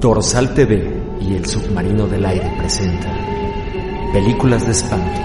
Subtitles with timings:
[0.00, 3.10] Dorsal TV y El Submarino del Aire presenta
[4.12, 5.20] Películas de Espantos.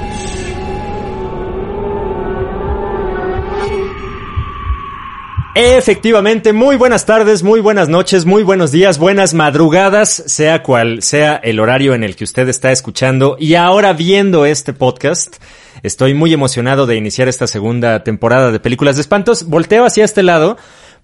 [5.53, 11.35] Efectivamente, muy buenas tardes, muy buenas noches, muy buenos días, buenas madrugadas, sea cual sea
[11.35, 15.35] el horario en el que usted está escuchando y ahora viendo este podcast.
[15.83, 19.43] Estoy muy emocionado de iniciar esta segunda temporada de Películas de Espantos.
[19.47, 20.57] Volteo hacia este lado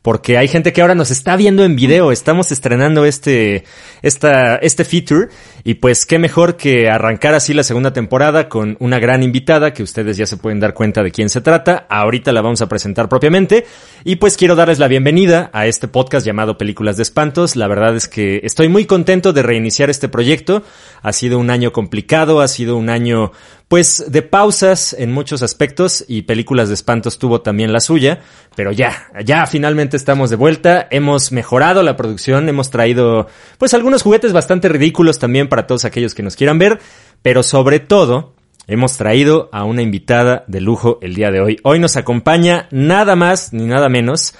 [0.07, 2.13] porque hay gente que ahora nos está viendo en video.
[2.13, 3.65] Estamos estrenando este,
[4.01, 5.27] esta, este feature
[5.65, 9.83] y pues qué mejor que arrancar así la segunda temporada con una gran invitada que
[9.83, 11.87] ustedes ya se pueden dar cuenta de quién se trata.
[11.89, 13.65] Ahorita la vamos a presentar propiamente
[14.05, 17.57] y pues quiero darles la bienvenida a este podcast llamado Películas de Espantos.
[17.57, 20.63] La verdad es que estoy muy contento de reiniciar este proyecto.
[21.01, 23.33] Ha sido un año complicado, ha sido un año
[23.67, 28.21] pues de pausas en muchos aspectos y películas de espantos tuvo también la suya,
[28.55, 33.27] pero ya, ya finalmente estamos de vuelta, hemos mejorado la producción, hemos traído
[33.57, 36.79] pues algunos juguetes bastante ridículos también para todos aquellos que nos quieran ver,
[37.21, 38.33] pero sobre todo
[38.67, 41.59] hemos traído a una invitada de lujo el día de hoy.
[41.63, 44.33] Hoy nos acompaña nada más ni nada menos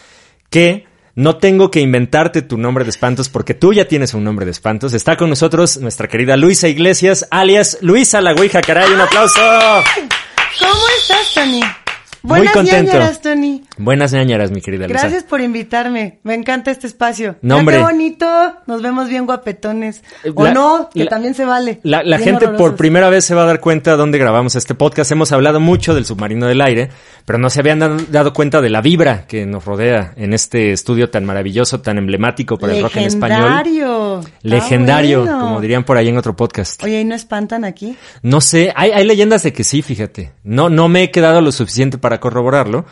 [0.50, 0.86] que
[1.18, 4.52] no tengo que inventarte tu nombre de espantos porque tú ya tienes un nombre de
[4.52, 4.94] espantos.
[4.94, 9.42] Está con nosotros nuestra querida Luisa Iglesias, alias Luisa la Ouija, caray, un aplauso.
[10.60, 11.62] ¿Cómo estás, Tony?
[12.28, 12.92] Muy Buenas contento.
[12.92, 13.64] ñañaras, Tony.
[13.78, 14.86] Buenas ñañaras, mi querida.
[14.86, 16.20] Gracias por invitarme.
[16.24, 17.38] Me encanta este espacio.
[17.42, 17.78] No, hombre.
[17.78, 18.28] Qué bonito.
[18.68, 20.04] Nos vemos bien guapetones.
[20.36, 21.80] O La- no, que la- también se vale.
[21.84, 25.10] La, gente por primera vez se va a dar cuenta dónde grabamos este podcast.
[25.14, 26.90] Hemos hablado mucho del submarino del aire,
[27.26, 30.74] pero no se habían dado, dado cuenta de la vibra que nos rodea en este
[30.74, 33.64] estudio tan maravilloso, tan emblemático para el rock en español.
[34.42, 35.40] Legendario, bueno.
[35.40, 36.84] como dirían por ahí en otro podcast.
[36.84, 37.96] Oye, ¿y no espantan aquí?
[38.22, 40.34] No sé, hay, hay leyendas de que sí, fíjate.
[40.44, 42.86] No, no me he quedado lo suficiente para corroborarlo,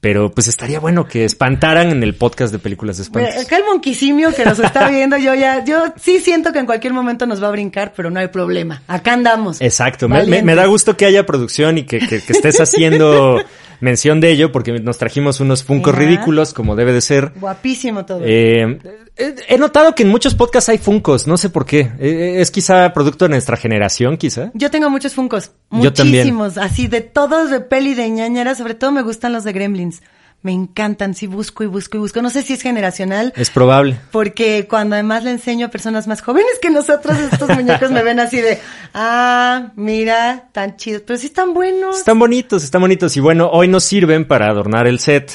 [0.00, 3.36] pero pues estaría bueno que espantaran en el podcast de películas de espantos.
[3.36, 6.92] Acá el monquisimio que nos está viendo, yo ya, yo sí siento que en cualquier
[6.92, 8.82] momento nos va a brincar, pero no hay problema.
[8.86, 9.60] Acá andamos.
[9.60, 13.40] Exacto, me, me- me da gusto que haya producción y que, que- que estés haciendo
[13.80, 17.32] mención de ello, porque nos trajimos unos funcos ridículos, como debe de ser.
[17.36, 18.20] Guapísimo todo.
[18.24, 18.78] Eh,
[19.16, 21.90] eh, he notado que en muchos podcasts hay funcos, no sé por qué.
[21.98, 24.50] Eh, es quizá producto de nuestra generación, quizá.
[24.54, 26.34] Yo tengo muchos funcos, Yo también.
[26.34, 30.02] muchísimos, así de todos de peli de ñañara, sobre todo me gustan los de Gremlins.
[30.40, 32.22] Me encantan, sí busco y busco y busco.
[32.22, 33.98] No sé si es generacional, Es probable.
[34.12, 38.20] porque cuando además le enseño a personas más jóvenes que nosotros, estos muñecos me ven
[38.20, 38.60] así de,
[38.94, 41.98] ah, mira, tan chidos, pero sí están buenos.
[41.98, 43.16] Están bonitos, están bonitos.
[43.16, 45.32] Y bueno, hoy nos sirven para adornar el set.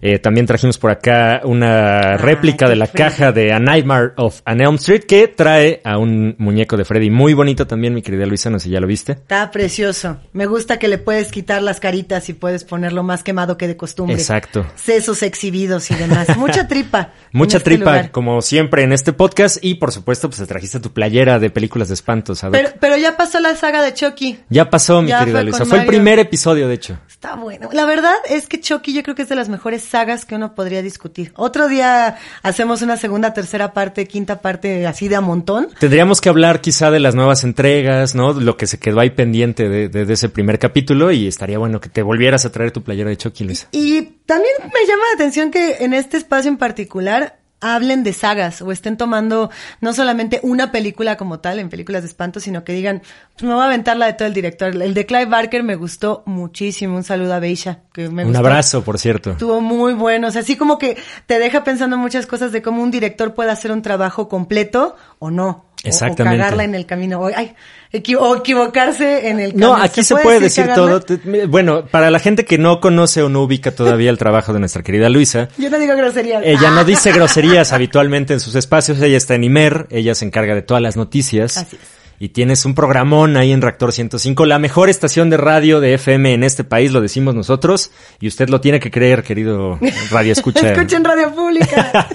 [0.00, 4.40] Eh, también trajimos por acá una réplica qué de la caja de A Nightmare of
[4.44, 8.26] an Elm Street que trae a un muñeco de Freddy muy bonito también, mi querida
[8.26, 9.12] Luisa, no sé si ya lo viste.
[9.12, 10.18] Está precioso.
[10.32, 13.76] Me gusta que le puedes quitar las caritas y puedes ponerlo más quemado que de
[13.76, 14.16] costumbre.
[14.16, 14.66] Exacto.
[14.76, 16.28] Sesos exhibidos y demás.
[16.36, 17.12] Mucha tripa.
[17.32, 18.10] Mucha este tripa, lugar.
[18.10, 19.58] como siempre en este podcast.
[19.62, 22.44] Y por supuesto, pues te trajiste tu playera de películas de espantos.
[22.50, 24.40] Pero, pero ya pasó la saga de Chucky.
[24.48, 25.64] ya pasó, mi ya querida Luisa.
[25.64, 26.98] Fue el primer episodio, de hecho.
[27.20, 27.68] Está bueno.
[27.72, 30.54] La verdad es que Chucky yo creo que es de las mejores sagas que uno
[30.54, 31.32] podría discutir.
[31.34, 35.66] Otro día hacemos una segunda, tercera parte, quinta parte así de a montón.
[35.80, 38.34] Tendríamos que hablar quizá de las nuevas entregas, ¿no?
[38.34, 41.80] Lo que se quedó ahí pendiente de, de- de ese primer capítulo y estaría bueno
[41.80, 43.66] que te volvieras a traer tu playera de Chucky, Luisa.
[43.72, 48.62] Y también me llama la atención que en este espacio en particular hablen de sagas
[48.62, 52.72] o estén tomando no solamente una película como tal en películas de espanto, sino que
[52.72, 53.02] digan,
[53.34, 54.80] pues me voy a aventar la de todo el director.
[54.80, 56.96] El de Clive Barker me gustó muchísimo.
[56.96, 58.38] Un saludo a Beisha, que me Un gustó.
[58.46, 59.32] abrazo, por cierto.
[59.32, 60.96] Estuvo muy bueno, o sea, así como que
[61.26, 65.30] te deja pensando muchas cosas de cómo un director puede hacer un trabajo completo o
[65.30, 65.64] no.
[65.84, 66.38] O- Exactamente.
[66.38, 67.20] O, cagarla en el camino.
[67.20, 67.54] O, ay,
[67.92, 69.76] equi- o equivocarse en el camino.
[69.76, 71.00] No, aquí se, puede decir cagarla?
[71.00, 71.18] todo.
[71.48, 74.82] Bueno, para la gente que no conoce o no ubica todavía el trabajo de nuestra
[74.82, 76.42] querida Luisa, Yo no digo groserías.
[76.44, 76.84] Ella no Ah.
[76.84, 79.00] dice groserías habitualmente en sus espacios.
[79.00, 79.86] Ella está en Imer.
[79.90, 81.56] Ella se encarga de todas las noticias.
[81.58, 81.82] Así es.
[82.20, 86.34] Y tienes un programón ahí en Reactor 105, la mejor estación de radio de FM
[86.34, 87.90] en este país, lo decimos nosotros.
[88.20, 89.78] Y usted lo tiene que creer, querido
[90.10, 90.72] Radio Escucha.
[90.72, 92.08] Escuchen radio pública.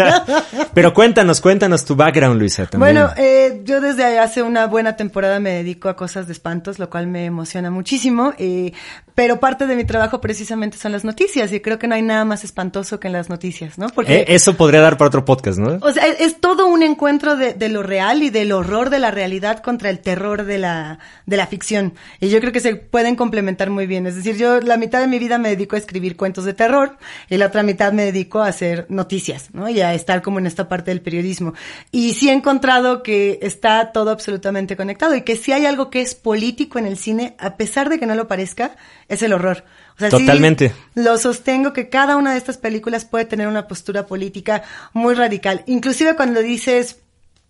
[0.73, 2.65] Pero cuéntanos, cuéntanos tu background, Luisa.
[2.65, 2.95] También.
[2.95, 6.89] Bueno, eh, yo desde hace una buena temporada me dedico a cosas de espantos, lo
[6.89, 8.33] cual me emociona muchísimo.
[8.37, 8.73] eh,
[9.15, 12.25] pero parte de mi trabajo precisamente son las noticias y creo que no hay nada
[12.25, 13.87] más espantoso que en las noticias, ¿no?
[13.89, 15.77] Porque Eh, eso podría dar para otro podcast, ¿no?
[15.81, 18.97] O sea, es, es todo un encuentro de, de lo real y del horror de
[18.97, 21.93] la realidad contra el terror de la, de la ficción.
[22.19, 24.07] Y yo creo que se pueden complementar muy bien.
[24.07, 26.97] Es decir, yo la mitad de mi vida me dedico a escribir cuentos de terror
[27.29, 29.69] y la otra mitad me dedico a hacer noticias, ¿no?
[29.69, 31.53] Y a estar como en esta parte del periodismo.
[31.91, 36.01] Y sí he encontrado que está todo absolutamente conectado y que si hay algo que
[36.01, 38.75] es político en el cine, a pesar de que no lo parezca,
[39.07, 39.63] es el horror.
[39.95, 40.73] O sea, sí, Totalmente.
[40.95, 44.63] lo sostengo que cada una de estas películas puede tener una postura política
[44.93, 45.63] muy radical.
[45.67, 47.02] Inclusive cuando dices,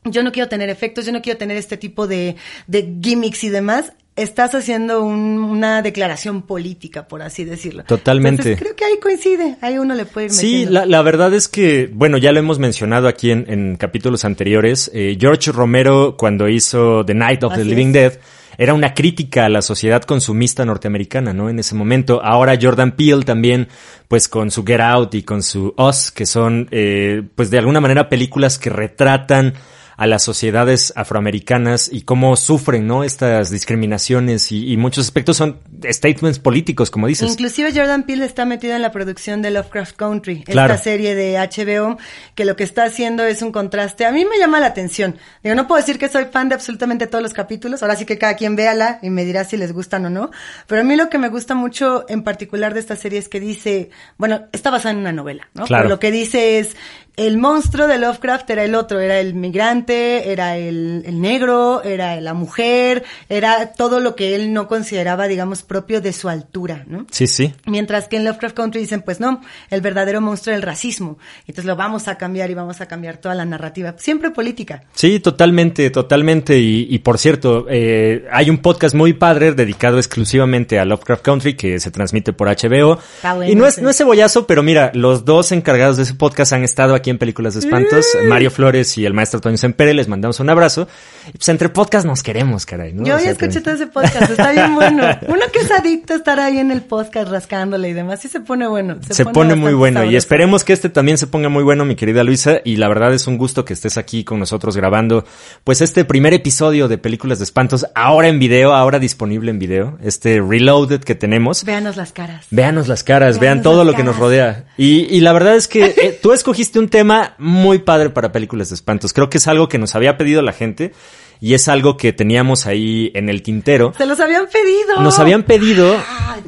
[0.06, 2.36] yo no quiero tener efectos, yo no quiero tener este tipo de,
[2.68, 7.84] de gimmicks y demás, estás haciendo un- una declaración política, por así decirlo.
[7.86, 8.42] Totalmente.
[8.44, 11.48] Entonces, creo que ahí coincide, ahí uno le puede ir Sí, la, la verdad es
[11.48, 14.92] que, bueno, ya lo hemos mencionado aquí en, en capítulos anteriores.
[14.94, 17.94] eh, George Romero, cuando hizo The Night of the Living es.
[17.94, 18.14] Dead,
[18.60, 21.50] era una crítica a la sociedad consumista norteamericana, ¿no?
[21.50, 22.22] En ese momento.
[22.24, 23.68] Ahora Jordan Peele también,
[24.08, 27.82] pues con su Get Out y con su Us, que son, eh, pues de alguna
[27.82, 29.56] manera películas que retratan
[29.98, 33.04] a las sociedades afroamericanas y cómo sufren, ¿no?
[33.04, 37.30] Estas discriminaciones y, y muchos aspectos son statements políticos, como dices.
[37.32, 40.74] Inclusive Jordan Peele está metido en la producción de Lovecraft Country, Claro.
[40.74, 41.98] esta serie de HBO,
[42.36, 44.06] que lo que está haciendo es un contraste.
[44.06, 45.18] A mí me llama la atención.
[45.44, 48.18] Digo, no puedo decir que soy fan de absolutamente todos los capítulos, ahora sí que
[48.18, 50.32] cada quien véala y me dirá si les gustan o no.
[50.68, 53.40] Pero a mí lo que me gusta mucho en particular de esta serie es que
[53.40, 55.66] dice, bueno, está basada en una novela, ¿no?
[55.66, 55.84] Claro.
[55.84, 56.76] Pero lo que dice es,
[57.16, 62.20] el monstruo de Lovecraft era el otro, era el migrante, era el, el negro, era
[62.22, 67.06] la mujer, era todo lo que él no consideraba, digamos, propio de su altura, ¿no?
[67.12, 67.54] Sí, sí.
[67.66, 71.20] Mientras que en Lovecraft Country dicen, pues no, el verdadero monstruo es el racismo.
[71.42, 73.94] Entonces lo vamos a cambiar y vamos a cambiar toda la narrativa.
[73.98, 74.84] Siempre política.
[74.94, 76.58] Sí, totalmente, totalmente.
[76.58, 81.56] Y, y por cierto, eh, hay un podcast muy padre dedicado exclusivamente a Lovecraft Country
[81.56, 83.00] que se transmite por HBO.
[83.16, 83.82] Está bueno, y no es, sí.
[83.82, 87.18] no es cebollazo, pero mira, los dos encargados de ese podcast han estado aquí en
[87.18, 89.94] Películas de Espantos, Mario Flores y el maestro Toño Sempere.
[89.94, 90.88] Les mandamos un abrazo.
[91.30, 92.94] Y pues entre podcast nos queremos, caray.
[92.94, 93.04] ¿no?
[93.06, 95.04] Yo O ya sea, escuché también- todo ese podcast, está bien bueno.
[95.28, 98.40] Uno que es adicto a estar ahí en el podcast rascándole y demás, sí se
[98.40, 98.98] pone bueno.
[99.10, 102.24] Se, pone muy bueno y esperemos que este también se ponga muy bueno, mi querida
[102.24, 102.58] Luisa.
[102.64, 105.26] Y la verdad es un gusto que estés aquí con nosotros grabando,
[105.64, 109.98] pues este primer episodio de Películas de Espantos, ahora en video, ahora disponible en video,
[110.04, 111.64] este Reloaded que tenemos.
[111.64, 112.46] Véanos las caras.
[112.52, 114.66] Véanos las caras, vean todo lo que nos rodea.
[114.78, 118.70] Y, y la verdad es que eh, tú escogiste un tema muy padre para películas
[118.70, 119.12] de espantos.
[119.14, 120.94] Creo que es algo que nos había pedido la gente
[121.42, 123.92] y es algo que teníamos ahí en el tintero.
[123.98, 125.02] Se los habían pedido.
[125.02, 125.98] Nos habían pedido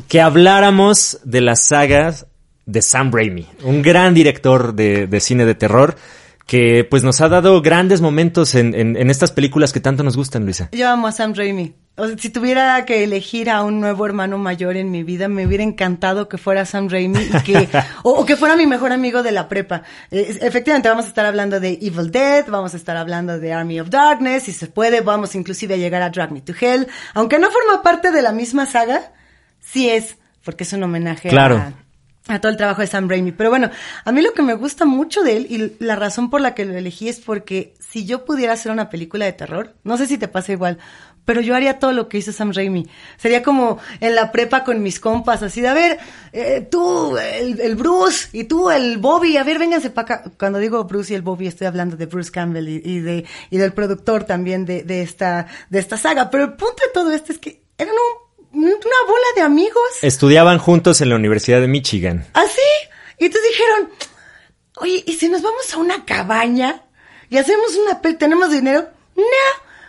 [0.07, 2.27] que habláramos de las sagas
[2.65, 5.95] de Sam Raimi, un gran director de, de cine de terror
[6.47, 10.15] que pues nos ha dado grandes momentos en, en- en estas películas que tanto nos
[10.15, 10.69] gustan, Luisa.
[10.71, 11.73] Yo amo a Sam Raimi.
[11.97, 15.47] O sea, si tuviera que elegir a un nuevo hermano mayor en mi vida, me
[15.47, 17.69] hubiera encantado que fuera Sam Raimi y que,
[18.03, 19.83] o, o que fuera mi mejor amigo de la prepa.
[20.11, 23.79] Eh, efectivamente, vamos a estar hablando de Evil Dead, vamos a estar hablando de Army
[23.79, 26.87] of Darkness, si se puede, vamos inclusive a llegar a Drag Me to Hell.
[27.13, 29.13] Aunque no forma parte de la misma saga,
[29.61, 31.55] sí es, porque es un homenaje Claro.
[32.27, 33.31] a, a todo el trabajo de Sam Raimi.
[33.31, 33.69] Pero bueno,
[34.03, 36.65] a mí lo que me gusta mucho de él y la razón por la que
[36.65, 40.17] lo elegí es porque si yo pudiera hacer una película de terror, no sé si
[40.17, 40.77] te pasa igual,
[41.25, 42.87] pero yo haría todo lo que hizo Sam Raimi.
[43.17, 45.99] Sería como en la prepa con mis compas, así de, a ver,
[46.31, 50.31] eh, tú, el, el Bruce, y tú, el Bobby, a ver, vénganse para acá.
[50.37, 53.57] Cuando digo Bruce y el Bobby, estoy hablando de Bruce Campbell y, y de, y
[53.57, 56.29] del productor también de, de esta, de esta saga.
[56.29, 58.25] Pero el punto de todo esto es que eran un-
[58.63, 59.81] una bola de amigos.
[60.01, 62.25] Estudiaban juntos en la Universidad de Michigan.
[62.33, 62.61] Así.
[63.17, 63.89] Y entonces dijeron,
[64.77, 66.83] oye, ¿y si nos vamos a una cabaña
[67.29, 68.87] y hacemos una pel tenemos dinero?
[69.15, 69.23] No.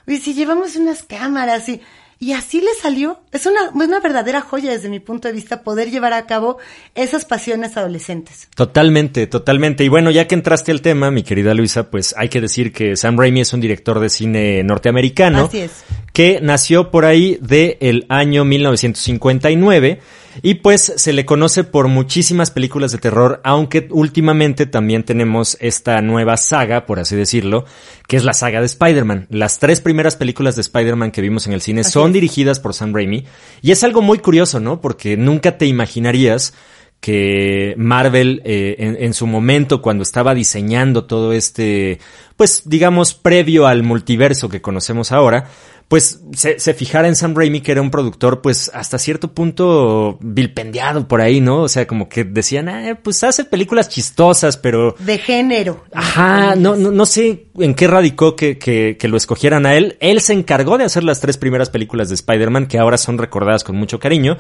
[0.07, 1.81] Y si llevamos unas cámaras y...
[2.19, 3.21] Y así le salió.
[3.31, 6.57] Es una, es una verdadera joya desde mi punto de vista poder llevar a cabo
[6.95, 8.49] esas pasiones adolescentes.
[8.55, 9.85] Totalmente, totalmente.
[9.85, 12.97] Y bueno, ya que entraste al tema, mi querida Luisa, pues hay que decir que
[12.97, 15.45] Sam Raimi es un director de cine norteamericano.
[15.45, 15.85] Así es.
[16.15, 20.01] Que nació por ahí de el año 1959
[20.43, 26.01] y pues se le conoce por muchísimas películas de terror, aunque últimamente también tenemos esta
[26.03, 27.65] nueva saga, por así decirlo,
[28.09, 29.27] que es la saga de Spider-Man.
[29.31, 32.15] Las tres primeras películas de Spider-Man que vimos en el cine Así son es.
[32.15, 33.25] dirigidas por Sam Raimi
[33.63, 34.81] y es algo muy curioso, ¿no?
[34.81, 36.55] Porque nunca te imaginarías
[37.01, 42.01] que Marvel eh, en, en su momento cuando estaba diseñando todo este,
[42.37, 45.49] pues digamos, previo al multiverso que conocemos ahora,
[45.89, 50.19] pues se, se fijara en Sam Raimi que era un productor pues hasta cierto punto
[50.21, 51.63] vilpendiado por ahí, ¿no?
[51.63, 54.97] O sea, como que decían, ah, pues hace películas chistosas, pero...
[54.99, 55.85] De género.
[55.93, 59.97] Ajá, no, no, no sé en qué radicó que, que, que lo escogieran a él.
[60.01, 63.63] Él se encargó de hacer las tres primeras películas de Spider-Man que ahora son recordadas
[63.63, 64.39] con mucho cariño,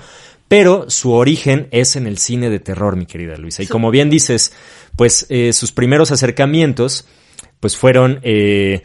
[0.48, 3.62] pero su origen es en el cine de terror, mi querida Luisa.
[3.62, 4.52] Y como bien dices,
[4.96, 7.06] pues eh, sus primeros acercamientos
[7.60, 8.82] pues fueron eh,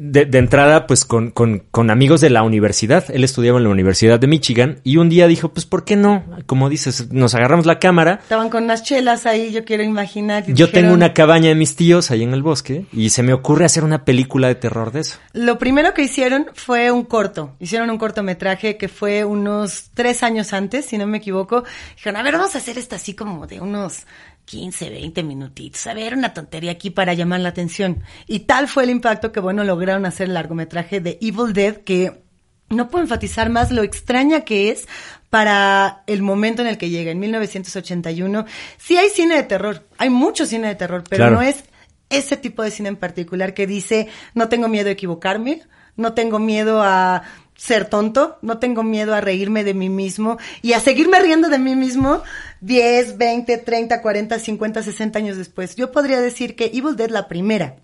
[0.00, 3.04] de, de entrada pues con, con, con amigos de la universidad.
[3.10, 6.24] Él estudiaba en la Universidad de Michigan y un día dijo, pues ¿por qué no?
[6.46, 8.20] Como dices, nos agarramos la cámara.
[8.22, 10.44] Estaban con unas chelas ahí, yo quiero imaginar.
[10.46, 13.32] Yo dijeron, tengo una cabaña de mis tíos ahí en el bosque y se me
[13.32, 15.18] ocurre hacer una película de terror de eso.
[15.32, 17.56] Lo primero que hicieron fue un corto.
[17.58, 21.64] Hicieron un cortometraje que fue unos tres años antes, si no me equivoco.
[21.96, 24.06] Dijeron, a ver, vamos a hacer esto así como de unos
[24.50, 25.86] 15, 20 minutitos.
[25.86, 28.02] A ver, una tontería aquí para llamar la atención.
[28.26, 32.20] Y tal fue el impacto que, bueno, lograron hacer el largometraje de Evil Dead, que
[32.68, 34.88] no puedo enfatizar más lo extraña que es
[35.28, 38.44] para el momento en el que llega, en 1981.
[38.76, 41.36] Sí hay cine de terror, hay mucho cine de terror, pero Claro.
[41.36, 41.62] no es
[42.08, 45.62] ese tipo de cine en particular que dice, no tengo miedo a equivocarme,
[45.94, 47.22] no tengo miedo a
[47.60, 51.58] ser tonto, no tengo miedo a reírme de mí mismo y a seguirme riendo de
[51.58, 52.22] mí mismo
[52.62, 55.76] 10, 20, 30, 40, 50, 60 años después.
[55.76, 57.76] Yo podría decir que Evil Dead, la primera,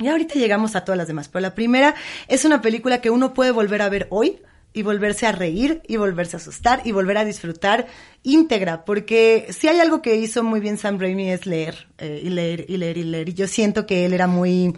[0.00, 1.94] y ahorita llegamos a todas las demás, pero la primera
[2.26, 5.98] es una película que uno puede volver a ver hoy y volverse a reír y
[5.98, 7.86] volverse a asustar y volver a disfrutar
[8.24, 12.30] íntegra, porque si hay algo que hizo muy bien Sam Raimi es leer eh, y
[12.30, 13.28] leer y leer y leer.
[13.28, 14.74] Y yo siento que él era muy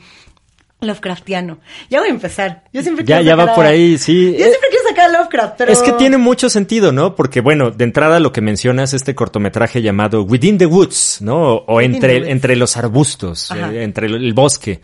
[0.85, 1.59] Lovecraftiano.
[1.91, 2.65] Ya voy a empezar.
[2.73, 4.33] Yo siempre Ya- ya va a- por ahí, sí.
[4.33, 7.15] Yo siempre quiero sacar a Lovecraft, pero Es que tiene mucho sentido, ¿no?
[7.17, 11.55] Porque, bueno, de entrada lo que mencionas, este cortometraje llamado Within the Woods, ¿no?
[11.67, 14.81] O Within entre, entre los arbustos, eh, entre el, bosque.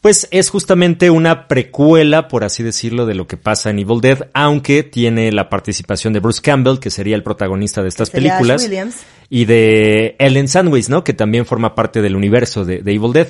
[0.00, 4.28] Pues es justamente una precuela, por así decirlo, de lo que pasa en Evil Dead,
[4.34, 8.38] aunque tiene la participación de Bruce Campbell, que sería el protagonista de estas Sería Ash
[8.40, 8.96] películas, Williams.
[9.30, 11.04] y de Ellen Sandwich, ¿no?
[11.04, 13.28] Que también forma parte del universo de, de Evil Dead.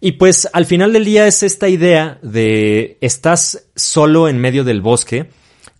[0.00, 4.80] Y pues al final del día es esta idea de estás solo en medio del
[4.80, 5.30] bosque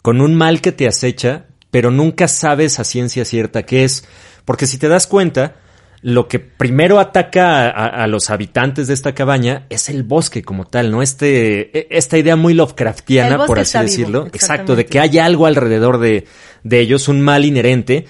[0.03, 4.05] con un mal que te acecha, pero nunca sabes a ciencia cierta qué es.
[4.45, 5.57] Porque si te das cuenta,
[6.03, 10.43] lo que primero ataca a, a- a los habitantes de esta cabaña es el bosque
[10.43, 11.03] como tal, ¿no?
[11.03, 14.27] Este, e- esta idea muy Lovecraftiana, por así vivo, decirlo.
[14.29, 16.25] Exacto, de que hay algo alrededor de,
[16.63, 18.07] de ellos, un mal inherente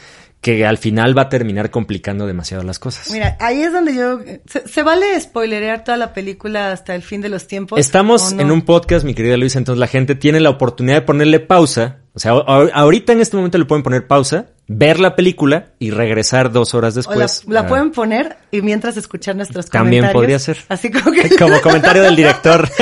[0.47, 3.11] que al final va a terminar complicando demasiado las cosas.
[3.11, 4.21] Mira, ahí es donde yo...
[4.49, 7.81] ¿Se, se vale spoilerear toda la película hasta el fin de los tiempos?
[7.81, 11.41] Estamos en un podcast, mi querida Luisa, entonces la gente tiene la oportunidad de ponerle
[11.41, 11.97] pausa.
[12.15, 16.51] O sea, ahorita en este momento le pueden poner pausa, ver la película y regresar
[16.53, 17.45] dos horas O la, después.
[17.53, 20.15] la pueden poner y mientras escuchar nuestros También comentarios.
[20.23, 20.59] podría ser.
[20.69, 21.29] Así como que...
[21.37, 22.69] Como comentario del director.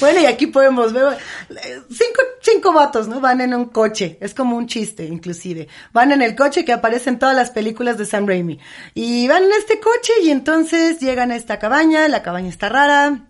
[0.00, 1.04] Bueno, y aquí podemos ver
[1.50, 3.20] eh, cinco, cinco vatos, ¿no?
[3.20, 4.18] Van en un coche.
[4.20, 5.68] Es como un chiste, inclusive.
[5.92, 8.58] Van en el coche que aparece en todas las películas de Sam Raimi.
[8.94, 12.06] Y van en este coche y entonces llegan a esta cabaña.
[12.08, 13.26] La cabaña está rara.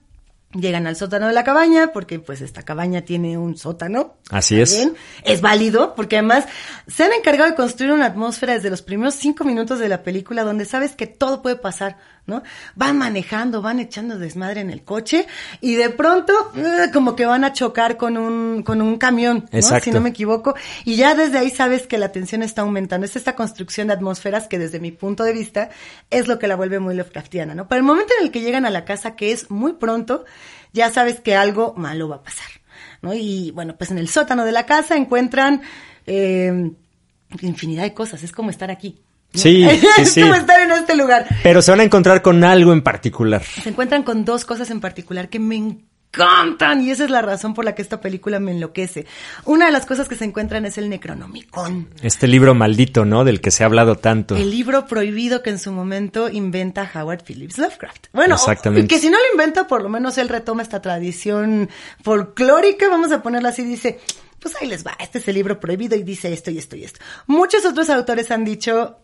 [0.52, 4.14] Llegan al sótano de la cabaña, porque pues esta cabaña tiene un sótano.
[4.30, 4.88] Así es.
[5.24, 6.44] Es válido, porque además
[6.86, 10.44] se han encargado de construir una atmósfera desde los primeros cinco minutos de la película
[10.44, 12.42] donde sabes que todo puede pasar, ¿no?
[12.74, 15.26] Van manejando, van echando desmadre en el coche
[15.60, 19.80] y de pronto eh, como que van a chocar con un, con un camión, ¿no?
[19.80, 20.54] Si no me equivoco.
[20.84, 23.04] Y ya desde ahí sabes que la tensión está aumentando.
[23.04, 25.70] Es esta construcción de atmósferas que desde mi punto de vista
[26.10, 27.68] es lo que la vuelve muy Lovecraftiana, ¿no?
[27.68, 30.24] Para el momento en el que llegan a la casa, que es muy pronto,
[30.72, 32.48] ya sabes que algo malo va a pasar,
[33.02, 33.12] ¿no?
[33.14, 35.62] Y bueno, pues en el sótano de la casa encuentran
[36.06, 36.72] eh,
[37.42, 38.22] infinidad de cosas.
[38.22, 39.00] Es como estar aquí.
[39.34, 40.20] Sí, sí, sí.
[40.22, 41.26] como estar en este lugar.
[41.42, 43.42] Pero se van a encontrar con algo en particular.
[43.42, 47.54] Se encuentran con dos cosas en particular que me encantan y esa es la razón
[47.54, 49.06] por la que esta película me enloquece.
[49.44, 51.88] Una de las cosas que se encuentran es el Necronomicon.
[52.02, 53.24] Este libro maldito, ¿no?
[53.24, 54.36] Del que se ha hablado tanto.
[54.36, 58.06] El libro prohibido que en su momento inventa Howard Phillips Lovecraft.
[58.12, 58.86] Bueno, Exactamente.
[58.86, 61.68] que si no lo inventa, por lo menos él retoma esta tradición
[62.02, 63.98] folclórica, vamos a ponerla así, dice,
[64.38, 66.84] pues ahí les va, este es el libro prohibido y dice esto y esto y
[66.84, 67.00] esto.
[67.26, 68.98] Muchos otros autores han dicho,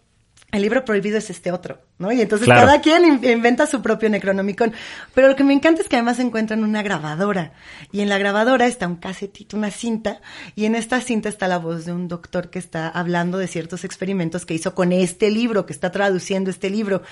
[0.52, 2.11] el libro prohibido es este otro, ¿no?
[2.12, 2.62] Y entonces Claro.
[2.66, 4.73] cada quien in- inventa su propio Necronomicon.
[5.14, 7.52] Pero lo que me encanta es que además encuentran una grabadora.
[7.92, 10.21] Y en la grabadora está un casetito, una cinta.
[10.57, 13.85] Y en esta cinta está la voz de un doctor que está hablando de ciertos
[13.85, 17.02] experimentos que hizo con este libro, que está traduciendo este libro.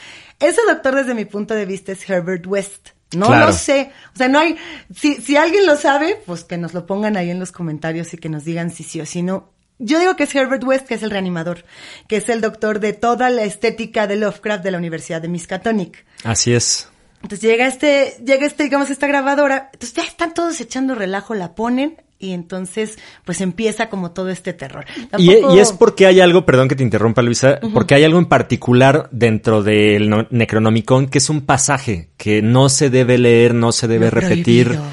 [0.41, 2.89] Ese doctor, desde mi punto de vista, es Herbert West.
[3.15, 3.47] No Claro.
[3.47, 3.91] lo sé.
[4.15, 4.57] O sea, no hay.
[4.95, 8.19] Si, si alguien lo sabe, pues que nos lo pongan ahí en los comentarios y
[8.19, 9.51] que nos digan si sí o si no.
[9.79, 11.65] Yo digo que es Herbert West, que es el reanimador,
[12.09, 16.05] que es el doctor de toda la estética de Lovecraft de la Universidad de Miskatonic.
[16.25, 16.89] Así es.
[17.23, 21.55] Entonces llega este, llega este, digamos, esta grabadora, entonces ya están todos echando relajo, la
[21.55, 24.85] ponen y entonces pues empieza como todo este terror.
[24.97, 28.19] Y, Tampoco- y es porque hay algo, perdón que te interrumpa Luisa, porque hay algo
[28.19, 33.55] en particular dentro del no- Necronomicon que es un pasaje que no se debe leer,
[33.55, 34.91] no se debe Lo repetir prohibido.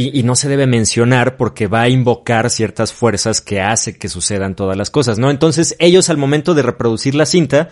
[0.00, 4.08] Y, y no se debe mencionar porque va a invocar ciertas fuerzas que hace que
[4.08, 5.30] sucedan todas las cosas, ¿no?
[5.30, 7.68] Entonces ellos al momento de reproducir la cinta,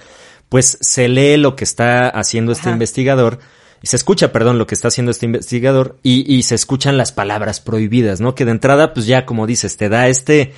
[0.49, 2.73] pues se lee lo que está haciendo este Ajá.
[2.73, 3.39] investigador.
[3.83, 7.13] y Se escucha, perdón, lo que está haciendo este investigador y, y se escuchan las
[7.13, 8.35] palabras prohibidas, ¿no?
[8.35, 10.53] Que de entrada, pues ya como dices, te da este,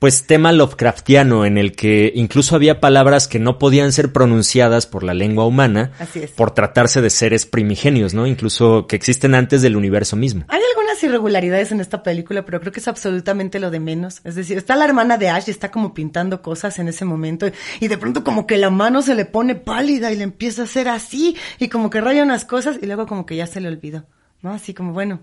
[0.00, 5.02] pues tema Lovecraftiano en el que incluso había palabras que no podían ser pronunciadas por
[5.02, 6.30] la lengua humana Así es.
[6.30, 8.26] por tratarse de seres primigenios, ¿no?
[8.26, 10.44] Incluso que existen antes del universo mismo.
[10.48, 14.20] Hay algunas irregularidades en esta película, pero creo que es absolutamente lo de menos.
[14.24, 17.46] Es decir, está la hermana de Ash y está como pintando cosas en ese momento
[17.80, 20.64] y de pronto como que la mano se le pone pálida y le empieza a
[20.64, 23.68] hacer así y como que raya unas cosas y luego como que ya se le
[23.68, 24.06] olvidó,
[24.42, 24.52] ¿no?
[24.52, 25.20] Así como, bueno,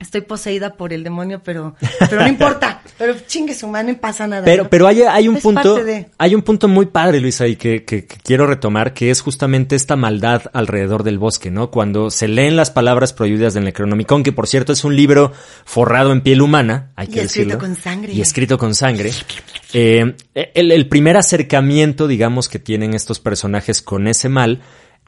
[0.00, 2.78] estoy poseída por el demonio, pero, pero no importa.
[2.98, 4.44] Pero chingue su mano y pasa nada.
[4.44, 5.78] Pero, pero hay, hay un punto,
[6.18, 9.96] hay un punto muy padre, Luisa, y que, que, quiero retomar, que es justamente esta
[9.96, 11.70] maldad alrededor del bosque, ¿no?
[11.70, 15.32] Cuando se leen las palabras prohibidas del Necronomicon, que por cierto es un libro
[15.64, 18.12] forrado en piel humana, hay que y escrito con sangre.
[18.12, 19.12] Y escrito con sangre.
[19.72, 24.60] Eh, el, el primer acercamiento, digamos, que tienen estos personajes con ese mal,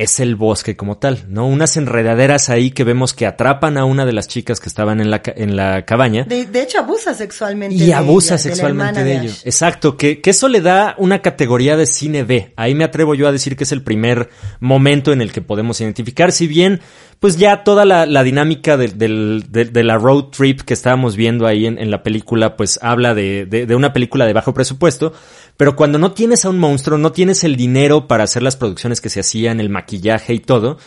[0.03, 1.47] es el bosque como tal, ¿no?
[1.47, 5.11] Unas enredaderas ahí que vemos que atrapan a una de las chicas que estaban en
[5.11, 6.25] la, en la cabaña.
[6.25, 7.77] De, hecho, abusa sexualmente.
[7.77, 9.31] Y abusa sexualmente de, ello.
[9.45, 12.53] Exacto, que, que eso le da una categoría de cine B.
[12.57, 14.29] Ahí me atrevo yo a decir que es el primer
[14.61, 16.81] momento en el que podemos identificar, si bien
[17.23, 21.67] pues ya toda la, la dinámica de, de, la road trip que estábamos viendo ahí
[21.67, 25.13] en, en la película, pues habla de, una película de bajo presupuesto,
[25.57, 29.01] pero cuando no tienes a un monstruo, no tienes el dinero para hacer las producciones
[29.01, 30.79] que se hacían, el maquillaje y todo,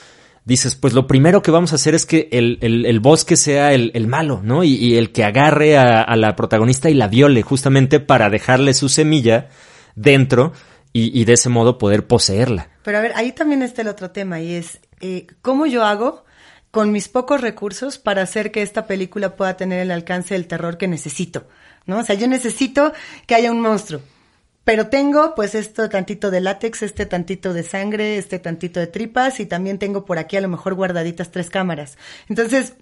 [0.43, 3.71] dices, pues lo primero que vamos a hacer es que el, el, el bosque sea
[3.71, 4.65] el, el malo, ¿no?
[4.65, 8.89] Y, el que agarre a, a la protagonista y la viole, justamente para dejarle su
[8.89, 9.47] semilla
[9.95, 10.51] dentro
[10.91, 12.71] y, y de ese modo poder poseerla.
[12.83, 16.24] Pero a ver, ahí también está el otro tema y es, eh, ¿cómo yo hago
[16.75, 20.77] con mis pocos recursos para hacer que esta película pueda tener el alcance del terror
[20.77, 21.47] que necesito,
[21.85, 21.99] ¿no?
[21.99, 22.91] O sea, yo necesito
[23.25, 24.01] que haya un monstruo,
[24.65, 29.39] pero tengo pues esto tantito de látex, este tantito de sangre, este tantito de tripas
[29.39, 31.97] y también tengo por aquí a lo mejor guardaditas tres cámaras.
[32.27, 32.73] Entonces,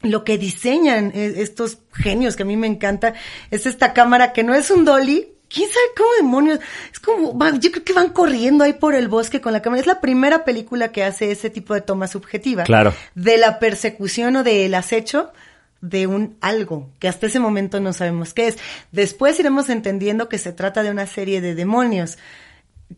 [0.00, 3.12] lo que diseñan e-, estos genios que a mí me encanta
[3.50, 6.60] es esta cámara que no es un dolly, quién sabe cómo demonios.
[6.92, 9.80] Es como, yo creo que van corriendo ahí por el bosque con la cámara.
[9.80, 12.64] Es la primera película que hace ese tipo de toma subjetiva.
[12.64, 12.94] Claro.
[13.14, 15.32] De la persecución o del acecho
[15.80, 18.58] de un algo que hasta ese momento no sabemos qué es.
[18.90, 22.18] Después iremos entendiendo que se trata de una serie de demonios.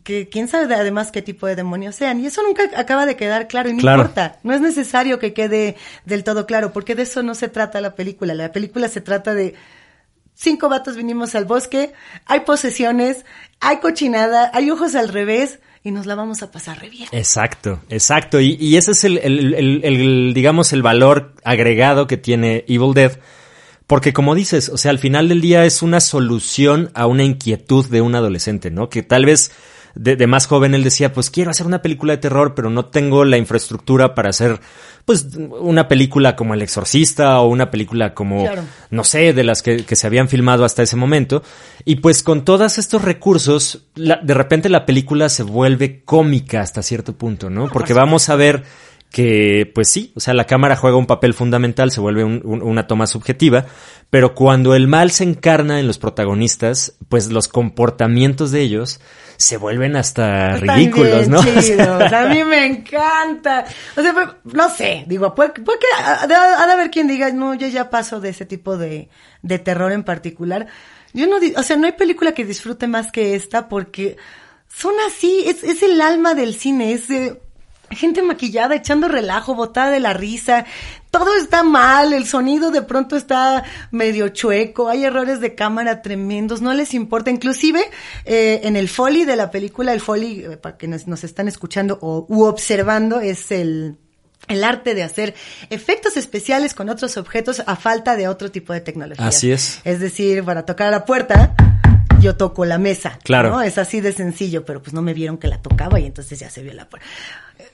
[0.03, 2.19] Que quién sabe además qué tipo de demonios sean.
[2.19, 4.37] Y eso nunca acaba de quedar claro y no importa.
[4.43, 5.75] No es necesario que quede
[6.05, 8.33] del todo claro, porque de eso no se trata la película.
[8.33, 9.55] La película se trata de
[10.37, 11.93] cinco vatos vinimos al bosque,
[12.25, 13.25] hay posesiones,
[13.59, 16.91] hay cochinada, hay ojos al revés y nos la vamos a pasar re.
[17.11, 18.39] Exacto, exacto.
[18.39, 22.93] Y, y ese es el, el, el, el, digamos, el valor agregado que tiene Evil
[22.93, 23.19] Dead.
[23.87, 27.87] Porque como dices, o sea, al final del día es una solución a una inquietud
[27.87, 28.89] de un adolescente, ¿no?
[28.89, 29.51] Que tal vez
[29.99, 33.25] de, más joven él decía, pues quiero hacer una película de terror, pero no tengo
[33.25, 34.59] la infraestructura para hacer,
[35.05, 38.45] pues, una película como El Exorcista o una película como,
[38.89, 41.43] no sé, de las que, que, se habían filmado hasta ese momento.
[41.85, 47.17] Y pues con todos estos recursos, de repente la película se vuelve cómica hasta cierto
[47.17, 47.69] punto, ¿no?
[47.69, 48.63] Porque vamos a ver
[49.11, 53.07] que pues sí, o sea, la cámara juega un papel fundamental, se vuelve una toma
[53.07, 53.65] subjetiva,
[54.09, 58.99] pero cuando el mal se encarna en los protagonistas, pues los comportamientos de ellos
[59.37, 61.39] se vuelven hasta ridículos, ¿no?
[61.39, 63.65] a mí me encanta.
[63.95, 65.63] O sea, pues, no sé, digo, puede, que
[66.03, 69.09] ha, de haber quien diga, no, yo ya paso de ese tipo de,
[69.43, 70.67] de terror en particular.
[71.13, 74.17] Yo no, o sea, no hay película que disfrute más que esta porque
[74.67, 77.09] son así, es, es el alma del cine, es
[77.91, 80.65] gente maquillada, echando relajo, botada de la risa.
[81.11, 86.61] Todo está mal, el sonido de pronto está medio chueco, hay errores de cámara tremendos,
[86.61, 87.31] no les importa.
[87.31, 87.81] Inclusive
[88.25, 91.97] eh, en el foley de la película, el foley, eh, para que nos, están escuchando
[92.01, 93.97] o u observando, es el
[94.47, 95.35] el arte de hacer
[95.69, 99.27] efectos especiales con otros objetos a falta de otro tipo de tecnología.
[99.27, 99.81] Así es.
[99.83, 101.53] Es decir, para tocar la puerta,
[102.21, 103.19] yo toco la mesa.
[103.23, 103.49] Claro.
[103.49, 103.61] ¿no?
[103.61, 106.49] Es así de sencillo, pero pues no me vieron que la tocaba y entonces ya
[106.49, 107.05] se vio la puerta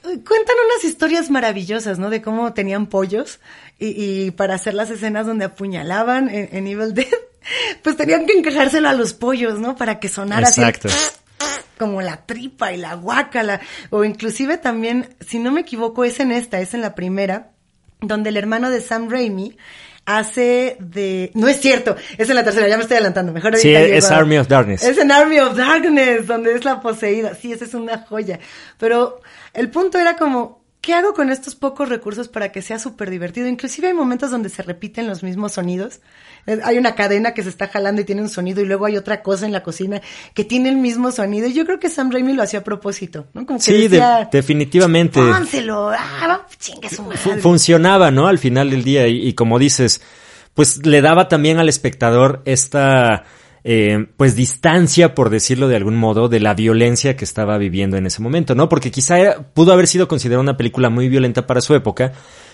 [0.04, 2.10] cuentan unas historias maravillosas, ¿no?
[2.10, 3.40] De cómo tenían pollos
[3.80, 7.08] y, para hacer las escenas donde apuñalaban en, Evil Dead,
[7.82, 9.76] pues tenían que encajárselo a los pollos, ¿no?
[9.76, 10.90] Para que sonara Exacto.
[11.78, 13.62] como la tripa y la guácala.
[13.90, 17.52] O inclusive también, si no me equivoco, es en esta, es en la primera,
[18.02, 19.58] donde el hermano de Sam Raimi
[20.06, 21.32] hace de...
[21.34, 23.32] No es cierto, es en la tercera, ya me estoy adelantando.
[23.32, 24.84] Mejor Sí, es Army of Darkness.
[24.84, 27.36] Es en Army of Darkness, donde es la poseída.
[27.36, 28.40] Sí, esa es una joya.
[28.78, 29.22] Pero
[29.54, 33.48] el punto era como, ¿qué hago con estos pocos recursos para que sea súper divertido?
[33.48, 36.02] Inclusive hay momentos donde se repiten los mismos sonidos.
[36.46, 38.98] Eh, hay una cadena que se está jalando y tiene un sonido y luego hay
[38.98, 40.02] otra cosa en la cocina
[40.34, 41.48] que tiene el mismo sonido.
[41.48, 43.46] Y yo creo que Sam Raimi lo hacía a propósito, ¿no?
[43.46, 43.90] Como que sí,
[44.30, 45.22] definitivamente.
[45.22, 47.42] Pónselo, ah, chingue su madre.
[47.42, 48.28] Funcionaba, ¿no?
[48.28, 50.02] Al final del día y, y como dices,
[50.54, 53.24] pues le daba también al espectador esta
[53.64, 58.06] eh, pues distancia, por decirlo de algún modo, de la violencia que estaba viviendo en
[58.06, 58.68] ese momento, ¿no?
[58.68, 62.14] Porque quizá pudo haber sido considerada una película muy violenta para su época,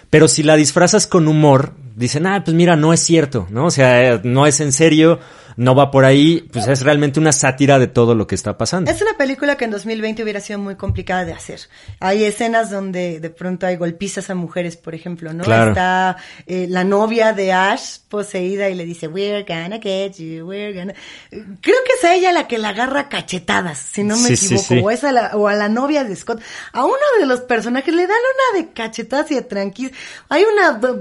[0.10, 3.66] pero si la disfrazas con humor, dicen, ah, pues mira, no es cierto, ¿no?
[3.66, 5.20] O sea, no es en serio,
[5.58, 8.90] no va por ahí, pues es realmente una sátira de todo lo que está pasando.
[8.90, 11.60] Es una película que en 2020 hubiera sido muy complicada de hacer.
[12.00, 15.44] Hay escenas donde de pronto hay golpizas a mujeres, por ejemplo, ¿no?
[15.44, 15.72] Claro.
[15.72, 16.16] Está
[16.48, 20.94] eh, la novia de Ash poseída y le dice, we're gonna get you, we're gonna...
[21.30, 24.68] Creo que es a ella la que la agarra cachetadas, si no me Sí, equivoco,
[24.68, 24.82] sí.
[24.82, 26.42] O, es a la, o a la novia de Scott.
[26.72, 28.18] A uno de los personajes le dan
[28.54, 29.92] una de cachetadas y de tranquis.
[30.30, 30.94] Hay una d-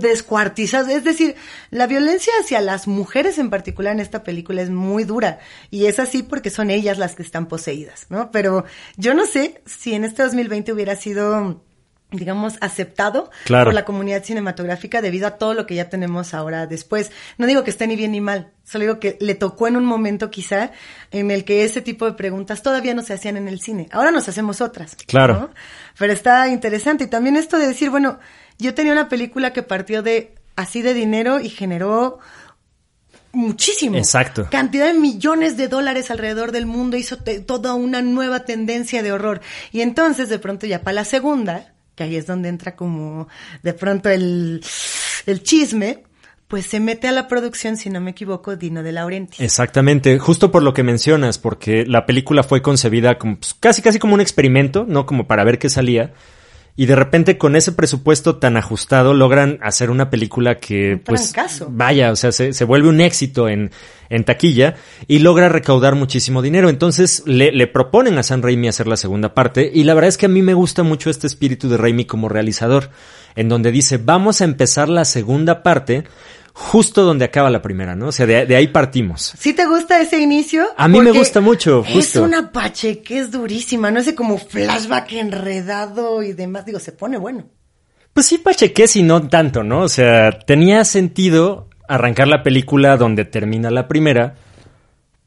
[0.88, 1.36] es decir,
[1.70, 5.38] la violencia hacia las mujeres en particular en esta película es muy dura.
[5.70, 8.30] Y es así porque son ellas las que están poseídas, ¿no?
[8.30, 8.64] Pero
[8.96, 11.62] yo no sé si en este 2020 hubiera sido
[12.10, 13.66] digamos, aceptado Claro.
[13.66, 17.10] por la comunidad cinematográfica debido a todo lo que ya tenemos ahora después.
[17.36, 19.84] No digo que esté ni bien ni mal, solo digo que le tocó en un
[19.84, 20.72] momento quizá
[21.10, 23.88] en el que ese tipo de preguntas todavía no se hacían en el cine.
[23.92, 24.96] Ahora nos hacemos otras.
[25.06, 25.34] Claro.
[25.34, 25.50] ¿no?
[25.98, 27.04] Pero está interesante.
[27.04, 28.18] Y también esto de decir, bueno,
[28.58, 32.18] yo tenía una película que partió de así de dinero y generó
[33.32, 33.96] muchísimo.
[33.96, 34.48] Exacto.
[34.50, 37.16] Cantidad de millones de dólares alrededor del mundo hizo
[37.46, 39.40] toda una nueva tendencia de horror.
[39.70, 43.28] Y entonces, de pronto, ya para la segunda, que ahí es donde entra como
[43.62, 44.64] de pronto el,
[45.26, 46.02] el chisme,
[46.48, 49.44] pues se mete a la producción, si no me equivoco, Dino de Laurenti.
[49.44, 54.00] Exactamente, justo por lo que mencionas, porque la película fue concebida como, pues, casi casi
[54.00, 56.14] como un experimento, no como para ver qué salía.
[56.78, 61.34] Y de repente con ese presupuesto tan ajustado logran hacer una película que Un pues
[61.70, 63.72] vaya, o sea, se, se vuelve un éxito en,
[64.10, 64.76] en taquilla
[65.08, 66.68] y logra recaudar muchísimo dinero.
[66.68, 70.16] Entonces le, le proponen a Sam Raimi hacer la segunda parte y la verdad es
[70.18, 72.90] que a mí me gusta mucho este espíritu de Raimi como realizador,
[73.34, 76.04] en donde dice, vamos a empezar la segunda parte
[76.58, 78.08] justo donde acaba la primera, ¿no?
[78.08, 79.32] O sea, de, de ahí partimos.
[79.38, 80.66] ¿Sí te gusta ese inicio?
[80.76, 85.12] A mí me gusta mucho, Es una pache que es durísima, no sé, como flashback
[85.12, 86.66] enredado y demás.
[86.66, 87.46] Digo, se pone bueno.
[88.12, 89.82] Pues sí, pachequés y no tanto, ¿no?
[89.82, 94.34] O sea, tenía sentido arrancar la película donde termina la primera,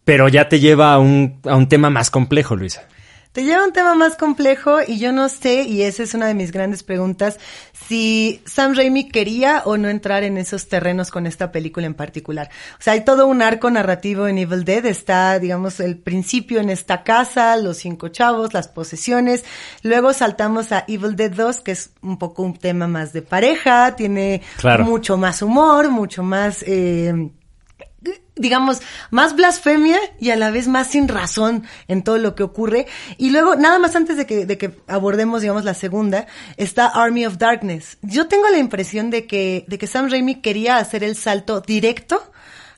[0.04, 2.84] pero ya te lleva a un, a un tema más complejo, Luisa.
[3.32, 6.28] Te lleva a un tema más complejo y yo no sé, y esa es una
[6.28, 7.40] de mis grandes preguntas,
[7.88, 12.50] si Sam Raimi quería o no entrar en esos terrenos con esta película en particular.
[12.78, 16.70] O sea, hay todo un arco narrativo en Evil Dead, está, digamos, el principio en
[16.70, 19.46] esta casa, los cinco chavos, las posesiones,
[19.82, 23.96] luego saltamos a Evil Dead 2, que es un poco un tema más de pareja,
[23.96, 24.84] tiene Claro.
[24.84, 26.64] mucho más humor, mucho más...
[26.68, 27.32] Eh,
[28.36, 32.88] digamos, más blasfemia y a la vez más sin razón en todo lo que ocurre.
[33.18, 37.26] Y luego, nada más antes de que, de que abordemos, digamos, la segunda, está Army
[37.26, 37.98] of Darkness.
[38.02, 42.32] Yo tengo la impresión de que, de que Sam Raimi quería hacer el salto directo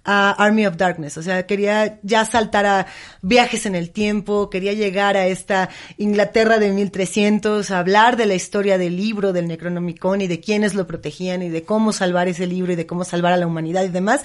[0.06, 2.88] a Army of Darkness, o sea, quería ya saltar a
[3.22, 8.78] viajes en el tiempo, quería llegar a esta Inglaterra de 1300, hablar de la historia
[8.78, 12.74] del libro, del Necronomicon y de quiénes lo protegían y de cómo salvar ese libro
[12.74, 14.24] y de cómo salvar a la humanidad y demás.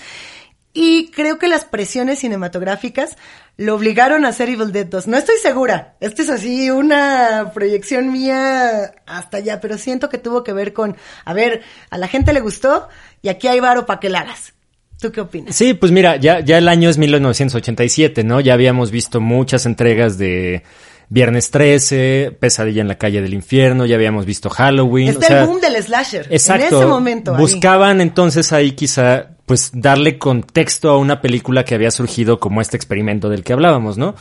[0.80, 3.16] Y creo que las presiones cinematográficas
[3.56, 5.08] lo obligaron a hacer Evil Dead 2.
[5.08, 5.96] No estoy segura.
[5.98, 10.96] Esto es así una proyección mía hasta allá, pero siento que tuvo que ver con,
[11.24, 12.86] a ver, a la gente le gustó
[13.22, 14.54] y aquí hay varo para que la hagas.
[15.00, 15.56] ¿Tú qué opinas?
[15.56, 18.38] Sí, pues mira, ya, ya el año es 1987, ¿no?
[18.38, 20.62] Ya habíamos visto muchas entregas de
[21.08, 25.08] Viernes 13, Pesadilla en la calle del infierno, ya habíamos visto Halloween.
[25.08, 26.28] Está o sea, el boom del slasher.
[26.30, 26.76] Exacto.
[26.76, 27.34] En ese momento.
[27.34, 27.40] ahí.
[27.40, 32.76] Buscaban entonces ahí quizá pues darle contexto a una película que había surgido como este
[32.76, 34.14] experimento del que hablábamos, ¿no?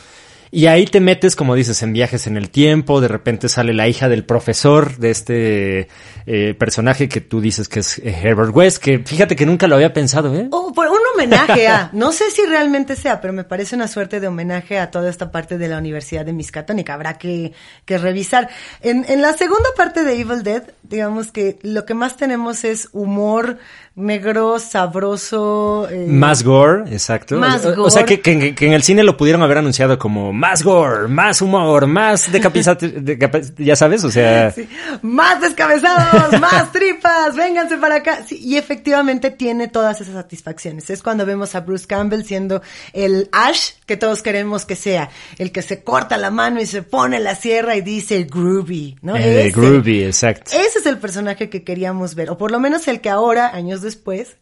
[0.50, 3.86] Y ahí te metes, como dices, en viajes en el tiempo, de repente sale la
[3.86, 5.88] hija del profesor de este
[6.26, 9.74] eh, personaje que tú dices que es eh, Herbert West, que fíjate que nunca lo
[9.74, 10.48] había pensado, ¿eh?
[10.50, 14.20] Oh, por un homenaje a, no sé si realmente sea, pero me parece una suerte
[14.20, 16.88] de homenaje a toda esta parte de la Universidad de Miskatonic.
[16.88, 17.52] Habrá que,
[17.84, 18.48] que revisar.
[18.80, 22.88] En, en la segunda parte de Evil Dead, digamos que lo que más tenemos es
[22.92, 23.58] humor
[23.98, 25.88] negro, sabroso.
[25.90, 27.36] eh, Más gore, exacto.
[27.36, 28.20] Más o, o sea gore.
[28.20, 31.86] que, que- que en el cine lo pudieron haber anunciado como más gore, más humor,
[31.86, 34.68] más decapizate, decapi- ya sabes, o sea, Sí.
[35.02, 36.70] Más descabezados, más
[37.18, 38.24] tripas, vénganse para acá.
[38.26, 40.90] Sí, y efectivamente tiene todas esas satisfacciones.
[40.90, 45.10] Es cuando vemos a Bruce Campbell siendo el Ash que todos queremos que sea.
[45.38, 49.16] El que se corta la mano y se pone la sierra y dice groovy, ¿no?
[49.16, 49.50] eh, Ese.
[49.60, 50.50] groovy, exacto.
[50.52, 53.82] Ese es el personaje que queríamos ver, o por lo menos el que ahora, años
[53.82, 54.36] después,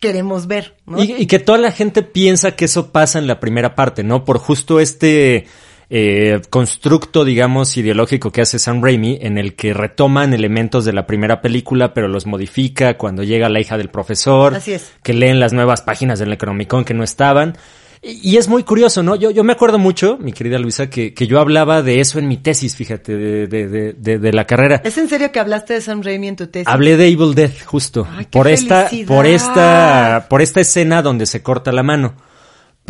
[0.00, 1.02] queremos ver, ¿no?
[1.02, 4.24] Y, y que toda la gente piensa que eso pasa en la primera parte, ¿no?
[4.24, 5.46] Por justo este
[5.92, 11.04] eh, constructo, digamos, ideológico que hace Sam Raimi, en el que retoman elementos de la
[11.06, 14.92] primera película, pero los modifica cuando llega la hija del profesor, Así es.
[15.02, 17.56] que leen las nuevas páginas del Necronomicon que no estaban.
[18.02, 19.14] Y, y es muy curioso, ¿no?
[19.16, 22.28] Yo, yo me acuerdo mucho, mi querida Luisa, que, que yo hablaba de eso en
[22.28, 24.80] mi tesis, fíjate, de, de, de, de, de la carrera.
[24.84, 26.68] ¿Es en serio que hablaste de Sam Raimi en tu tesis?
[26.68, 28.06] Hablé de Evil Dead, justo.
[28.16, 29.08] Ay, por esta, felicidad.
[29.14, 32.14] por esta, por esta escena donde se corta la mano.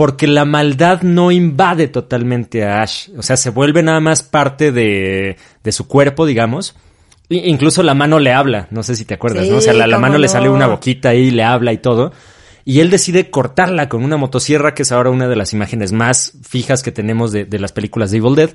[0.00, 3.10] Porque la maldad no invade totalmente a Ash.
[3.18, 6.74] O sea, se vuelve nada más parte de, de su cuerpo, digamos.
[7.28, 9.58] Incluso la mano le habla, no sé si te acuerdas, Sí, ¿no?
[9.58, 12.14] O sea, la, la mano le sale una boquita ahí, le habla y todo.
[12.64, 16.32] Y él decide cortarla con una motosierra, que es ahora una de las imágenes más
[16.48, 18.50] fijas que tenemos de, de las películas de Evil Dead.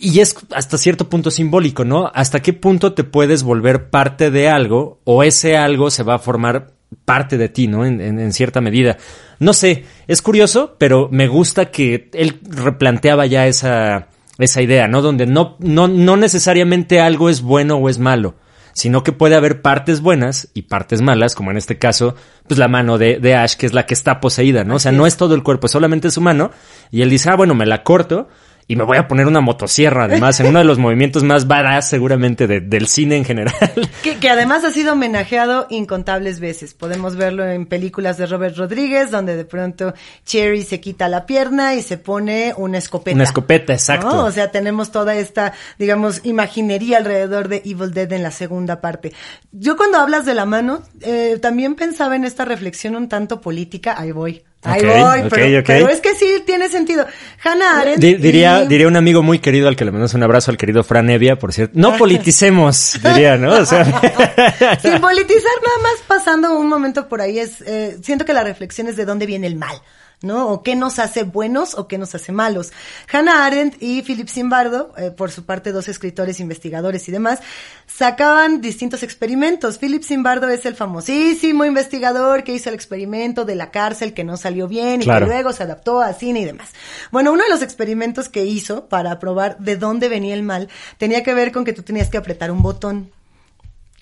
[0.00, 2.10] Y es hasta cierto punto simbólico, ¿no?
[2.14, 6.18] ¿Hasta qué punto te puedes volver parte de algo o ese algo se va a
[6.18, 7.84] formar parte de ti, ¿no?
[7.84, 8.96] En, en- en cierta medida.
[9.38, 15.02] No sé, es curioso, pero me gusta que él replanteaba ya esa, esa idea, ¿no?
[15.02, 18.34] Donde no, no, no necesariamente algo es bueno o es malo,
[18.72, 22.14] sino que puede haber partes buenas y partes malas, como en este caso,
[22.46, 24.76] pues la mano de, de Ash, que es la que está poseída, ¿no?
[24.76, 26.50] O sea, no es todo el cuerpo, es solamente su mano,
[26.90, 28.28] y él dice, ah, bueno, me la corto,
[28.68, 31.88] y me voy a poner una motosierra, además, en uno de los movimientos más badass
[31.88, 33.54] seguramente de- del cine en general.
[34.02, 36.74] Que, que además ha sido homenajeado incontables veces.
[36.74, 41.74] Podemos verlo en películas de Robert Rodríguez, donde de pronto Cherry se quita la pierna
[41.74, 43.14] y se pone una escopeta.
[43.14, 44.08] Una escopeta, exacto.
[44.08, 44.24] ¿no?
[44.24, 49.12] O sea, tenemos toda esta, digamos, imaginería alrededor de Evil Dead en la segunda parte.
[49.50, 53.94] Yo cuando hablas de la mano, eh, también pensaba en esta reflexión un tanto política.
[53.98, 54.42] Ahí voy.
[54.62, 57.06] Ahí voy, pero, pero es que sí tiene sentido.
[57.44, 58.00] Hannah Arendt.
[58.00, 60.56] Di- diría, y- diría un amigo muy querido al que le mandamos un abrazo, al
[60.56, 61.74] querido Fran Evia, por cierto.
[61.78, 63.52] No politicemos, diría, ¿no?
[63.52, 63.84] O sea,
[64.82, 68.88] Sin politizar, nada más pasando un momento por ahí, es, eh, siento que la reflexión
[68.88, 69.76] es de dónde viene el mal,
[70.22, 70.48] ¿no?
[70.48, 72.72] O qué nos hace buenos o qué nos hace malos.
[73.12, 77.40] Hannah Arendt y Philip Zimbardo, eh, por su parte dos escritores, investigadores y demás,
[77.86, 79.78] sacaban distintos experimentos.
[79.78, 84.36] Philip Zimbardo es el famosísimo investigador que hizo el experimento de la cárcel que no
[84.36, 86.70] salió bien y que luego se adaptó a cine y demás.
[87.10, 91.22] Bueno, uno de los experimentos que hizo para probar de dónde venía el mal tenía
[91.22, 93.10] que ver con que tú tenías que apretar un botón.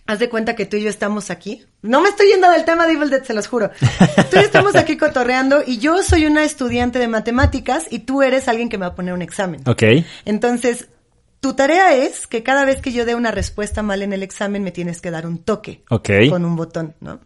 [0.06, 1.64] Haz de cuenta que tú y yo estamos aquí.
[1.80, 3.70] No me estoy yendo del tema de Evil Dead, se los juro.
[4.30, 8.22] Tú y yo estamos aquí cotorreando y yo soy una estudiante de matemáticas y tú
[8.22, 9.62] eres alguien que me va a poner un examen.
[9.66, 9.82] ok.
[10.26, 10.88] Entonces,
[11.40, 14.62] tu tarea es que cada vez que yo dé una respuesta mal en el examen
[14.62, 15.84] me tienes que dar un toque.
[15.90, 16.10] Ok.
[16.28, 17.20] Con un botón, ¿no?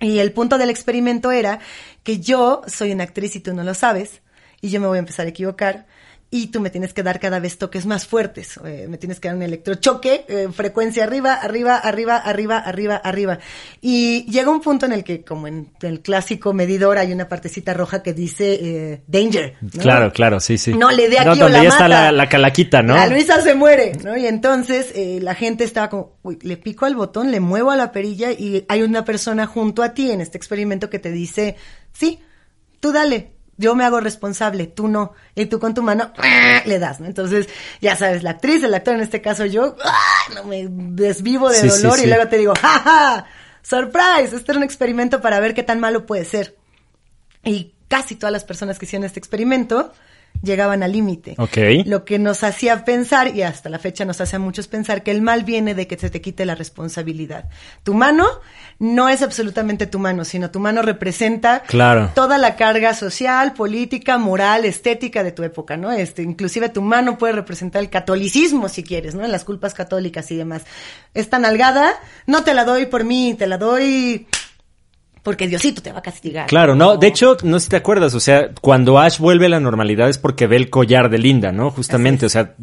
[0.00, 1.60] Y el punto del experimento era
[2.02, 4.22] que yo soy una actriz y tú no lo sabes
[4.60, 5.86] y yo me voy a empezar a equivocar
[6.34, 8.58] y tú me tienes que dar cada vez toques más fuertes.
[8.64, 13.38] Eh, me tienes que dar un electrochoque, eh, frecuencia arriba, arriba, arriba, arriba, arriba, arriba.
[13.80, 17.72] Y llega un punto en el que, como en el clásico medidor, hay una partecita
[17.72, 19.54] roja que dice eh, danger.
[19.60, 19.80] ¿no?
[19.80, 20.74] Claro, claro, sí, sí.
[20.74, 22.96] No le dé aquí o donde la ya está la, la calaquita, ¿no?
[22.96, 24.16] La Luisa se muere, ¿no?
[24.16, 24.92] Y entonces
[25.22, 28.64] la gente estaba como, uy, le pico al botón, le muevo a la perilla y
[28.68, 31.54] hay una persona junto a ti en este experimento que te dice,
[31.92, 32.18] sí,
[32.80, 35.12] tú dale, yo me hago responsable, tú no.
[35.34, 36.12] Y tú con tu mano
[36.64, 37.06] le das, ¿no?
[37.06, 37.48] Entonces,
[37.80, 40.32] ya sabes, la actriz, el actor, en este caso yo, ¡ah!
[40.34, 42.04] no me desvivo de Sí, dolor sí.
[42.04, 43.26] y luego te digo, ¡ja, ja!
[43.62, 44.36] ¡Surprise!
[44.36, 46.56] Este era un experimento para ver qué tan malo puede ser.
[47.44, 49.92] Y casi todas las personas que hicieron este experimento
[50.42, 51.34] llegaban al límite.
[51.38, 51.56] Ok.
[51.86, 55.10] Lo que nos hacía pensar, y hasta la fecha nos hace a muchos pensar, que
[55.10, 57.46] el mal viene de que se te quite la responsabilidad.
[57.82, 58.26] Tu mano
[58.78, 62.10] no es absolutamente tu mano, sino tu mano representa Claro.
[62.14, 65.92] toda la carga social, política, moral, estética de tu época, ¿no?
[65.92, 69.24] Este, inclusive tu mano puede representar el catolicismo, si quieres, ¿no?
[69.24, 70.62] En las culpas católicas y demás.
[71.14, 71.92] Esta nalgada,
[72.26, 74.26] no te la doy por mí, te la doy
[75.24, 76.46] porque Diosito te va a castigar.
[76.46, 79.48] Claro, no, de hecho, no sé si te acuerdas, o sea, cuando Ash vuelve a
[79.48, 81.70] la normalidad es porque ve el collar de Linda, ¿no?
[81.72, 82.54] Justamente, o sea,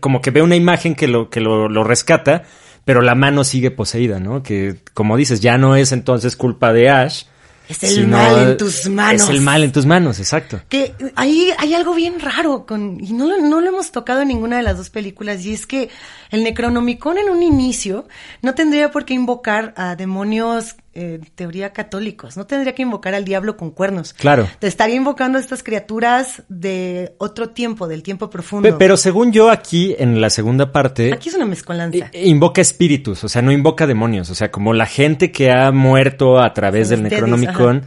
[0.00, 2.44] como que ve una imagen que lo, que lo, lo rescata,
[2.86, 4.42] pero la mano sigue poseída, ¿no?
[4.42, 7.24] Que, como dices, ya no es entonces culpa de Ash.
[7.66, 9.22] Es el mal en tus manos.
[9.22, 10.60] Es el mal en tus manos, exacto.
[10.68, 14.28] Que ahí hay algo bien raro con, y no, lo- no lo hemos tocado en
[14.28, 15.88] ninguna de las dos películas, y es que
[16.30, 18.06] el Necronomicon en un inicio
[18.42, 23.24] no tendría por qué invocar a demonios, eh, teoría católicos, no tendría que invocar al
[23.24, 24.12] diablo con cuernos.
[24.12, 24.48] Claro.
[24.58, 28.78] Te estaría invocando a estas criaturas de otro tiempo, del tiempo Pe- profundo.
[28.78, 32.10] pero según yo aquí, en la segunda parte, Aquí es una mezcolanza.
[32.12, 35.70] i- invoca espíritus, o sea, no invoca demonios, o sea, como la gente que ha
[35.72, 37.82] muerto a través del Necronomicon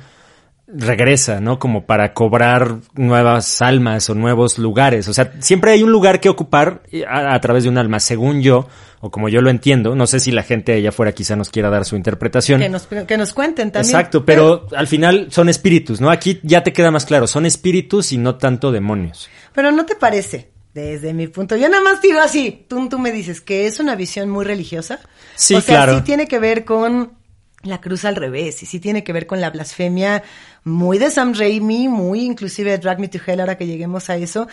[0.68, 1.60] regresa, ¿no?
[1.60, 5.08] Como para cobrar nuevas almas o nuevos lugares.
[5.08, 8.00] O sea, siempre hay un lugar que ocupar eh, a, a través de un alma,
[8.02, 8.68] según yo,
[9.00, 9.96] o como yo lo entiendo.
[9.96, 12.62] No sé si la gente allá afuera quizá nos quiera dar su interpretación.
[12.62, 13.94] que nos, que nos cuenten también.
[13.94, 16.10] Exacto, pero al final son espíritus, ¿no?
[16.10, 19.30] Aquí ya te queda más claro, son espíritus y no tanto demonios.
[19.54, 23.12] Pero no te parece, desde mi punto, yo nada más digo así, tú, tú me
[23.12, 25.00] dices que es una visión muy religiosa.
[25.36, 25.98] Sí, o sea, claro.
[25.98, 27.18] sí tiene que ver con
[27.64, 30.24] la cruz al revés y sí tiene que ver con la blasfemia
[30.64, 34.18] muy de Sam Raimi, muy inclusive de Drag Me to Hell ahora que lleguemos a
[34.18, 34.48] eso,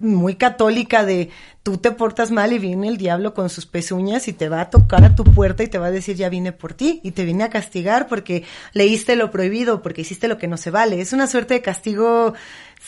[0.00, 1.30] muy católica de
[1.62, 4.70] tú te portas mal y viene el diablo con sus pezuñas y te va a
[4.70, 7.24] tocar a tu puerta y te va a decir ya vine por ti y te
[7.24, 11.02] vine a castigar porque leíste lo prohibido, porque hiciste lo que no se vale.
[11.02, 12.32] Es una suerte de castigo,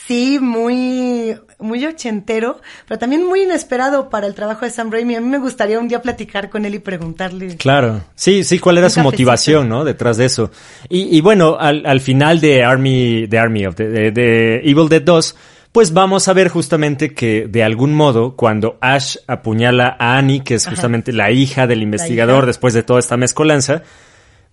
[0.06, 5.16] sí, muy, muy ochentero, pero también muy inesperado para el trabajo de Sam Raimi.
[5.16, 7.56] A mí me gustaría un día platicar con él y preguntarle.
[7.58, 9.84] Claro, sí, sí, cuál era su motivación, ¿no?
[9.84, 10.50] Detrás de eso.
[10.88, 15.02] Y, y bueno, al, al final de Army, de Army of, de, de Evil Dead
[15.02, 15.36] 2,
[15.72, 20.54] pues vamos a ver justamente que de algún modo cuando Ash apuñala a Annie, que
[20.56, 23.82] es justamente la hija del investigador después de toda esta mezcolanza,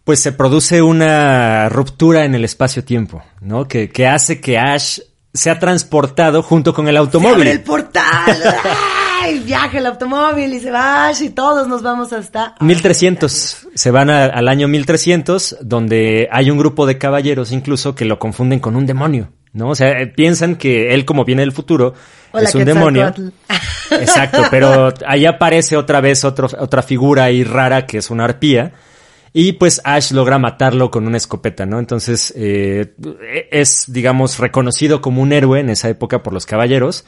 [0.05, 3.67] pues se produce una ruptura en el espacio-tiempo, ¿no?
[3.67, 4.99] Que, que hace que Ash
[5.33, 7.35] sea transportado junto con el automóvil.
[7.35, 8.03] ¡Se abre el portal!
[9.21, 9.39] ¡Ay!
[9.45, 12.55] Viaja el automóvil y se va Ash y todos nos vamos hasta...
[12.61, 13.67] 1300.
[13.75, 18.17] Se van a- al año 1300, donde hay un grupo de caballeros incluso que lo
[18.17, 19.69] confunden con un demonio, ¿no?
[19.69, 21.93] O sea, eh, piensan que él como viene del futuro
[22.31, 23.13] Hola, es un demonio.
[23.91, 28.73] Exacto, pero ahí aparece otra vez otro- otra figura ahí rara que es una arpía.
[29.31, 31.77] Y pues Ash logra matarlo con una escopeta, ¿no?
[31.79, 32.93] Entonces eh,
[33.51, 37.05] es, digamos, reconocido como un héroe en esa época por los caballeros.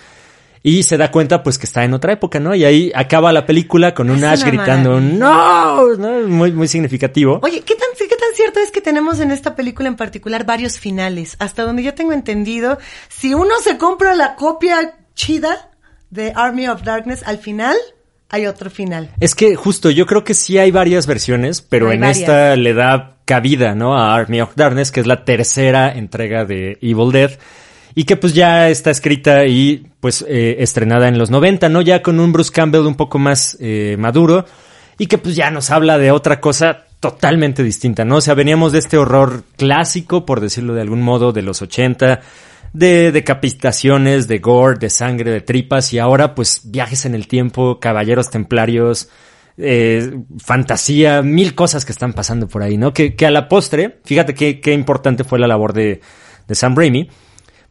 [0.63, 2.54] Y se da cuenta pues que está en otra época, ¿no?
[2.54, 5.95] Y ahí acaba la película con un Es Ash gritando ¡No!
[5.97, 6.27] ¿no?
[6.27, 7.39] Muy, muy significativo.
[7.41, 10.80] Oye, ¿qué tan, ¿qué tan cierto es que tenemos en esta película en particular varios
[10.80, 11.36] finales?
[11.39, 12.78] Hasta donde yo tengo entendido,
[13.10, 15.70] si uno se compra la copia chida
[16.10, 17.76] de Army of Darkness, al final
[18.30, 19.12] hay otro final.
[19.20, 22.20] Es que justo, yo creo que sí hay varias versiones, pero Hay en varias.
[22.20, 23.98] esta le da cabida, ¿no?
[23.98, 27.32] A Army of Darkness, que es la tercera entrega de Evil Dead.
[27.94, 31.82] Y que pues ya está escrita y pues eh, estrenada en los 90, ¿no?
[31.82, 34.46] Ya con un Bruce Campbell un poco más eh, maduro.
[34.98, 38.17] Y que pues ya nos habla de otra cosa totalmente distinta, ¿no?
[38.17, 42.21] O sea, veníamos de este horror clásico, por decirlo de algún modo, de los 80,
[42.73, 47.79] de decapitaciones, de gore, de sangre, de tripas, y ahora pues viajes en el tiempo,
[47.79, 49.09] caballeros templarios,
[49.57, 52.93] eh, fantasía, mil cosas que están pasando por ahí, ¿no?
[52.93, 56.01] Que, que a la postre, fíjate qué, importante fue la labor de,
[56.47, 57.09] de Sam Raimi,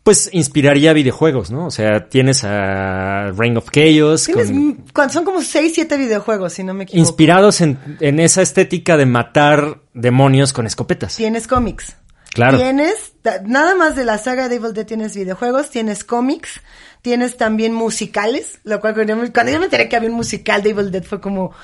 [0.03, 1.67] pues inspiraría videojuegos, ¿no?
[1.67, 4.51] O sea, tienes a Reign of Chaos, Tienes,
[4.93, 7.07] con- son como seis, siete videojuegos, si no me equivoco.
[7.07, 11.17] inspirados en, en esa estética de matar demonios con escopetas.
[11.17, 11.97] Tienes cómics.
[12.33, 12.59] Claro.
[12.59, 16.61] Tienes, da- nada más de la saga de Evil Dead tienes videojuegos, tienes cómics,
[17.03, 20.91] tienes también musicales, lo cual cuando yo, me, enteré que había un musical de Evil
[20.93, 21.57] Dead fue como, "Ay,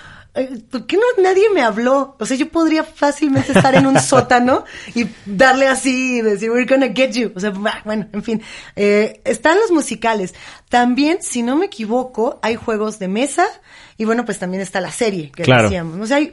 [0.70, 2.16] ¿por qué no nadie me habló?
[2.18, 6.66] O sea, yo podría fácilmente estar en un sótano y darle así y decir, we're
[6.66, 7.32] gonna get you.
[7.34, 7.50] O sea,
[7.84, 8.42] bueno, en fin.
[8.76, 10.34] Eh, están los musicales.
[10.68, 13.46] También, si no me equivoco, hay juegos de mesa
[13.96, 15.64] y bueno, pues también está la serie que Claro.
[15.64, 15.98] decíamos.
[16.00, 16.32] O sea, hay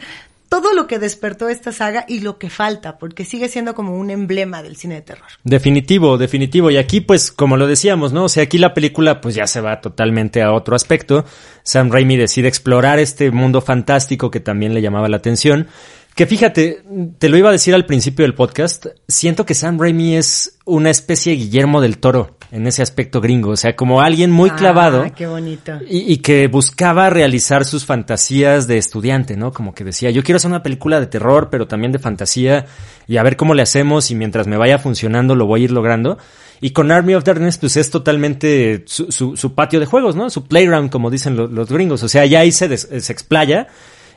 [0.54, 4.12] todo lo que despertó esta saga y lo que falta, porque sigue siendo como un
[4.12, 5.26] emblema del cine de terror.
[5.44, 6.70] Definitivo, definitivo.
[6.70, 8.26] Y aquí, pues, como lo decíamos, ¿no?
[8.26, 11.26] O sea, aquí la película, pues, ya se va totalmente a otro aspecto.
[11.64, 15.70] Sam Raimi decide explorar este mundo fantástico que también le llamaba la atención.
[16.16, 16.84] Que fíjate,
[17.18, 20.92] te lo iba a decir al principio del podcast, siento que Sam Raimi es una
[20.92, 23.50] especie de Guillermo del Toro en ese aspecto gringo.
[23.50, 25.02] O sea, como alguien muy clavado.
[25.08, 25.72] Ah, qué bonito.
[25.90, 29.52] Y, y que buscaba realizar sus fantasías de estudiante, ¿no?
[29.52, 32.68] Como que decía, yo quiero hacer una película de terror, pero también de fantasía,
[33.08, 35.72] y a ver cómo le hacemos, y mientras me vaya funcionando lo voy a ir
[35.72, 36.20] logrando.
[36.62, 40.30] Y con Army of Darkness, pues es totalmente su, su, su patio de juegos, ¿no?
[40.30, 42.04] Su playground, como dicen lo- los gringos.
[42.04, 43.68] O sea, ya ahí se, des- se explaya,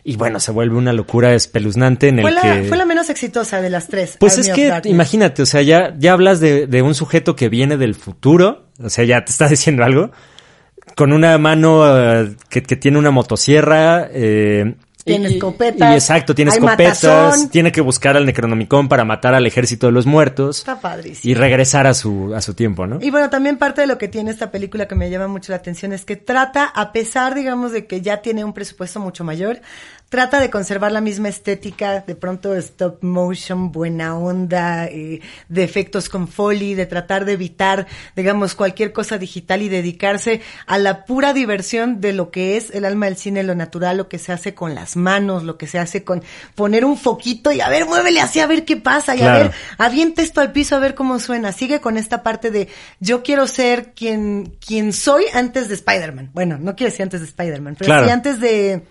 [0.09, 2.63] y bueno, se vuelve una locura espeluznante en el Fue la, que...
[2.69, 4.17] fue la menos exitosa de las tres.
[4.21, 4.95] Pues Army es que, Darkness.
[4.95, 8.89] imagínate, o sea, ya, ya hablas de, de un sujeto que viene del futuro, o
[8.89, 10.13] sea, ya te está diciendo algo,
[10.95, 14.09] con una mano eh, que, que tiene una motosierra.
[14.13, 17.49] Eh, Tiene escopetas, Y exacto, tiene escopetas, matazón.
[17.51, 21.31] tiene que buscar al Necronomicon para matar al ejército de los muertos Está padrísimo.
[21.31, 22.99] y regresar a su, a su tiempo, ¿no?
[23.01, 25.57] Y bueno, también parte de lo que tiene esta película que me llama mucho la
[25.59, 29.61] atención es que trata, a pesar, digamos, de que ya tiene un presupuesto mucho mayor,
[30.09, 36.09] trata de conservar la misma estética, de pronto stop motion, buena onda, eh, de efectos
[36.09, 41.33] con foley, de tratar de evitar, digamos, cualquier cosa digital y dedicarse a la pura
[41.33, 44.55] diversión de lo que es el alma del cine, lo natural, lo que se hace
[44.55, 46.23] con las manos, lo que se hace con
[46.55, 49.51] poner un foquito y a ver, muévele así a ver qué pasa y a ver,
[49.77, 51.53] avienta esto al piso a ver cómo suena.
[51.53, 52.69] Sigue con esta parte de
[53.01, 56.31] yo quiero ser quien, quien soy antes de Spider-Man.
[56.33, 58.07] Bueno, no quiero decir antes de Spider-Man, pero Claro.
[58.07, 58.83] sí antes de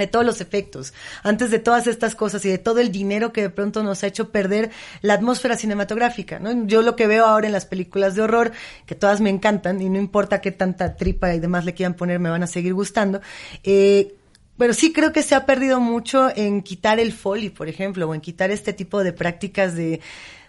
[0.00, 0.92] de todos los efectos,
[1.22, 4.06] antes de todas estas cosas y de todo el dinero que de pronto nos ha
[4.06, 4.70] hecho perder
[5.00, 6.66] la atmósfera cinematográfica, ¿no?
[6.66, 8.52] Yo lo que veo ahora en las películas de horror,
[8.84, 12.18] que todas me encantan y no importa qué tanta tripa y demás le quieran poner,
[12.18, 13.20] me van a seguir gustando,
[13.64, 14.14] eh,
[14.58, 18.14] pero sí creo que se ha perdido mucho en quitar el foley, por ejemplo, o
[18.14, 20.00] en quitar este tipo de prácticas de,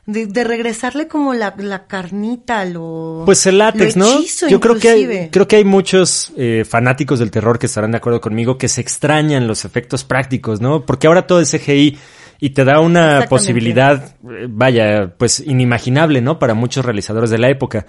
[0.07, 4.21] de, regresarle como la, la, carnita, lo Pues el látex, ¿no?
[4.49, 7.97] Yo creo que hay, creo que hay muchos eh, fanáticos del terror que estarán de
[7.97, 10.85] acuerdo conmigo que se extrañan los efectos prácticos, ¿no?
[10.85, 11.97] Porque ahora todo es CGI
[12.39, 16.39] y te da una posibilidad, eh, vaya, pues inimaginable, ¿no?
[16.39, 17.85] Para muchos realizadores de la época.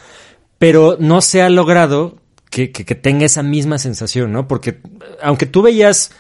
[0.59, 2.19] Pero no se ha logrado
[2.51, 4.49] que, que, tenga esa misma sensación, ¿no?
[4.49, 4.81] Porque
[5.23, 6.11] aunque tú veías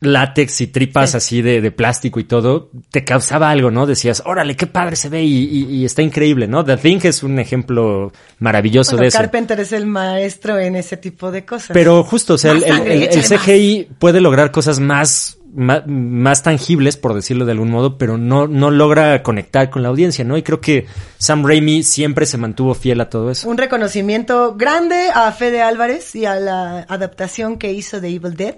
[0.00, 3.86] látex y tripas así de, de, plástico y todo, te causaba algo, ¿no?
[3.86, 6.64] Decías, órale, qué padre se ve y, y, está increíble, ¿no?
[6.64, 9.18] The Thing es un ejemplo maravilloso de eso.
[9.18, 11.70] Carpenter es el maestro en ese tipo de cosas.
[11.72, 17.14] Pero justo, o sea, el, el, CGI puede lograr cosas más, más, más, tangibles, por
[17.14, 20.36] decirlo de algún modo, pero no, no logra conectar con la audiencia, ¿no?
[20.36, 20.86] Y creo que
[21.16, 23.48] Sam Raimi siempre se mantuvo fiel a todo eso.
[23.48, 28.56] Un reconocimiento grande a Fede Álvarez y a la adaptación que hizo de Evil Dead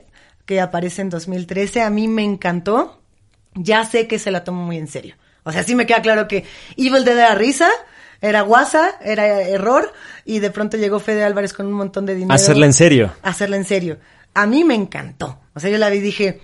[0.49, 3.03] que aparece en 2013, a mí me encantó.
[3.55, 5.15] Ya sé que se la tomo muy en serio.
[5.43, 6.45] O sea, sí me queda claro que
[6.79, 7.69] Evil Dead era risa,
[8.23, 9.93] era guasa, era error,
[10.25, 12.33] y de pronto llegó Fede Álvarez con un montón de dinero.
[12.33, 13.13] Hacerla en serio.
[13.23, 13.99] Hacerla en serio.
[14.33, 15.39] A mí me encantó.
[15.55, 16.41] O sea, yo la vi y dije,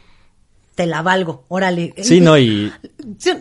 [0.75, 1.95] te la valgo, órale.
[2.03, 2.71] Sí, no, y...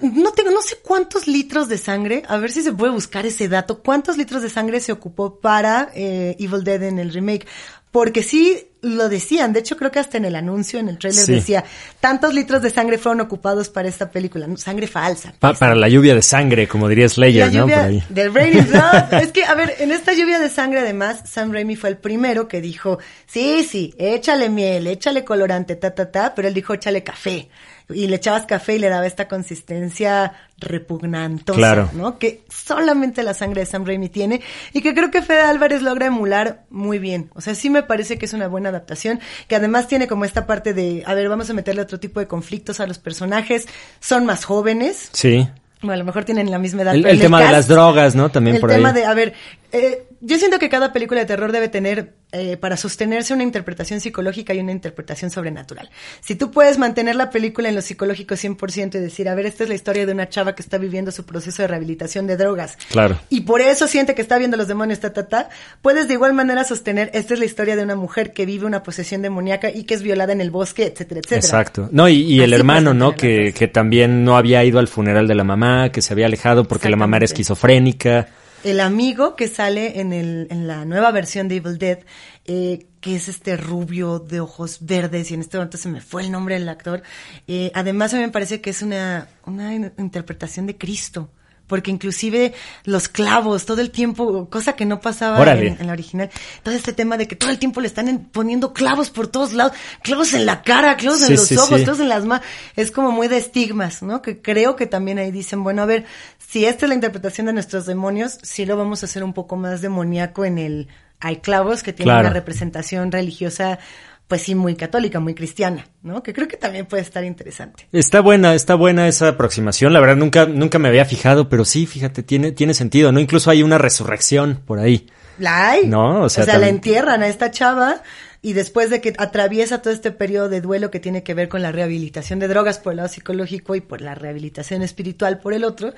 [0.01, 3.49] no tengo, no sé cuántos litros de sangre, a ver si se puede buscar ese
[3.49, 7.45] dato, cuántos litros de sangre se ocupó para eh, Evil Dead en el remake.
[7.93, 11.27] Porque sí lo decían, de hecho creo que hasta en el anuncio, en el trailer
[11.27, 11.63] decía,
[11.99, 15.31] tantos litros de sangre fueron ocupados para esta película, sangre falsa.
[15.39, 17.67] para la lluvia de sangre, como diría Slayer, ¿no?
[17.67, 18.03] Por ahí.
[18.09, 19.21] Del Rain Blood.
[19.21, 22.47] es que, a ver, en esta lluvia de sangre además, Sam Raimi fue el primero
[22.47, 27.03] que dijo, sí, sí, échale miel, échale colorante, ta, ta, ta, pero él dijo, échale
[27.03, 27.47] café
[27.93, 31.89] y le echabas café y le daba esta consistencia repugnantosa, claro.
[31.93, 32.17] ¿no?
[32.17, 34.41] Que solamente la sangre de Sam Raimi tiene
[34.71, 37.29] y que creo que Fede Álvarez logra emular muy bien.
[37.35, 40.45] O sea, sí me parece que es una buena adaptación, que además tiene como esta
[40.45, 43.67] parte de, a ver, vamos a meterle otro tipo de conflictos a los personajes,
[43.99, 45.09] son más jóvenes.
[45.11, 45.47] Sí.
[45.81, 46.95] Bueno, a lo mejor tienen la misma edad.
[46.95, 48.29] El, tema de las drogas, ¿no?
[48.29, 48.77] También por ahí.
[48.77, 49.33] El tema de, a ver,
[49.73, 53.99] eh, yo siento que cada película de terror debe tener, eh, para sostenerse, una interpretación
[53.99, 55.89] psicológica y una interpretación sobrenatural.
[56.21, 59.63] Si tú puedes mantener la película en lo psicológico 100% y decir, a ver, esta
[59.63, 62.77] es la historia de una chava que está viviendo su proceso de rehabilitación de drogas.
[62.89, 63.19] Claro.
[63.29, 65.49] Y por eso siente que está viendo los demonios, ta, ta, ta.
[65.81, 68.81] Puedes de igual manera sostener, esta es la historia de una mujer que vive una
[68.81, 71.39] posesión demoníaca y que es violada en el bosque, etcétera, etcétera.
[71.39, 71.89] Exacto.
[71.91, 73.13] No, y, el hermano, ¿no?
[73.13, 76.63] Que, que también no había ido al funeral de la mamá, que se había alejado
[76.63, 78.29] porque la mamá era esquizofrénica
[78.63, 81.99] el amigo que sale en, el, en la nueva versión de Evil Dead,
[82.45, 86.23] eh, que es este rubio de ojos verdes, y en este momento se me fue
[86.23, 87.03] el nombre del actor.
[87.47, 91.29] Eh, además, a mí me parece que es una, una interpretación de Cristo
[91.67, 92.53] porque inclusive
[92.83, 96.29] los clavos todo el tiempo, cosa que no pasaba en, la original,
[96.61, 99.73] todo este tema de que todo el tiempo le están poniendo clavos por todos lados,
[100.01, 102.45] clavos en la cara, clavos en los ojos, clavos en las manos,
[102.75, 104.21] es como muy de estigmas, ¿no?
[104.21, 106.05] Que creo que también ahí dicen, bueno, a ver,
[106.53, 109.55] si esta es la interpretación de nuestros demonios, sí lo vamos a hacer un poco
[109.55, 110.87] más demoníaco en el
[111.19, 113.79] hay clavos que tienen una representación religiosa
[114.27, 116.21] pues sí, muy católica, muy cristiana, ¿no?
[116.21, 117.87] Que creo que también puede estar interesante.
[117.91, 119.93] Está buena, está buena esa aproximación.
[119.93, 123.19] La verdad, nunca, nunca me había fijado, pero sí, fíjate, tiene, tiene sentido, ¿no?
[123.19, 125.07] Incluso hay una resurrección por ahí.
[125.39, 125.87] La hay.
[125.87, 126.21] ¿No?
[126.21, 128.03] O sea, la entierran a esta chava
[128.43, 131.63] y después de que atraviesa todo este periodo de duelo que tiene que ver con
[131.63, 135.63] la rehabilitación de drogas por el lado psicológico y por la rehabilitación espiritual por el
[135.63, 135.93] otro,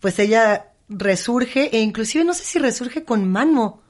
[0.00, 3.82] pues ella resurge e inclusive no sé si resurge con mano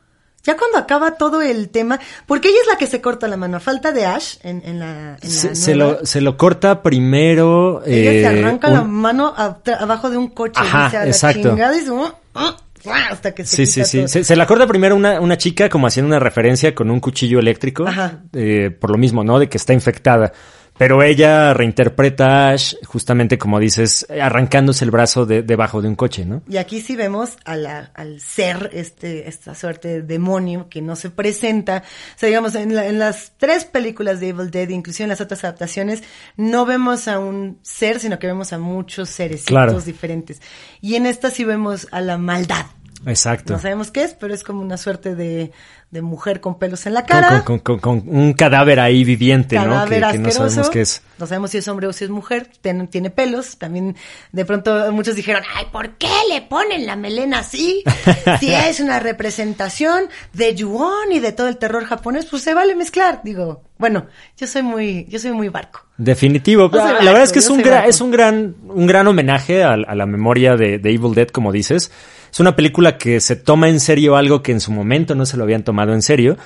[0.42, 3.58] ya cuando acaba todo el tema, porque ella es la que se corta la mano,
[3.58, 5.18] a falta de Ash en, en la...
[5.20, 7.82] En se, se, lo, se lo corta primero...
[7.84, 10.58] Ella se eh, arranca la mano abajo de un coche.
[10.58, 11.54] Ajá, exacto.
[12.34, 12.56] Ah,
[12.88, 14.24] hasta que se sí, sí, sí.
[14.24, 17.86] Se, la corta primero una, una chica como haciendo una referencia con un cuchillo eléctrico.
[17.86, 18.22] Ajá.
[18.32, 19.38] Eh, por lo mismo, ¿no?
[19.38, 20.32] De que está infectada.
[20.80, 25.94] Pero ella reinterpreta a Ash, justamente como dices, arrancándose el brazo de, debajo de un
[25.94, 26.40] coche, ¿no?
[26.48, 30.96] Y aquí sí vemos a la, al ser, este, esta suerte de demonio que no
[30.96, 31.82] se presenta.
[32.16, 35.44] O sea, digamos, en, en las tres películas de Evil Dead, inclusive en las otras
[35.44, 36.02] adaptaciones,
[36.38, 39.44] no vemos a un ser, sino que vemos a muchos seres
[39.84, 40.40] diferentes.
[40.80, 42.64] Y en esta sí vemos a la maldad.
[43.06, 43.54] Exacto.
[43.54, 45.52] No sabemos qué es, pero es como una suerte de
[45.90, 47.44] de mujer con pelos en la cara.
[47.44, 49.84] Con, un cadáver ahí viviente, ¿no?
[49.86, 51.02] Que, no sabemos qué es.
[51.18, 52.48] No sabemos si es hombre o si es mujer.
[52.90, 53.58] tiene pelos.
[53.58, 53.96] También
[54.30, 57.82] de pronto muchos dijeron, ay, ¿por qué le ponen la melena así?
[58.40, 62.76] si es una representación de Yuon y de todo el terror japonés, pues se vale
[62.76, 63.22] mezclar.
[63.24, 65.80] Digo, bueno, yo soy muy, yo soy muy barco.
[65.96, 66.70] Definitivo.
[66.72, 70.06] la verdad es que es un, gran, es un gran, un gran homenaje a, la
[70.06, 71.90] memoria de, de Evil Dead, como dices.
[72.32, 75.36] Es una película que se toma en serio algo que en su momento no se
[75.36, 76.36] lo habían tomado en serio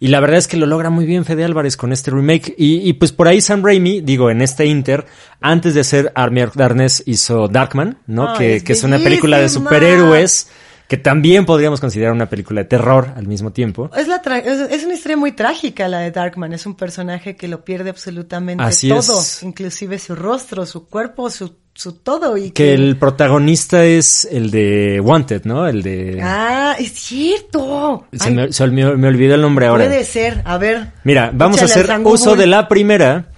[0.00, 2.54] Y la verdad es que lo logra muy bien Fede Álvarez con este remake.
[2.56, 5.06] Y, y pues por ahí Sam Raimi, digo, en este Inter,
[5.40, 8.34] antes de hacer Army of Darkness hizo Darkman, ¿no?
[8.34, 10.48] Que, es que es una película de superhéroes
[10.88, 13.90] que también podríamos considerar una película de terror al mismo tiempo.
[13.96, 16.52] Es, la tra- es, es una historia muy trágica la de Darkman.
[16.52, 19.42] Es un personaje que lo pierde absolutamente Así todo, es.
[19.42, 22.36] inclusive su rostro, su cuerpo, su, su todo.
[22.36, 25.66] Y Que el protagonista es el de Wanted, ¿no?
[25.66, 26.20] El de...
[26.22, 28.06] Ah, es cierto.
[28.12, 29.86] se Ay, me, se me- me olvidó el nombre ahora.
[29.86, 30.42] puede ser.
[30.44, 30.92] A ver.
[31.04, 33.30] Mira, vamos a hacer uso de la primera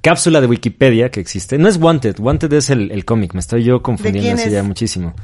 [0.00, 1.58] cápsula de Wikipedia que existe.
[1.58, 5.14] No es Wanted, Wanted es el, el cómic, me estoy yo confundiendo así ya muchísimo.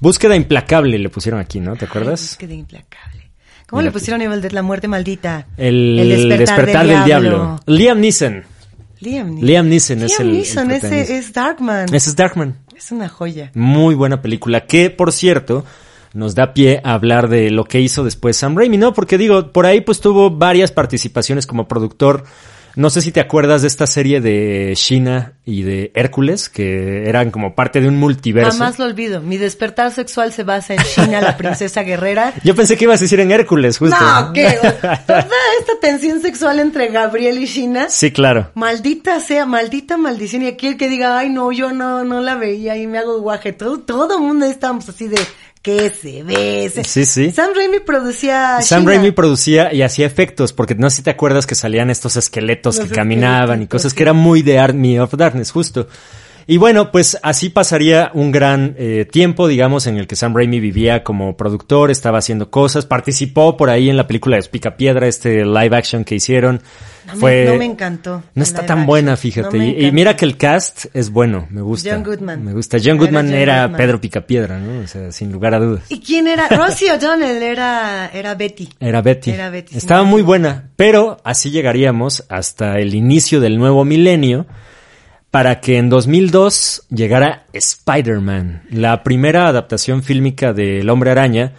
[0.00, 1.76] Búsqueda implacable le pusieron aquí, ¿no?
[1.76, 2.20] ¿Te Ay, acuerdas?
[2.22, 3.30] búsqueda implacable.
[3.68, 5.46] ¿Cómo le pusieron Evil Dead la muerte maldita?
[5.56, 7.60] El, despertar, del, diablo.
[7.66, 8.42] Liam Neeson.
[9.00, 9.46] Liam Neeson.
[9.46, 11.94] Liam Neeson es Liam el- el Neeson, ese es Darkman.
[11.94, 12.56] Ese es Darkman.
[12.76, 13.52] Es una joya.
[13.54, 15.64] Muy buena película que, por cierto,
[16.14, 18.92] nos da pie a hablar de lo que hizo después Sam Raimi, ¿no?
[18.92, 22.24] Porque digo, por ahí pues tuvo varias participaciones como productor.
[22.76, 27.30] No sé si te acuerdas de esta serie de China y de Hércules, que eran
[27.30, 28.52] como parte de un multiverso.
[28.52, 29.20] Jamás lo olvido.
[29.20, 32.34] Mi despertar sexual se basa en China, la princesa guerrera.
[32.44, 33.96] Yo pensé que ibas a decir en Hércules, justo.
[33.98, 34.58] No, ¿qué?
[35.06, 35.26] Toda
[35.60, 37.86] esta tensión sexual entre Gabriel y China.
[37.88, 38.50] Sí, claro.
[38.54, 40.42] Maldita sea, maldita maldición.
[40.42, 43.20] Y aquí el que diga, ay, no, yo no, no la veía y me hago
[43.20, 43.52] guaje.
[43.52, 45.18] Todo, todo mundo estamos así de,
[45.62, 46.84] que se bese.
[46.84, 47.32] Sí, sí.
[47.32, 48.92] Sam Raimi producía Sam China.
[48.92, 52.78] Raimi producía y hacía efectos, porque no sé si te acuerdas que salían estos esqueletos
[52.78, 53.96] Los que caminaban y cosas sí.
[53.96, 55.88] que eran muy de Army of Darkness, justo.
[56.50, 60.58] Y bueno, pues así pasaría un gran eh, tiempo, digamos, en el que Sam Raimi
[60.58, 65.44] vivía como productor, estaba haciendo cosas, participó por ahí en la película de Piedra, este
[65.44, 66.60] live action que hicieron.
[67.06, 68.24] No me- Fue, no me encantó.
[68.34, 68.86] No está tan action.
[68.86, 69.56] buena, fíjate.
[69.58, 71.92] No y, y mira que el cast es bueno, me gusta.
[71.94, 72.44] John Goodman.
[72.44, 72.78] Me gusta.
[72.78, 73.78] John Era Goodman John era Goodman.
[73.78, 74.80] Pedro Picapiedra, ¿no?
[74.82, 75.84] O sea, sin lugar a dudas.
[75.88, 76.48] ¿Y quién era?
[76.48, 78.68] Rosie O'Donnell era, era Betty.
[78.80, 79.30] Era Betty.
[79.30, 84.46] Era Betty, Estaba muy buena, pero así llegaríamos hasta el inicio del nuevo milenio
[85.30, 91.52] para que en 2002 llegara Spider-Man, la primera adaptación fílmica del Hombre Araña,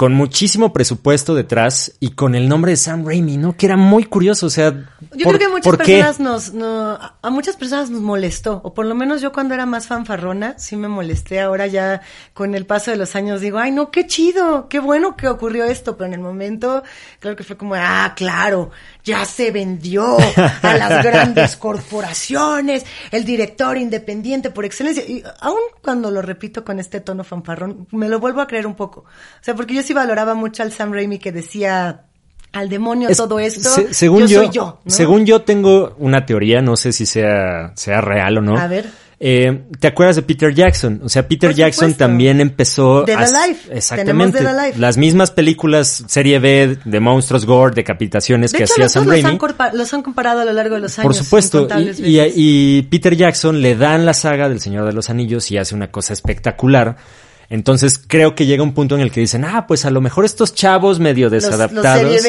[0.00, 3.54] con muchísimo presupuesto detrás y con el nombre de Sam Raimi, ¿no?
[3.54, 4.70] Que era muy curioso, o sea,
[5.14, 8.72] Yo ¿por- creo que a muchas personas nos, no, a- muchas personas nos molestó, o
[8.72, 12.00] por lo menos yo cuando era más fanfarrona, sí me molesté, ahora ya
[12.32, 15.66] con el paso de los años digo, ay no, qué chido, qué bueno que ocurrió
[15.66, 16.82] esto, pero en el momento,
[17.18, 18.70] claro que fue como, ah, claro,
[19.04, 20.16] ya se vendió
[20.62, 26.80] a las grandes corporaciones, el director independiente por excelencia, y aún cuando lo repito con
[26.80, 29.94] este tono fanfarrón, me lo vuelvo a creer un poco, o sea, porque yo sí
[29.94, 32.02] valoraba mucho al Sam Raimi que decía,
[32.52, 34.90] al demonio Es- todo esto, se- según yo, yo, soy yo, ¿no?
[34.90, 38.56] según yo tengo una teoría, no sé si sea, sea real o no.
[38.56, 38.86] A ver.
[39.22, 41.02] Eh, ¿Te acuerdas de Peter Jackson?
[41.04, 43.58] O sea, Peter Jackson también empezó Dead Alive.
[43.70, 44.12] Exactamente.
[44.12, 44.78] Tenemos Dead Alive.
[44.78, 49.04] Las mismas películas, serie B, de monstruos, gore, decapitaciones De que hecho, hacía los Sam
[49.04, 49.38] los Raimi.
[49.74, 51.04] los han comparado a lo largo de los años.
[51.06, 51.68] Por supuesto,
[51.98, 55.74] y, y Peter Jackson le dan la saga del Señor de los Anillos y hace
[55.74, 56.96] una cosa espectacular.
[57.50, 60.24] Entonces creo que llega un punto en el que dicen, ah, pues a lo mejor
[60.24, 62.22] estos chavos medio desadaptados.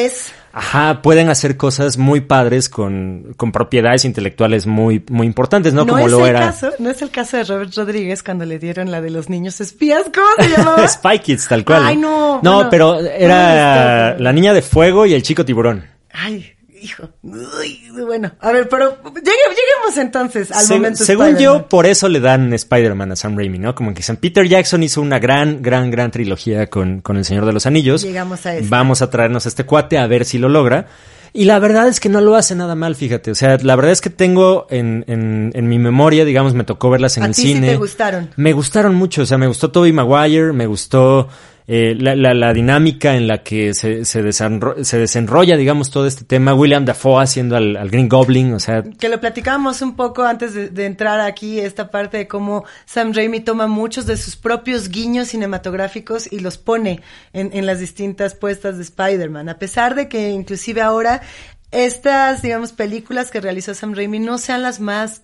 [0.52, 5.86] Ajá, pueden hacer cosas muy padres con, con propiedades intelectuales muy, muy importantes, ¿no?
[5.86, 8.58] Como es lo el era caso, no es el caso de Robert Rodríguez cuando le
[8.58, 10.86] dieron la de los niños espías, ¿cómo se llamaba?
[10.88, 11.82] Spy Kids, tal cual.
[11.86, 15.86] Ay, no, No, bueno, pero no era la niña de fuego y el chico tiburón.
[16.12, 16.52] Ay,
[16.82, 17.08] hijo.
[17.22, 22.08] Uy, bueno, a ver, pero llegue- lleguemos entonces al Se- momento según yo, por eso
[22.08, 23.74] le dan Spider-Man a Sam Raimi, ¿no?
[23.74, 27.46] Como que Sam Peter Jackson hizo una gran, gran, gran trilogía con, con El Señor
[27.46, 28.02] de los Anillos.
[28.02, 28.68] Llegamos a esta.
[28.68, 30.86] Vamos a traernos a este cuate a ver si lo logra.
[31.34, 33.30] Y la verdad es que no lo hace nada mal, fíjate.
[33.30, 36.90] O sea, la verdad es que tengo en, en, en mi memoria, digamos, me tocó
[36.90, 37.68] verlas en A el ti sí cine.
[37.70, 38.28] te gustaron.
[38.36, 41.28] Me gustaron mucho, o sea, me gustó Tobey Maguire, me gustó
[41.66, 46.06] eh, la, la, la dinámica en la que se, se, desenro- se desenrolla, digamos, todo
[46.06, 46.54] este tema.
[46.54, 50.68] William Dafoe haciendo al, Green Goblin, o sea, Que lo platicábamos un poco antes de,
[50.70, 55.28] de entrar aquí, esta parte de cómo Sam Raimi toma muchos de sus propios guiños
[55.28, 57.00] cinematográficos y los pone
[57.32, 59.48] en, en las distintas puestas de Spider-Man.
[59.48, 61.22] A pesar de que inclusive ahora
[61.70, 65.22] estas, digamos, películas que realizó Sam Raimi no sean las más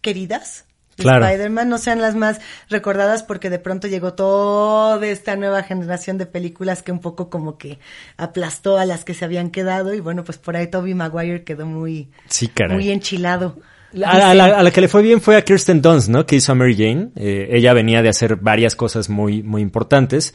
[0.00, 0.66] queridas.
[0.98, 1.24] De Claro.
[1.24, 6.26] Spider-Man no sean las más recordadas porque de pronto llegó toda esta nueva generación de
[6.26, 7.78] películas que un poco como que
[8.16, 11.64] aplastó a las que se habían quedado y bueno, pues por ahí Tobey Maguire quedó
[11.66, 12.76] muy, sí, caray.
[12.76, 13.56] muy enchilado.
[14.04, 16.26] A, a la, a la que le fue bien fue a Kirsten Dunst, ¿no?
[16.26, 17.08] Que hizo a Mary Jane.
[17.16, 20.34] Eh, ella venía de hacer varias cosas muy, muy importantes.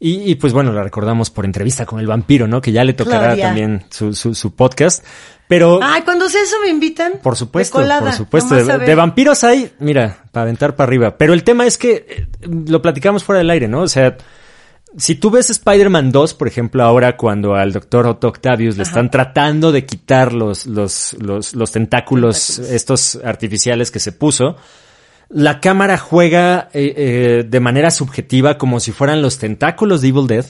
[0.00, 2.60] Y, y, pues bueno, la recordamos por entrevista con el vampiro, ¿no?
[2.60, 5.04] Que ya le tocará también su, su, su podcast.
[5.48, 7.20] Pero, Ay, cuando sea eso me invitan.
[7.22, 8.54] por supuesto, de colada, por supuesto.
[8.54, 11.16] De, vampiros hay, mira, para aventar para arriba.
[11.16, 12.26] Pero el tema es que eh,
[12.66, 13.82] lo platicamos fuera del aire, ¿no?
[13.82, 14.16] O sea,
[14.96, 19.10] si tú ves Spider-Man 2, por ejemplo, ahora cuando al doctor Otto Octavius le están
[19.10, 22.70] tratando de quitar los, los, los, los tentáculos, Tentáculos.
[22.72, 24.56] estos artificiales que se puso,
[25.34, 30.28] la cámara juega eh, eh, de manera subjetiva como si fueran los tentáculos de Evil
[30.28, 30.46] Dead.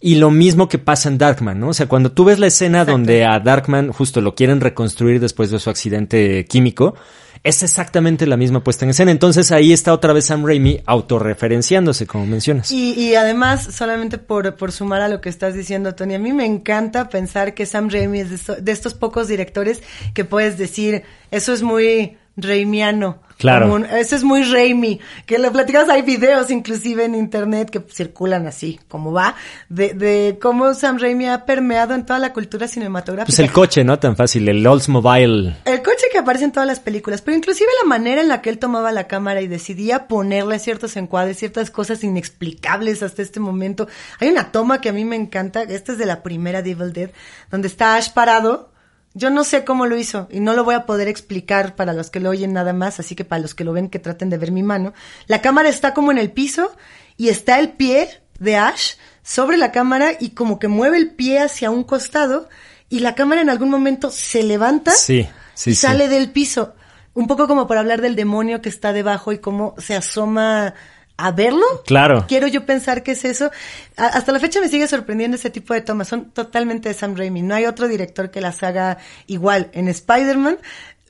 [0.00, 1.68] Y lo mismo que pasa en Darkman, ¿no?
[1.68, 2.92] O sea, cuando tú ves la escena Exacto.
[2.92, 6.94] donde a Darkman justo lo quieren reconstruir después de su accidente químico,
[7.42, 9.10] es exactamente la misma puesta en escena.
[9.10, 12.70] Entonces ahí está otra vez Sam Raimi autorreferenciándose, como mencionas.
[12.70, 16.32] Y, y además, solamente por, por sumar a lo que estás diciendo, Tony, a mí
[16.32, 21.52] me encanta pensar que Sam Raimi es de estos pocos directores que puedes decir, eso
[21.52, 23.22] es muy Raimiano.
[23.36, 23.74] Claro.
[23.74, 25.00] Un- eso es muy Raimi.
[25.26, 29.34] Que lo platicas, hay videos inclusive en internet que circulan así, como va,
[29.68, 33.26] de, de cómo Sam Raimi ha permeado en toda la cultura cinematográfica.
[33.26, 33.98] Pues el coche, ¿no?
[33.98, 35.56] Tan fácil, el Oldsmobile.
[35.64, 38.50] El coche que aparece en todas las películas, pero inclusive la manera en la que
[38.50, 43.88] él tomaba la cámara y decidía ponerle ciertos encuadres, ciertas cosas inexplicables hasta este momento.
[44.20, 46.92] Hay una toma que a mí me encanta, esta es de la primera de Evil
[46.92, 47.10] Dead,
[47.50, 48.70] donde está Ash parado.
[49.14, 52.10] Yo no sé cómo lo hizo y no lo voy a poder explicar para los
[52.10, 54.38] que lo oyen nada más, así que para los que lo ven que traten de
[54.38, 54.92] ver mi mano.
[55.28, 56.74] La cámara está como en el piso
[57.16, 58.08] y está el pie
[58.40, 62.48] de Ash sobre la cámara y como que mueve el pie hacia un costado
[62.88, 65.80] y la cámara en algún momento se levanta Sí, sí, y sí.
[65.80, 66.74] sale del piso.
[67.14, 70.74] Un poco como para hablar del demonio que está debajo y cómo se asoma
[71.16, 71.64] a verlo.
[71.86, 72.24] Claro.
[72.26, 73.50] Quiero yo pensar que es eso.
[73.96, 76.08] A- hasta la fecha me sigue sorprendiendo ese tipo de tomas.
[76.08, 77.42] Son totalmente de Sam Raimi.
[77.42, 79.70] No hay otro director que las haga igual.
[79.72, 80.58] En Spider-Man,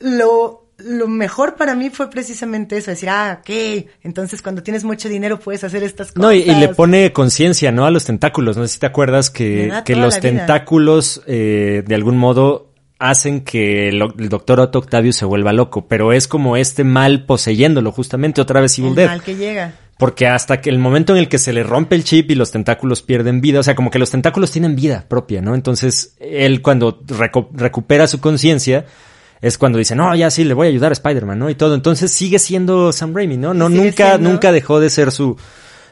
[0.01, 2.91] lo, lo mejor para mí fue precisamente eso.
[2.91, 3.87] Decir, ah, ok.
[4.03, 6.23] Entonces cuando tienes mucho dinero puedes hacer estas cosas.
[6.23, 7.87] No, y, y le pone conciencia, ¿no?
[7.87, 8.57] A los tentáculos.
[8.57, 13.89] No sé si te acuerdas que, que los tentáculos, eh, de algún modo, hacen que
[13.89, 15.87] el, el doctor Otto Octavius se vuelva loco.
[15.89, 19.07] Pero es como este mal poseyéndolo, justamente, otra vez Evil el Dead.
[19.09, 19.73] mal que llega.
[19.99, 22.51] Porque hasta que el momento en el que se le rompe el chip y los
[22.51, 25.55] tentáculos pierden vida, o sea, como que los tentáculos tienen vida propia, ¿no?
[25.55, 27.01] Entonces, él cuando
[27.55, 28.87] recupera su conciencia,
[29.41, 31.49] es cuando dice, no, ya sí, le voy a ayudar a Spider-Man, ¿no?
[31.51, 31.75] Y todo.
[31.75, 33.55] Entonces sigue siendo Sam Raimi, ¿no?
[33.55, 34.31] No, nunca, siendo.
[34.31, 35.37] nunca dejó de ser su,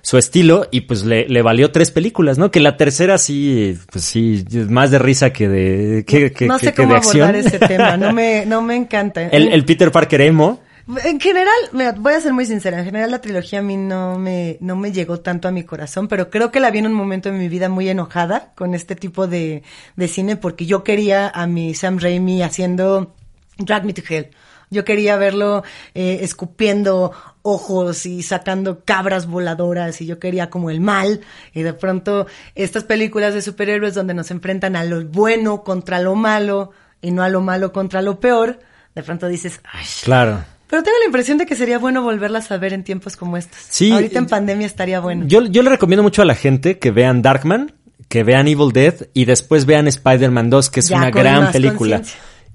[0.01, 2.51] su estilo y pues le, le valió tres películas, ¿no?
[2.51, 6.67] Que la tercera sí, pues sí, más de risa que de, que, que- no que-
[6.67, 7.29] sé que cómo de acción.
[7.29, 7.97] abordar ese tema.
[7.97, 9.23] No me, no me encanta.
[9.29, 10.61] El, el Peter Parker emo,
[11.05, 11.55] En general,
[11.99, 14.93] voy a ser muy sincera, en general la trilogía a mí no me, no me
[14.93, 17.49] llegó tanto a mi corazón, pero creo que la vi en un momento de mi
[17.49, 19.63] vida muy enojada con este tipo de,
[19.97, 23.15] de cine porque yo quería a mi Sam Raimi haciendo
[23.59, 24.31] Drag Me to Hell.
[24.71, 25.63] Yo quería verlo
[25.95, 27.13] eh, escupiendo
[27.43, 31.21] ojos y sacando cabras voladoras y yo quería como el mal
[31.53, 36.15] y de pronto estas películas de superhéroes donde nos enfrentan a lo bueno contra lo
[36.15, 36.71] malo
[37.03, 38.61] y no a lo malo contra lo peor,
[38.95, 40.43] de pronto dices, ay, claro.
[40.73, 43.61] Pero tengo la impresión de que sería bueno volverlas a ver en tiempos como estos.
[43.69, 45.27] Sí, Ahorita en pandemia estaría bueno.
[45.27, 47.75] Yo, yo le recomiendo mucho a la gente que vean Darkman,
[48.09, 52.01] que vean Evil Dead y después vean Spider-Man 2, que es Ya, una gran película.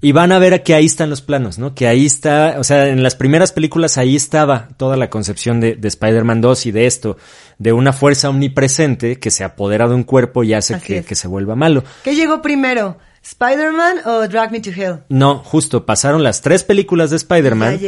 [0.00, 1.76] Y van a ver que ahí están los planos, ¿no?
[1.76, 5.76] Que ahí está, o sea, en las primeras películas ahí estaba toda la concepción de,
[5.76, 7.18] de Spider-Man 2 y de esto,
[7.58, 11.06] de una fuerza omnipresente que se apodera de un cuerpo y hace que, es.
[11.06, 11.84] que se vuelva malo.
[12.02, 12.98] ¿Qué llegó primero?
[13.30, 15.00] ¿Spider-Man o Drag Me to Hell?
[15.10, 17.78] No, justo, pasaron las tres películas de Spider-Man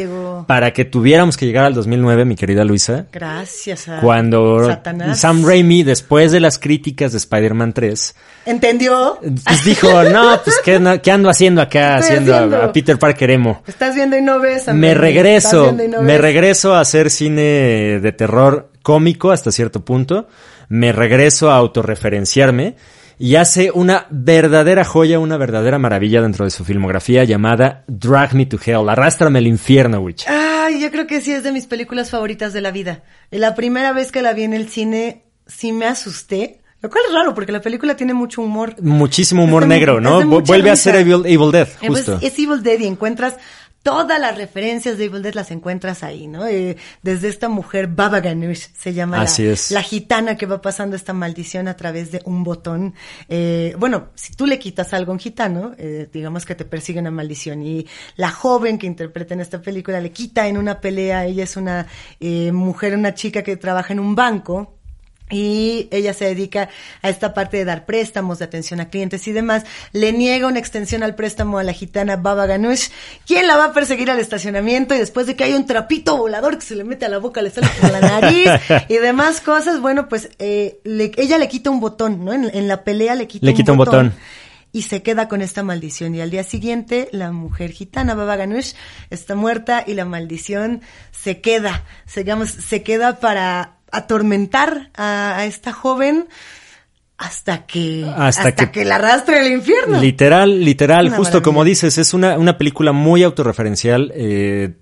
[0.47, 3.07] para que tuviéramos que llegar al 2009, mi querida Luisa.
[3.11, 5.19] Gracias a Cuando Satanás.
[5.19, 8.15] Sam Raimi, después de las críticas de Spider-Man 3,
[8.45, 9.19] ¿Entendió?
[9.19, 12.99] pues dijo, no, pues ¿qué, no- qué ando haciendo acá ¿Qué estoy haciendo a- Peter
[12.99, 13.63] Parker emo?
[13.67, 14.63] Estás viendo y no ves.
[14.65, 15.15] Sam Me Raimi.
[15.17, 16.21] Regreso, no me ves.
[16.21, 20.27] regreso a hacer cine de terror cómico hasta cierto punto,
[20.69, 22.75] me regreso a autorreferenciarme
[23.23, 28.47] y hace una verdadera joya, una verdadera maravilla dentro de su filmografía llamada Drag Me
[28.47, 30.25] to Hell, arrástrame al infierno, witch.
[30.27, 33.03] Ay, yo creo que sí es de mis películas favoritas de la vida.
[33.29, 36.57] La primera vez que la vi en el cine, sí me asusté.
[36.81, 38.75] Lo cual es raro porque la película tiene mucho humor.
[38.81, 40.25] Muchísimo humor de negro, ¿no?
[40.41, 42.17] Vuelve a ser Evil, Evil Dead, Eh, pues, justo.
[42.25, 43.35] es Evil Dead y encuentras
[43.83, 46.45] todas las referencias de Evil Dead las encuentras ahí, ¿no?
[46.45, 49.71] Eh, desde esta mujer Baba Ganoush se llama la, Así es.
[49.71, 52.93] la gitana que va pasando esta maldición a través de un botón.
[53.27, 56.99] Eh, bueno, si tú le quitas algo a un gitano, eh, digamos que te persigue
[56.99, 61.25] una maldición y la joven que interpreta en esta película le quita en una pelea,
[61.25, 61.87] ella es una
[62.19, 64.80] eh, mujer, una chica que trabaja en un banco
[65.31, 66.69] y ella se dedica
[67.01, 69.63] a esta parte de dar préstamos, de atención a clientes y demás.
[69.93, 72.89] Le niega una extensión al préstamo a la gitana Baba Ganoush,
[73.25, 76.57] quien la va a perseguir al estacionamiento y después de que hay un trapito volador
[76.57, 78.47] que se le mete a la boca, le sale por la nariz
[78.89, 82.33] y demás cosas, bueno, pues eh, le- ella le quita un botón, ¿no?
[82.33, 84.13] En, en la pelea le quita, Le quita un botón.
[84.73, 86.15] y se queda con esta maldición.
[86.15, 88.73] Y al día siguiente, la mujer gitana, Baba Ganoush,
[89.09, 95.45] está muerta y la maldición se queda, se, digamos, se queda para atormentar a, a
[95.45, 96.27] esta joven
[97.17, 99.99] hasta que Hasta hasta, que- que, la arrastre al infierno.
[100.01, 101.43] Literal, literal, Una justo maravilla.
[101.43, 104.11] como dices, es una, una película muy autorreferencial.
[104.15, 104.73] eh,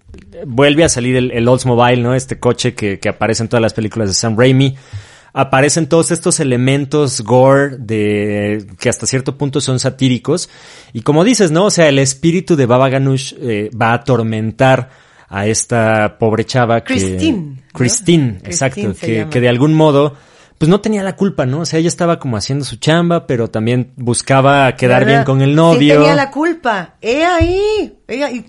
[0.45, 2.16] vuelve a salir el, el Oldsmobile, ¿no?
[2.16, 4.78] Este coche que, que aparece en todas las películas de Sam Raimi.
[5.34, 10.49] Aparecen todos estos elementos gore de que hasta cierto punto son satíricos.
[10.93, 11.66] Y como dices, ¿no?
[11.66, 14.89] O sea, el espíritu de Baba Ganoush eh, va a atormentar
[15.30, 16.94] a esta pobre chava que...
[16.96, 17.62] Christine, ¿no?
[17.74, 18.82] Christine, exacto.
[18.82, 20.16] Christine Que, que de algún modo
[20.58, 21.62] pues no tenía la culpa, ¿no?
[21.62, 25.52] O sea, ella estaba como haciendo su chamba, pero también buscaba quedar bien con el
[25.52, 25.94] Sí novio.
[26.00, 26.96] tenía la culpa.
[27.00, 27.98] Ella ahí.
[28.10, 28.46] Ella ahí.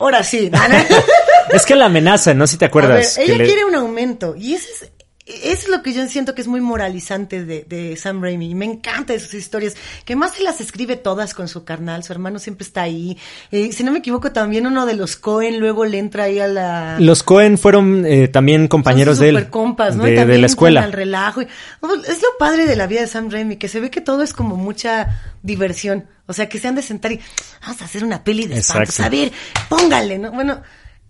[0.00, 0.50] Ahora sí.
[1.52, 2.46] Es que la amenaza, ¿no?
[2.48, 3.16] Si te A ver, acuerdas.
[3.16, 4.34] que ella le- quiere un aumento.
[4.36, 4.90] Y ese es,
[5.26, 8.50] es lo que yo siento que es muy moralizante de, de Sam Raimi.
[8.50, 9.74] Y me encanta de sus historias.
[10.04, 12.04] Que más se las escribe todas con su carnal.
[12.04, 13.16] Su hermano siempre está ahí.
[13.50, 16.46] Eh, si no me equivoco, también uno de los Cohen luego le entra ahí a
[16.48, 16.96] la...
[17.00, 19.36] Los Cohen fueron eh, también compañeros de él.
[19.36, 20.06] supercompas, ¿no?
[20.06, 20.82] Y de, también de la escuela.
[20.82, 21.42] Al relajo.
[21.42, 21.46] y-
[21.80, 24.22] no, es lo padre de la vida de Sam Raimi, que se ve que todo
[24.22, 26.06] es como mucha diversión.
[26.26, 27.20] O sea, que se han de sentar y
[27.62, 28.98] vamos a hacer una peli de espantos.
[29.00, 29.30] A ver,
[29.68, 30.32] póngale, ¿no?
[30.32, 30.62] Bueno,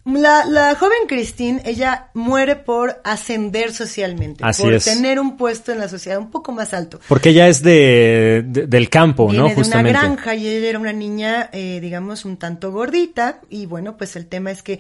[0.05, 4.45] la, la joven Christine, ella muere por ascender socialmente.
[4.45, 4.85] Así por es.
[4.85, 7.01] tener un puesto en la sociedad un poco más alto.
[7.09, 9.49] Porque ella es de, de- del campo, Viene ¿no?
[9.49, 9.91] de Justamente.
[9.99, 13.41] una granja y ella era una niña, eh, digamos, un tanto gordita.
[13.49, 14.79] Y bueno, pues el tema es que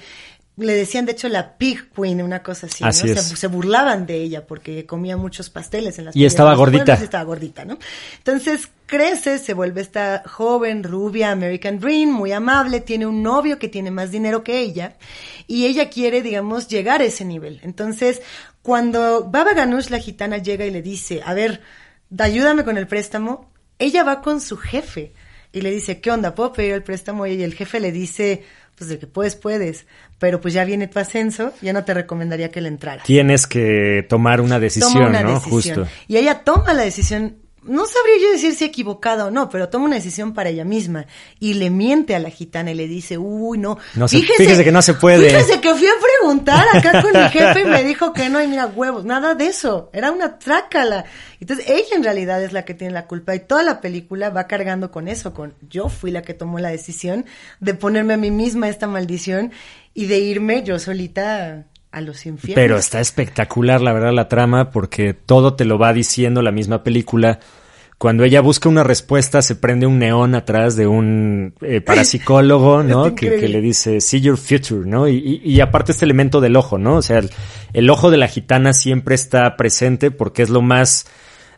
[0.57, 2.85] le decían, de hecho, la pig queen, una cosa así.
[2.85, 3.21] Así ¿no?
[3.21, 6.85] Se, se burlaban de ella porque comía muchos pasteles en las Y estaba gordita.
[6.85, 7.79] pueblos estaba gordita, ¿no?
[8.19, 13.69] Entonces crece, se vuelve esta joven, rubia, American Dream, muy amable, tiene un novio que
[13.69, 14.97] tiene más dinero que ella
[15.49, 17.59] y ella quiere, digamos, llegar a ese nivel.
[17.65, 18.23] Entonces,
[18.63, 21.63] cuando Baba Ganoush, la gitana, llega y le dice, a ver,
[22.11, 25.13] da- ayúdame con el préstamo, ella va con su jefe
[25.53, 26.35] y le dice, ¿qué onda?
[26.35, 27.27] ¿Puedo pedir el préstamo?
[27.27, 28.45] Y el jefe le dice,
[28.77, 29.87] pues de que puedes, puedes,
[30.19, 34.05] pero pues ya viene tu ascenso, ya no te recomendaría que le entraras Tienes que
[34.09, 35.35] tomar una decisión, toma una ¿no?
[35.35, 35.85] decisión.
[35.85, 35.89] Justo.
[36.09, 37.37] Y ella toma la decisión,
[37.67, 41.07] no sabría yo decir si equivocada o no, pero toma una decisión para ella misma
[41.41, 44.73] y le miente a la gitana y le dice, uy, no, No se- fíjese que
[44.73, 45.31] no se puede.
[45.31, 48.47] Fíjese que fui a preguntar acá con mi jefe y me dijo que no, y
[48.47, 51.05] mira, huevos, nada de eso, era una trácala.
[51.41, 54.47] Entonces ella en realidad es la que tiene la culpa y toda la película va
[54.47, 57.27] cargando con eso, con yo fui la que tomó la decisión
[57.61, 59.53] de ponerme a mí misma esta maldición
[59.95, 62.55] y de irme yo solita a los infiernos.
[62.63, 66.83] Pero está espectacular, la verdad, la trama, porque todo te lo va diciendo la misma
[66.83, 67.39] película.
[67.97, 73.15] Cuando ella busca una respuesta, se prende un neón atrás de un eh, parapsicólogo, ¿no?
[73.15, 75.09] Que, le dice, see your future, ¿no?
[75.09, 76.97] Y, y- y aparte este elemento del ojo, ¿no?
[76.97, 77.31] O sea, el,
[77.73, 81.07] el ojo de la gitana siempre está presente porque es lo más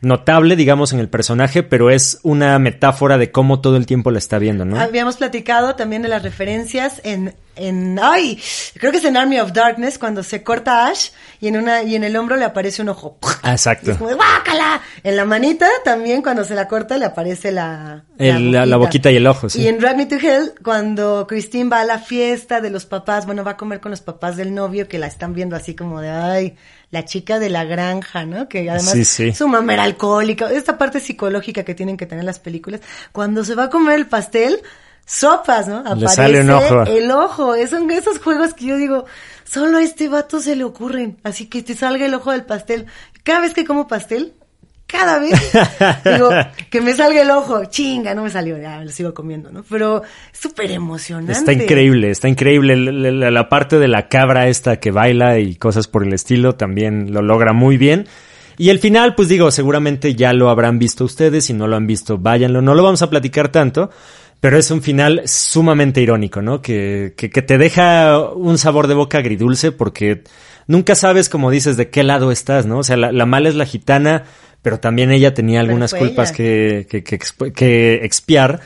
[0.02, 4.18] notable, digamos, en el personaje, pero es una metáfora de cómo todo el tiempo la
[4.18, 4.78] está viendo, ¿no?
[4.78, 8.40] Habíamos platicado también de las referencias en, en, ay,
[8.78, 11.08] creo que es en Army of Darkness cuando se corta Ash
[11.40, 13.18] y en una, y en el hombro le aparece un ojo.
[13.44, 13.88] Exacto.
[13.88, 14.10] Y es como.
[15.02, 19.10] En la manita también cuando se la corta le aparece la, El- la- la boquita
[19.10, 19.62] y el ojo, sí.
[19.62, 23.26] Y en Drag Me to Hell cuando Christine va a la fiesta de los papás,
[23.26, 26.00] bueno, va a comer con los papás del novio que la están viendo así como
[26.00, 26.56] de, ay,
[26.90, 28.48] la chica de la granja, ¿no?
[28.48, 29.32] Que además Sí, sí.
[29.32, 32.80] su mamá era alcohólica, esta parte psicológica que tienen que tener las películas.
[33.12, 34.60] Cuando se va a comer el pastel,
[35.06, 35.82] sopas, ¿no?
[35.94, 36.82] Le sale un ojo.
[36.82, 37.54] el ojo.
[37.70, 39.06] Son esos juegos que yo digo,
[39.44, 41.16] solo a este vato se le ocurren.
[41.22, 42.86] Así que te salga el ojo del pastel.
[43.22, 44.34] Cada vez que como pastel,
[44.88, 45.32] cada vez
[46.04, 46.30] digo,
[46.70, 47.64] que me salga el ojo.
[47.66, 49.64] Chinga, no me salió, ya lo sigo comiendo, ¿no?
[49.68, 50.02] Pero
[50.32, 51.32] súper emocionante.
[51.32, 52.76] Está increíble, está increíble.
[52.76, 56.56] La, la- la parte de la cabra esta que baila y cosas por el estilo
[56.56, 58.06] también lo logra muy bien.
[58.58, 61.44] Y el final, pues digo, seguramente ya lo habrán visto ustedes.
[61.44, 62.62] Si no lo han visto, váyanlo.
[62.62, 63.90] No lo vamos a platicar tanto,
[64.40, 66.62] pero es un final sumamente irónico, ¿no?
[66.62, 70.22] Que, que, que te deja un sabor de boca agridulce porque
[70.66, 72.78] nunca sabes, como dices, de qué lado estás, ¿no?
[72.78, 74.24] O sea, la, la mala es la gitana,
[74.62, 78.60] pero también ella tenía algunas culpas que, que, que, exp- que expiar.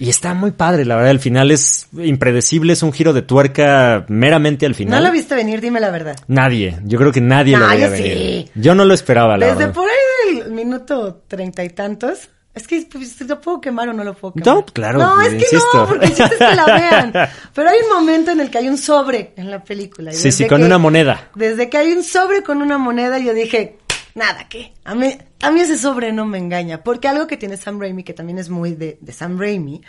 [0.00, 1.10] Y está muy padre, la verdad.
[1.10, 5.02] El final es impredecible, es un giro de tuerca meramente al ¿No final.
[5.04, 5.60] lo viste venir?
[5.60, 6.14] Dime la verdad.
[6.28, 8.02] Nadie, yo creo que nadie No, lo veía yo sí.
[8.04, 8.48] venir.
[8.54, 9.74] Yo no lo esperaba, la Desde verdad.
[9.74, 12.28] por ahí del minuto treinta y tantos.
[12.54, 14.46] Es que pues, ¿lo puedo quemar o no lo puedo quemar?
[14.56, 15.68] No, claro, No, es que insisto.
[15.74, 17.12] no, porque el chiste es que la vean.
[17.54, 20.10] Pero hay un momento en el que hay un sobre en la película.
[20.12, 21.28] y Sí, sí, con que- una moneda.
[21.36, 23.78] Desde que hay un sobre con una moneda, yo dije,
[24.18, 24.72] nada, ¿qué?
[24.84, 26.82] A mí, a mí ese sobre no me engaña.
[26.82, 29.80] Porque algo que tiene Sam Raimi, que también es muy de, de Sam Raimi,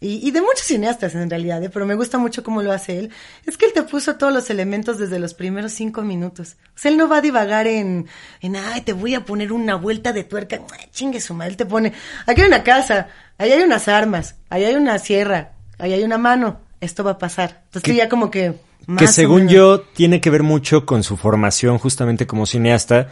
[0.00, 1.70] y, y de muchos cineastas en realidad, ¿eh?
[1.70, 3.10] pero me gusta mucho cómo lo hace él,
[3.46, 6.56] es que él te puso todos los elementos desde los primeros cinco minutos.
[6.68, 8.06] O sea, él no va a divagar en,
[8.40, 11.56] en ay, te voy a poner una vuelta de tuerca, Ay, chingue su madre, él
[11.56, 11.92] te pone,
[12.26, 13.08] aquí hay una casa,
[13.38, 17.18] ahí hay unas armas, ahí hay una sierra, ahí hay una mano, esto va a
[17.18, 17.62] pasar.
[17.64, 18.52] Entonces ¿Qué- tú ya como que...
[18.86, 23.08] que Más según yo tiene que ver mucho con su formación justamente como cineasta.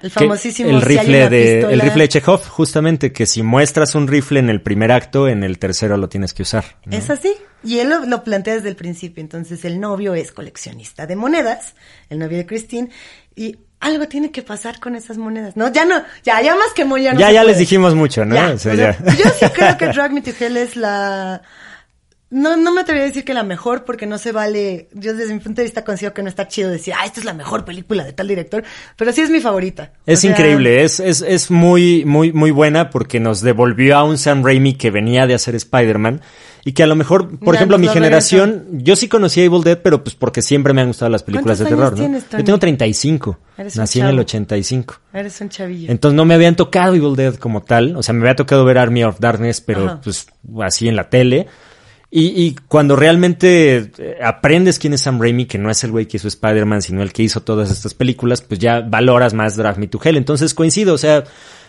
[0.00, 4.06] El famosísimo el rifle de pistola- el rifle de Chekhov, justamente que si muestras un
[4.06, 6.64] rifle en el primer acto, en el tercero lo tienes que usar.
[6.84, 6.96] ¿no?
[6.96, 7.34] Es así.
[7.64, 9.20] Y él lo, lo plantea desde el principio.
[9.20, 11.74] Entonces, el novio es coleccionista de monedas,
[12.08, 12.90] el novio de Christine,
[13.34, 15.56] y algo tiene que pasar con esas monedas.
[15.56, 18.36] No, ya no, ya, ya más que muy ya no ya les dijimos mucho, ¿no?
[18.36, 19.14] Ya, O sea, o sea, ya.
[19.16, 21.42] Yo sí creo que Drag Me to Hell es la...
[22.30, 24.88] No, no me atrevería a decir que la mejor porque no se vale.
[24.92, 27.24] Yo desde mi punto de vista considero que no está chido decir, ah, esta es
[27.24, 28.62] la mejor película de tal director,
[28.96, 29.92] pero sí es mi favorita.
[30.04, 34.04] Es O sea, increíble, es, es, es muy, muy, muy buena porque nos devolvió a
[34.04, 36.20] un Sam Raimi que venía de hacer Spider-Man
[36.66, 39.44] y que a lo mejor, por Ya, ejemplo, nos mi generación, yo sí conocí a
[39.44, 42.18] Evil Dead, pero pues porque siempre me han gustado las películas de ¿Cuántos terror, ¿no?
[42.20, 42.40] Tony?
[42.40, 44.20] Yo tengo 35, Eres un nací en el chavo.
[44.20, 44.94] 85.
[45.14, 45.90] Eres un chavillo.
[45.90, 48.76] Entonces no me habían tocado Evil Dead como tal, o sea, me había tocado ver
[48.76, 50.00] Army of Darkness, pero Ajá.
[50.04, 50.26] pues
[50.60, 51.46] así en la tele.
[52.10, 56.06] Y, y cuando realmente eh, aprendes quién es Sam Raimi, que no es el güey
[56.06, 59.78] que hizo Spider-Man, sino el que hizo todas estas películas, pues ya valoras más Drag
[59.78, 60.16] Me to Hell.
[60.16, 61.24] Entonces coincido, o sea,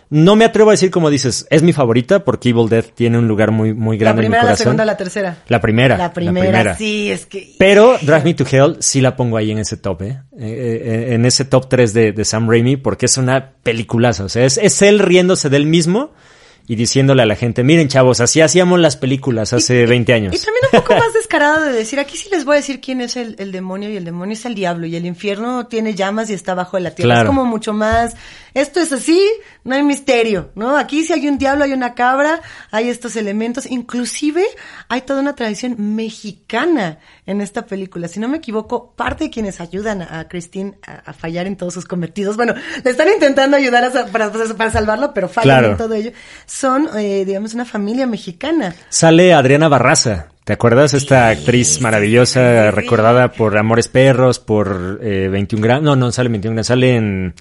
[0.10, 3.28] no me atrevo a decir como dices, es mi favorita porque Evil Dead tiene un
[3.28, 4.64] lugar muy, muy la grande en mi primera, la corazón.
[4.64, 5.38] segunda, la tercera.
[5.50, 5.98] La primera.
[5.98, 7.56] La primera, sí, es que...
[7.60, 10.22] Pero Drag Me to Hell sí la pongo ahí en ese top, ¿eh?
[10.40, 14.24] Eh, eh, en ese top 3 de, de Sam Raimi porque es una peliculaza.
[14.24, 16.14] O sea, es, es él riéndose del mismo
[16.70, 20.36] y diciéndole a la gente, miren chavos, así hacíamos las películas hace 20 años.
[20.36, 23.02] Y también un poco más descarado de decir, aquí sí les voy a decir quién
[23.02, 26.30] es el, el demonio y el demonio es el diablo y el infierno tiene llamas
[26.30, 27.16] y está bajo de la tierra.
[27.16, 27.22] Claro.
[27.22, 28.16] Es como mucho más,
[28.54, 29.22] esto es así,
[29.64, 30.78] no hay misterio, ¿no?
[30.78, 32.42] Aquí si hay un diablo, hay una cabra,
[32.72, 34.44] hay estos elementos, inclusive
[34.88, 38.08] hay toda una tradición mexicana en esta película.
[38.08, 41.74] Si no me equivoco, parte de quienes ayudan a, Christine a, a fallar en todos
[41.74, 45.72] sus cometidos, bueno, le están intentando ayudar a para, para salvarlo, pero fallan Claro.
[45.72, 46.12] en todo ello,
[46.46, 48.76] son, eh, digamos, una familia mexicana.
[48.90, 50.28] Sale Adriana Barraza.
[50.44, 50.96] ¿Te acuerdas?
[50.96, 55.84] Esta actriz maravillosa, recordada por Amores Perros, por eh, 21 gramos.
[55.84, 57.36] No, no sale 21 gramos, sale en...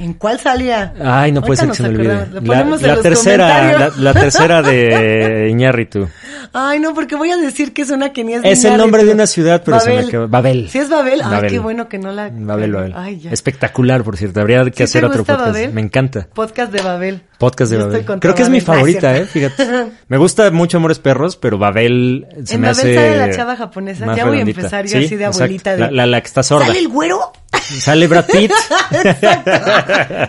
[0.00, 0.92] ¿En cuál salía?
[1.04, 2.26] Ay, no puede ser que se me olvide.
[2.42, 6.08] La, tercera, la, tercera de Iñárritu.
[6.52, 9.04] Ay, no, porque voy a decir que es una que ni es Es el nombre
[9.04, 10.10] de una ciudad, pero se me Babel.
[10.10, 10.68] quedó- Babel.
[10.68, 11.20] ¿Sí es Babel?
[11.22, 11.50] Ay, Babel.
[11.50, 12.28] qué bueno que no la...
[12.32, 12.92] Babel, Babel.
[12.96, 13.30] Ay, ya.
[13.32, 14.40] Espectacular, por cierto.
[14.40, 15.46] Habría que ¿Sí te hacer otro podcast.
[15.52, 15.72] Babel?
[15.72, 16.28] Me encanta.
[16.32, 17.22] Podcast de Babel.
[17.38, 18.04] Podcast de Yo Babel.
[18.20, 18.76] Creo que es mi Babel.
[18.80, 19.64] Favorita, eh, es fíjate.
[20.08, 22.94] Me gusta mucho Amores Perros, pero Babel se En me Babel hace.
[22.94, 24.06] sale la chava japonesa.
[24.06, 24.60] Ya voy a redondita.
[24.60, 26.66] empezar yo Sí, así de abuelita de- La, la, la que está sorda.
[26.66, 27.20] ¿Sale el güero?
[27.52, 28.50] Sale Brad Pitt.
[29.04, 29.50] Exacto.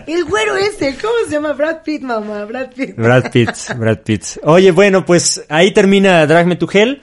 [0.06, 0.96] El güero ese.
[1.00, 1.52] ¿Cómo se llama?
[1.52, 2.44] Brad Pitt, mamá.
[2.44, 2.96] Brad Pitt.
[2.96, 4.24] Brad Pitt, Brad Pitt.
[4.44, 7.02] Oye, bueno, pues ahí termina Drag Me to Hell.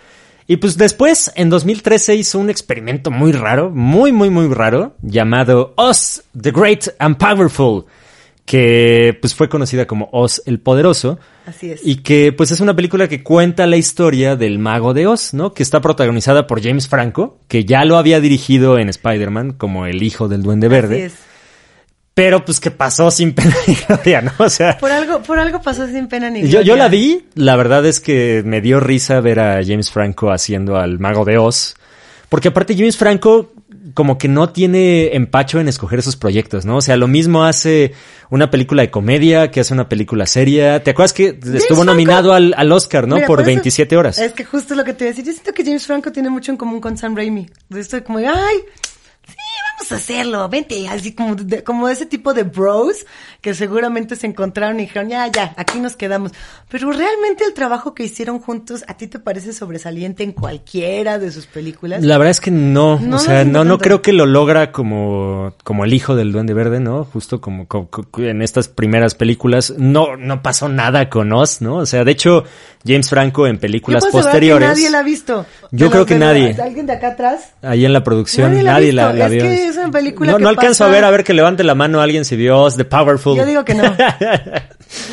[0.50, 5.74] Y pues después, en 2013, hizo un experimento muy raro, muy, muy, muy raro, llamado
[5.76, 7.84] Oz, the Great and Powerful,
[8.48, 11.20] que pues fue conocida como Oz el Poderoso.
[11.46, 11.82] Así es.
[11.86, 15.54] Y que pues es una película que cuenta la historia del mago de Oz, ¿no?
[15.54, 20.02] Que está protagonizada por James Franco, que ya lo había dirigido en Spider-Man como el
[20.02, 20.96] hijo del Duende Verde.
[20.96, 21.20] Así es.
[22.14, 24.32] Pero pues que pasó sin pena ni gloria, ¿no?
[24.38, 26.84] O sea, Por algo, por algo pasó sin pena ni yo, yo gloria.
[26.84, 31.00] la vi, la verdad es que me dio risa ver a James Franco haciendo al
[31.00, 31.76] mago de Oz.
[32.30, 33.52] Porque aparte James Franco
[33.94, 36.78] como que no tiene empacho en escoger esos proyectos, ¿no?
[36.78, 37.94] O sea, lo mismo hace
[38.30, 40.84] una película de comedia que hace una película seria.
[40.84, 43.16] ¿Te acuerdas que estuvo nominado al, al Oscar, ¿no?
[43.16, 44.20] Mira, por eso- 27 horas.
[44.20, 45.26] Es que justo lo que te iba a decir.
[45.26, 47.48] Yo siento que James Franco tiene mucho en común con Sam Raimi.
[47.70, 48.26] De esto de como, ay,
[49.28, 49.36] sí,
[49.78, 50.88] vamos a hacerlo, vente.
[50.90, 53.06] Así como, de, como ese tipo de bros
[53.48, 56.34] que seguramente se encontraron y dijeron, ya, ya, aquí nos quedamos.
[56.68, 61.32] Pero realmente el trabajo que hicieron juntos, ¿a ti te parece sobresaliente en cualquiera de
[61.32, 62.04] sus películas?
[62.04, 65.54] La verdad es que no, No o sea, no, no creo que lo logra como,
[65.64, 67.06] como el hijo del Duende Verde, ¿no?
[67.06, 69.74] Justo como, co- co- en estas primeras películas.
[69.78, 71.78] No, no pasó nada con Oz, ¿no?
[71.78, 72.44] O sea, de hecho,
[72.86, 74.68] James Franco en Yo películas puedo asegurar posteriores.
[74.68, 75.46] Que nadie la ha visto.
[75.72, 76.54] Yo creo que nadie.
[76.62, 77.54] ¿Alguien de acá atrás?
[77.62, 79.18] Ahí en la producción, Nadie la nadie la, visto.
[79.20, 79.42] la Es vio.
[79.44, 81.76] que es una película no, que no alcanzo a ver, a ver que levante la
[81.76, 83.37] mano alguien si vio Oz, The Powerful.
[83.38, 83.84] Yo digo que no.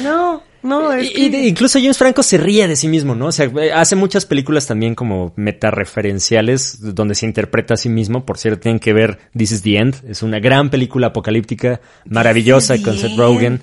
[0.02, 1.48] No, no, es que...
[1.48, 3.26] incluso James Franco se ríe de sí mismo, ¿no?
[3.26, 8.24] O sea, eh, hace muchas películas también como metareferenciales donde se interpreta a sí mismo.
[8.24, 9.96] Por cierto, tienen que ver This is the End.
[10.08, 13.60] Es una gran película apocalíptica, maravillosa con Seth End.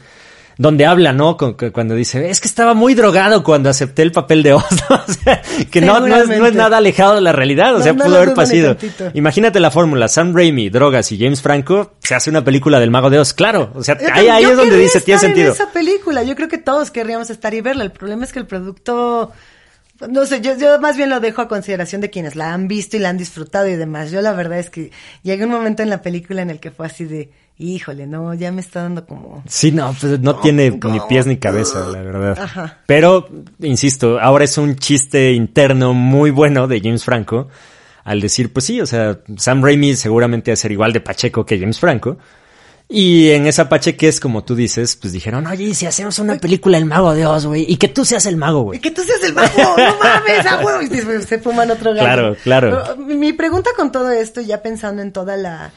[0.58, 1.38] Donde habla, ¿no?
[1.38, 4.64] Cuando dice, es que estaba muy drogado cuando acepté el papel de Oz.
[4.90, 5.42] O sea,
[5.72, 6.58] que no, no, es, no es Seguramente.
[6.58, 7.74] nada alejado de la realidad.
[7.76, 8.78] O No, sea, pudo haber pasado.
[9.14, 10.08] Imagínate la fórmula.
[10.08, 11.94] Sam Raimi, drogas y James Franco.
[12.00, 13.34] Se hace una película del mago de Oz.
[13.34, 13.72] Claro.
[13.76, 15.48] O sea, Yo ahí, es donde dice, tiene sentido.
[15.48, 17.84] En esa película, yo creo que todos querríamos estar y verla.
[17.84, 19.32] El problema es que el producto,
[20.10, 22.98] no sé, yo, yo más bien lo dejo a consideración de quienes la han visto
[22.98, 24.12] y la han disfrutado y demás.
[24.12, 24.92] Yo la verdad es que
[25.24, 27.30] llegué a un momento en la película en el que fue así de,
[27.62, 29.44] híjole, no, ya me está dando como.
[29.48, 32.38] Sí, no, pues no tiene como- ni pies ni cabeza, la verdad.
[32.40, 32.80] Ajá.
[32.86, 37.48] Pero, insisto, ahora es un chiste interno muy bueno de James Franco
[38.04, 41.46] al decir, pues sí, o sea, Sam Raimi seguramente va a ser igual de Pacheco
[41.46, 42.18] que James Franco.
[42.94, 46.78] Y en esa es como tú dices, pues dijeron, oye, ¿y si hacemos una película
[46.78, 48.80] El Mago de Oz, güey, y que tú seas el mago, güey.
[48.80, 50.90] Y que tú seas el mago, no mames, ah, güey.
[51.22, 52.04] Se fuman otro gallo.
[52.04, 52.98] Claro, claro.
[52.98, 55.72] mi pregunta con todo esto, ya pensando en toda la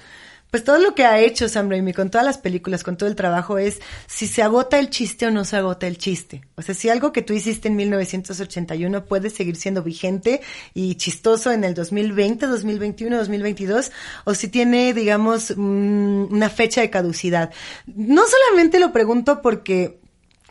[0.55, 3.17] pues todo lo que ha hecho Sam Raimi con todas las películas, con todo el
[3.17, 6.43] trabajo, es si se agota el chiste o no se agota el chiste.
[6.55, 10.43] O sea, si algo que tú hiciste en 1981 puede seguir siendo vigente
[10.73, 13.91] y chistoso en el 2020, 2021, 2022,
[14.23, 17.51] o si tiene, digamos, mm, una fecha de caducidad.
[17.87, 19.99] No solamente lo pregunto porque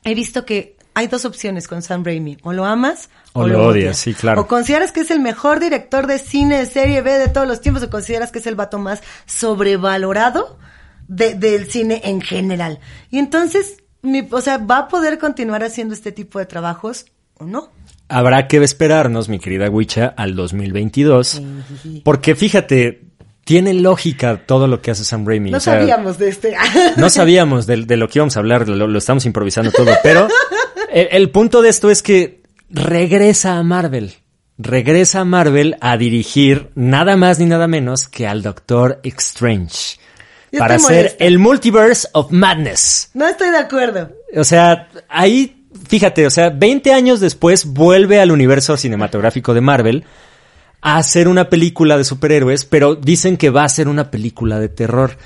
[0.04, 2.38] he visto que hay dos opciones con Sam Raimi.
[2.44, 3.98] O lo amas o, lo odias.
[3.98, 4.42] Sí, claro.
[4.42, 7.62] O consideras que es el mejor director de cine, de serie B de todos los
[7.62, 10.58] tiempos, o consideras que es el vato más sobrevalorado
[11.08, 12.80] del cine en general.
[13.10, 17.46] Y entonces, mi, o sea, ¿va a poder continuar haciendo este tipo de trabajos o
[17.46, 17.72] no?
[18.10, 21.42] Habrá que esperarnos, mi querida Wicha, al 2022.
[22.04, 23.02] Porque fíjate,
[23.44, 25.52] tiene lógica todo lo que hace Sam Raimi.
[25.52, 26.56] No sabíamos de este.
[26.98, 30.28] no sabíamos de, lo que íbamos a hablar, lo, estamos improvisando todo, pero
[30.94, 34.14] el, punto de esto es que regresa a Marvel.
[34.58, 39.98] Regresa a Marvel a dirigir nada más ni nada menos que al Doctor Strange.
[40.58, 43.10] para hacer el Multiverse of Madness.
[43.16, 44.12] No estoy de acuerdo.
[44.36, 50.06] O sea, ahí, fíjate, o sea, 20 años después vuelve al universo cinematográfico de Marvel
[50.82, 54.70] a hacer una película de superhéroes, pero dicen que va a ser una película de
[54.70, 55.18] terror.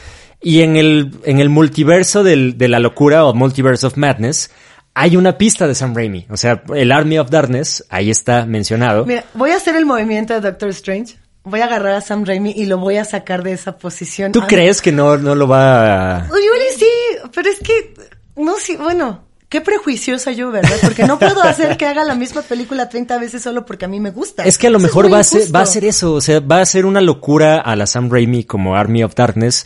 [0.42, 4.52] Y en el, en el multiverso del, de la locura o Multiverse of Madness,
[4.98, 6.26] hay una pista de Sam Raimi.
[6.32, 9.06] O sea, el Army of Darkness, ahí está mencionado.
[9.06, 11.18] Mira, voy a hacer el movimiento de Doctor Strange.
[11.44, 14.32] Voy a agarrar a Sam Raimi y lo voy a sacar de esa posición.
[14.32, 16.30] ¿Tú crees que no, no lo va a...?
[16.78, 16.86] sí,
[17.34, 17.94] pero es que...
[18.36, 20.76] No, sí, bueno, Qué prejuiciosa yo, ¿verdad?
[20.82, 24.02] Porque no puedo hacer que haga la misma película 30 veces solo porque a mí
[24.02, 24.44] me gusta.
[24.44, 26.60] Es que a lo mejor va a, ser, va a ser eso, o sea, va
[26.60, 29.66] a ser una locura a la Sam Raimi como Army of Darkness.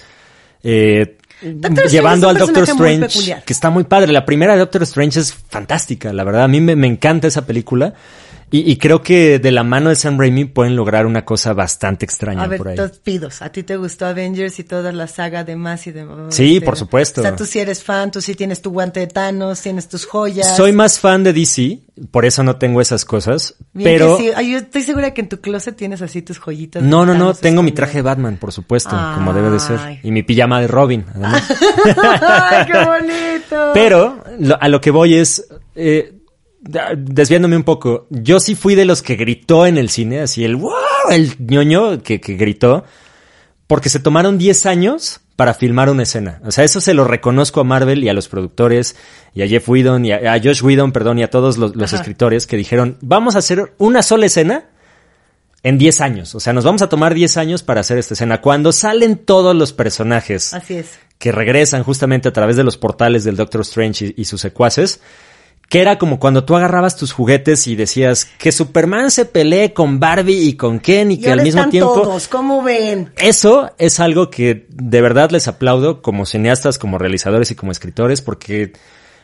[0.61, 4.11] Eh, llevando al Doctor Strange, que está muy padre.
[4.11, 6.43] La primera de Doctor Strange es fantástica, la verdad.
[6.43, 7.93] A mí me, me encanta esa película.
[8.53, 12.43] Y, creo que de la mano de Sam Raimi pueden lograr una cosa bastante extraña
[12.43, 12.77] a ver, por ahí.
[13.01, 13.41] pidos.
[13.41, 16.75] ¿A ti te gustó Avengers y toda la saga de más y de Sí, por
[16.75, 17.21] supuesto.
[17.21, 20.05] O sea, tú sí eres fan, tú sí tienes tu guante de Thanos, tienes tus
[20.05, 20.57] joyas.
[20.57, 21.79] Soy más fan de DC,
[22.11, 23.55] por eso no tengo esas cosas.
[23.73, 24.31] pero sí.
[24.49, 26.83] yo estoy segura que en tu closet tienes así tus joyitas.
[26.83, 29.79] No, no, no, tengo mi traje de Batman, por supuesto, como debe de ser.
[30.03, 31.43] Y mi pijama de Robin, además.
[32.03, 33.71] ¡Ay, qué bonito!
[33.73, 34.23] Pero
[34.59, 35.47] a lo que voy es.
[35.75, 36.17] Eh,
[36.61, 40.55] desviándome un poco, yo sí fui de los que gritó en el cine, así el
[40.55, 40.71] wow,
[41.09, 42.85] el ñoño que, que gritó,
[43.67, 46.39] porque se tomaron 10 años para filmar una escena.
[46.45, 48.95] O sea, eso se lo reconozco a Marvel y a los productores,
[49.33, 52.57] y a Jeff Whedon, y a, Josh Whedon, perdón, y a todos los, escritores que
[52.57, 54.65] dijeron, vamos a hacer una sola escena
[55.63, 56.35] en 10 años.
[56.35, 58.39] O sea, nos vamos a tomar 10 años para hacer esta escena.
[58.39, 60.99] Cuando salen todos los personajes Así es.
[61.17, 65.01] que regresan justamente a través de los portales del Doctor Strange y sus secuaces,
[65.69, 69.99] que era como cuando tú agarrabas tus juguetes y decías que Superman se pelee con
[69.99, 73.11] Barbie y con Ken y, que al mismo tiempo todos, ¿cómo ven?
[73.15, 78.21] Eso es algo que de verdad les aplaudo como cineastas, como realizadores y como escritores
[78.21, 78.73] porque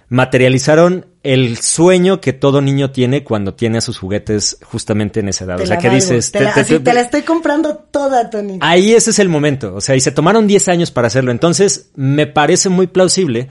[0.10, 5.44] materializaron el sueño que todo niño tiene cuando tiene a sus juguetes justamente en esa
[5.44, 5.60] edad.
[5.60, 6.32] o sea, que dices...
[6.32, 8.60] Te, la, estoy comprando toda, Tony.
[8.62, 9.76] Ahí ese es el momento.
[9.76, 11.32] O sea, y se tomaron 10 años para hacerlo.
[11.32, 13.50] Entonces, me parece muy plausible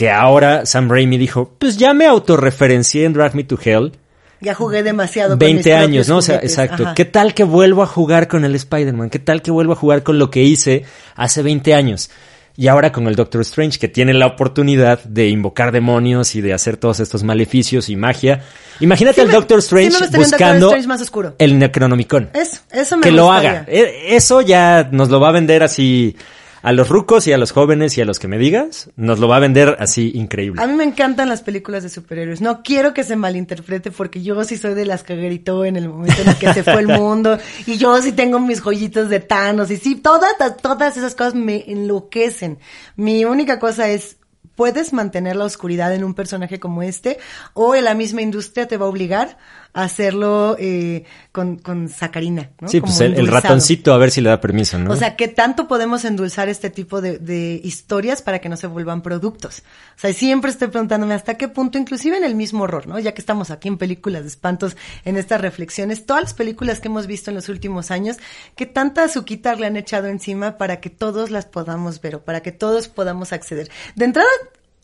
[0.00, 3.92] que ahora Sam Raimi dijo, pues ya me autorreferencié en Drag Me to Hell.
[4.40, 5.36] Ya jugué demasiado.
[5.36, 6.16] 20 años, ¿no?
[6.16, 6.86] O sea, exacto.
[6.96, 9.10] ¿Qué tal que vuelvo a jugar con el Spider-Man?
[9.10, 10.84] ¿Qué tal que vuelvo a jugar con lo que hice
[11.16, 12.08] hace 20 años?
[12.56, 16.54] Y ahora con el Doctor Strange, que tiene la oportunidad de invocar demonios y de
[16.54, 18.40] hacer todos estos maleficios y magia.
[18.80, 20.74] Imagínate al Doctor Strange buscando
[21.36, 22.30] el Necronomicon.
[22.32, 23.66] Eso, eso me Que lo haga.
[23.68, 26.16] E, eso ya nos lo va a vender así
[26.62, 29.28] a los rucos y a los jóvenes y a los que me digas, nos lo
[29.28, 30.62] va a vender así increíble.
[30.62, 32.40] A mí me encantan las películas de superhéroes.
[32.40, 35.88] No quiero que se malinterprete porque yo sí soy de las que gritó en el
[35.88, 39.20] momento en el que se fue el mundo y yo sí tengo mis joyitos de
[39.20, 42.58] Thanos y sí, todas, todas esas cosas me enloquecen.
[42.96, 44.16] Mi única cosa es
[44.60, 47.18] puedes mantener la oscuridad en un personaje como este
[47.54, 49.38] o en la misma industria te va a obligar
[49.72, 52.50] hacerlo eh, con, con sacarina.
[52.60, 52.68] ¿no?
[52.68, 54.92] Sí, pues el, ratoncito a ver si le da permiso, ¿no?
[54.92, 58.66] O sea, ¿qué tanto podemos endulzar este tipo de, de historias para que no se
[58.66, 59.62] vuelvan productos?
[59.96, 62.98] O sea, siempre estoy preguntándome hasta qué punto, inclusive en el mismo horror, ¿no?
[62.98, 66.88] Ya que estamos aquí en películas de espantos, en estas reflexiones, todas las películas que
[66.88, 68.16] hemos visto en los últimos años,
[68.56, 72.40] ¿qué tanta azuquitar le han echado encima para que todos las podamos ver o para
[72.40, 73.70] que todos podamos acceder?
[73.94, 74.28] De entrada,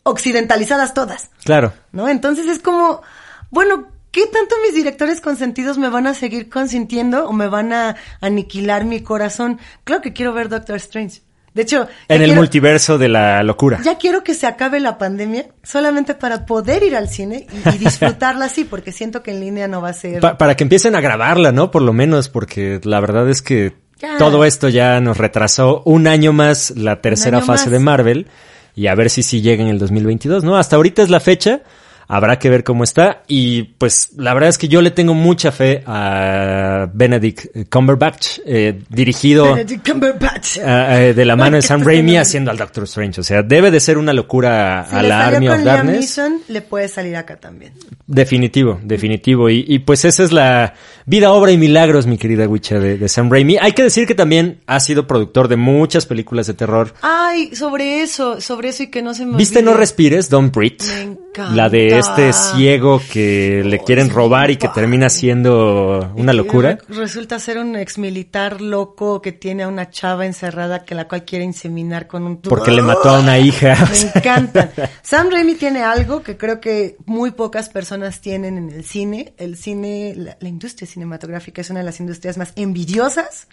[0.03, 1.29] occidentalizadas todas.
[1.43, 1.73] Claro.
[1.91, 2.07] ¿No?
[2.07, 3.01] Entonces es como,
[3.49, 3.87] bueno,
[4.17, 8.83] ¿qué tanto mis directores consentidos me van a seguir consintiendo o me van a aniquilar
[8.83, 9.59] mi corazón?
[9.83, 11.21] Claro que quiero ver Doctor Strange.
[11.53, 13.79] De hecho, en el multiverso de la locura.
[13.83, 18.45] Ya quiero que se acabe la pandemia solamente para poder ir al cine y, disfrutarla
[18.45, 20.19] así, porque siento que en línea no va a ser.
[20.19, 21.69] para que empiecen a grabarla, ¿no?
[21.69, 23.75] Por lo menos, porque la verdad es que
[24.17, 28.27] todo esto ya nos retrasó un año más la tercera fase de Marvel
[28.73, 30.57] y a ver si sí llega en el 2022, ¿no?
[30.57, 31.61] Hasta ahorita es la fecha.
[32.09, 33.23] Habrá que ver cómo está.
[33.27, 38.81] Y pues la verdad es que yo le tengo mucha fe a Benedict Cumberbatch, eh,
[38.89, 40.57] dirigido Benedict Cumberbatch.
[40.57, 43.21] Eh, de la mano de Sam Raimi haciendo al Doctor Strange.
[43.21, 46.21] O sea, debe de ser una locura a la Army of Darkness.
[46.47, 47.73] le puede salir acá también.
[48.05, 49.49] Definitivo, definitivo.
[49.49, 50.73] Y, y, pues esa es la
[51.05, 53.57] vida, obra y milagros, mi querida Wicha, de, de, Sam Raimi.
[53.59, 56.93] Hay que decir que también ha sido productor de muchas películas de terror.
[57.01, 60.85] Ay, sobre eso, sobre eso y que no se me ¿Viste No Respires, Don't Breathe?
[60.87, 61.51] Me encanta.
[61.53, 66.77] La de este ciego que le quieren robar y que termina siendo una locura.
[66.89, 71.25] Resulta ser un ex militar loco que tiene a una chava encerrada que la cual
[71.25, 72.55] quiere inseminar con un tubo.
[72.55, 73.75] Porque le mató a una hija.
[73.91, 74.71] Me encanta.
[75.01, 79.33] Sam Raimi tiene algo que creo que muy pocas personas tienen en el cine.
[79.37, 83.47] El cine, la, industria cinematográfica es una de las industrias más envidiosas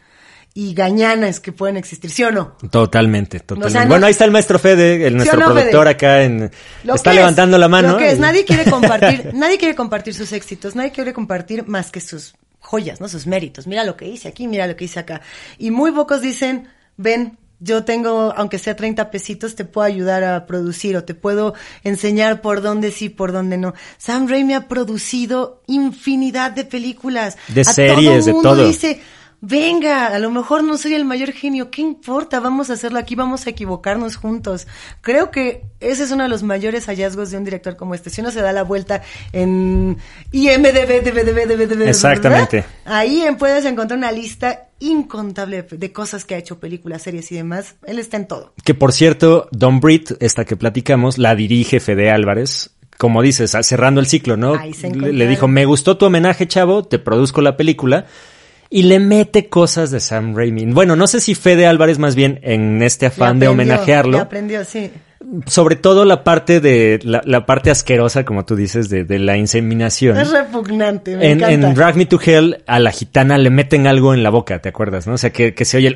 [0.57, 2.57] y gañanas que pueden existir, ¿sí o no?
[2.71, 3.89] Totalmente, totalmente.
[3.89, 6.51] bueno, ahí está el maestro Fede, el nuestro productor acá en
[6.85, 7.93] está levantando la mano.
[7.93, 11.91] Lo que es, nadie quiere compartir, nadie quiere compartir sus éxitos, nadie quiere compartir más
[11.91, 13.09] que sus joyas, ¿no?
[13.09, 13.67] Sus méritos.
[13.67, 15.23] Mira lo que hice aquí, mira lo que hice acá.
[15.59, 20.47] Y muy pocos dicen, ven, yo tengo, aunque sea 30 pesitos, te puedo ayudar a
[20.47, 23.75] producir o te puedo enseñar por dónde sí, por dónde no.
[23.99, 27.37] Sam Raimi ha producido infinidad de películas.
[27.49, 28.67] De series, de todo.
[28.67, 29.01] Dice,
[29.47, 32.41] venga, a lo mejor no soy el mayor genio, ¿qué importa?
[32.41, 34.67] Vamos a hacerlo aquí, vamos a equivocarnos juntos.
[35.03, 38.11] Creo que ese es uno de los mayores hallazgos de un director como este.
[38.11, 39.99] Si uno se da la vuelta en
[40.33, 42.65] IMDB, DB, DB, Exactamente.
[42.85, 47.77] Ahí puedes encontrar una lista incontable de cosas que ha hecho, películas, series y demás.
[47.87, 48.55] Él está en todo.
[48.65, 54.01] Que por cierto, Don Britt, esta que platicamos, la dirige Fede Álvarez, como dices, cerrando
[54.01, 54.55] el ciclo, ¿no?
[54.57, 58.07] Le dijo, me gustó tu homenaje, chavo, te produzco la película
[58.71, 60.67] y le mete cosas de Sam Raimi.
[60.67, 64.19] Bueno, no sé si Fede Álvarez más bien en este afán de homenajearlo.
[64.19, 64.91] aprendió, sí.
[65.47, 70.19] Sobre todo la parte de la, parte asquerosa, como tú dices, de, la inseminación.
[70.19, 74.13] Es repugnante, me en, en Drag Me to Hell a la gitana le meten algo
[74.13, 75.07] en la boca, ¿te acuerdas?
[75.07, 75.15] ¿No?
[75.15, 75.95] O sea, que, que se oye el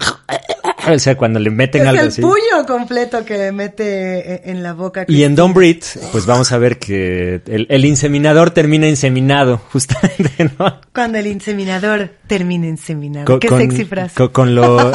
[0.92, 2.08] o sea, cuando le meten algo así.
[2.08, 5.04] Es el puño completo que le mete eh, en la boca.
[5.08, 10.80] Y en Don't Breathe, pues vamos a ver que el, inseminador termina inseminado, justamente, ¿no?
[10.94, 13.38] Cuando el inseminador termina inseminado.
[13.38, 14.28] Qué sexy frase.
[14.30, 14.92] Con, lo,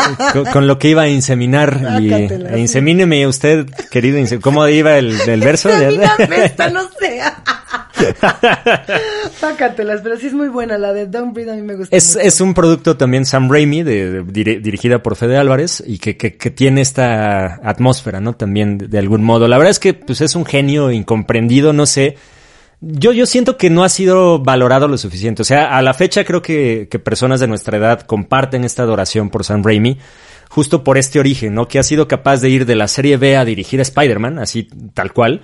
[0.52, 1.80] con, lo que iba a inseminar.
[2.02, 4.20] y, e insemíneme usted, querido.
[4.42, 5.70] ¿Cómo iba el, el verso?
[5.70, 7.22] esta, no sé.
[9.40, 10.78] Sácatelas, pero sí es muy buena.
[10.78, 11.96] La de Don't Breathe a mí me gusta.
[11.96, 16.52] Es, es un producto también Sam Raimi, de, dirigida por Fede Álvarez, y que, que,
[16.52, 18.34] tiene esta atmósfera, ¿no?
[18.34, 19.48] También de, algún modo.
[19.48, 22.18] La verdad es que pues es un genio incomprendido, no sé.
[22.82, 25.42] Yo, yo siento que no ha sido valorado lo suficiente.
[25.42, 29.30] O sea, a la fecha creo que, que personas de nuestra edad comparten esta adoración
[29.30, 29.98] por Sam Raimi
[30.50, 31.68] justo por este origen, ¿no?
[31.68, 34.68] Que ha sido capaz de ir de la serie B a dirigir a Spider-Man, así
[34.94, 35.42] tal cual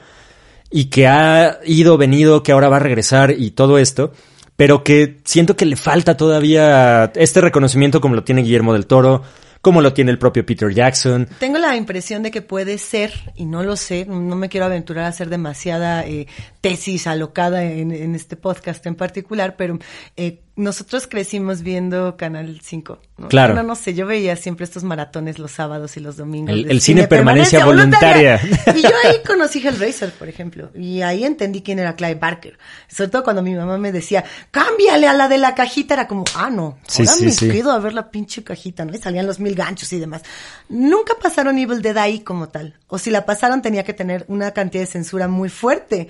[0.69, 4.13] y que ha ido, venido, que ahora va a regresar y todo esto,
[4.55, 9.23] pero que siento que le falta todavía este reconocimiento como lo tiene Guillermo del Toro,
[9.61, 11.27] como lo tiene el propio Peter Jackson.
[11.39, 15.05] Tengo la impresión de que puede ser, y no lo sé, no me quiero aventurar
[15.05, 16.27] a hacer demasiada eh,
[16.61, 19.79] tesis alocada en, este podcast en particular, pero
[20.15, 22.99] eh, nosotros crecimos viendo Canal 5.
[23.29, 23.55] Claro.
[23.55, 26.53] No, no sé, yo veía siempre estos maratones los sábados y los domingos.
[26.53, 28.41] El, cine, permanencia, voluntaria.
[28.75, 30.69] Y yo ahí conocí Hellraiser, por ejemplo.
[30.75, 32.57] Y ahí entendí quién era Clive Barker.
[32.89, 35.93] Sobre todo cuando mi mamá me decía, cámbiale a la de la cajita.
[35.93, 36.77] Era como, ah, no.
[36.85, 38.93] Sí, ahora sí, me quedo a ver la pinche cajita, ¿no?
[38.93, 40.23] Y salían los mil ganchos y demás.
[40.67, 42.75] Nunca pasaron Evil Dead ahí como tal.
[42.87, 46.09] O si la pasaron tenía que tener una cantidad de censura muy fuerte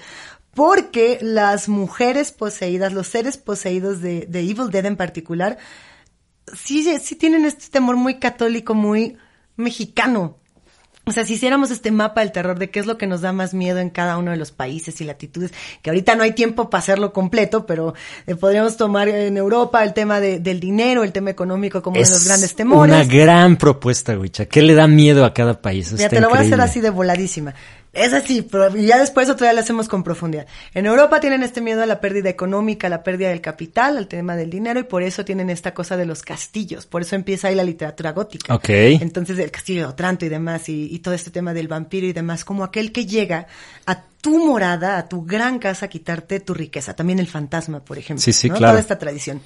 [0.59, 5.57] porque las mujeres poseídas, los seres poseídos de, Evil Dead en particular,
[6.53, 9.15] sí, sí tienen este temor muy católico, muy
[9.55, 10.35] mexicano.
[11.05, 13.31] O sea, si hiciéramos este mapa del terror de qué es lo que nos da
[13.31, 16.69] más miedo en cada uno de los países y latitudes, que ahorita no hay tiempo
[16.69, 17.93] para hacerlo completo, pero
[18.27, 22.13] eh, podríamos tomar en Europa el tema del dinero, el tema económico como uno de
[22.13, 22.93] los grandes temores.
[22.93, 24.45] Una gran propuesta, Wicha.
[24.45, 25.91] ¿Qué le da miedo a cada país?
[25.91, 27.55] Ya te lo voy a hacer así de voladísima.
[27.91, 30.45] Es así, pero ya después otra vez lo hacemos con profundidad.
[30.75, 34.07] En Europa tienen este miedo a la pérdida económica, a la pérdida del capital, al
[34.07, 36.85] tema del dinero, y por eso tienen esta cosa de los castillos.
[36.85, 38.53] Por eso empieza ahí la literatura gótica.
[38.53, 38.69] Ok.
[38.69, 42.13] Entonces el castillo de Otranto y demás, y, y todo este tema del vampiro y
[42.13, 43.47] demás, como aquel que llega
[43.87, 46.95] a tu morada, a tu gran casa, a quitarte tu riqueza.
[46.95, 48.21] También el fantasma, por ejemplo.
[48.21, 48.55] Sí, sí, ¿no?
[48.55, 48.73] claro.
[48.73, 49.41] Toda esta tradición.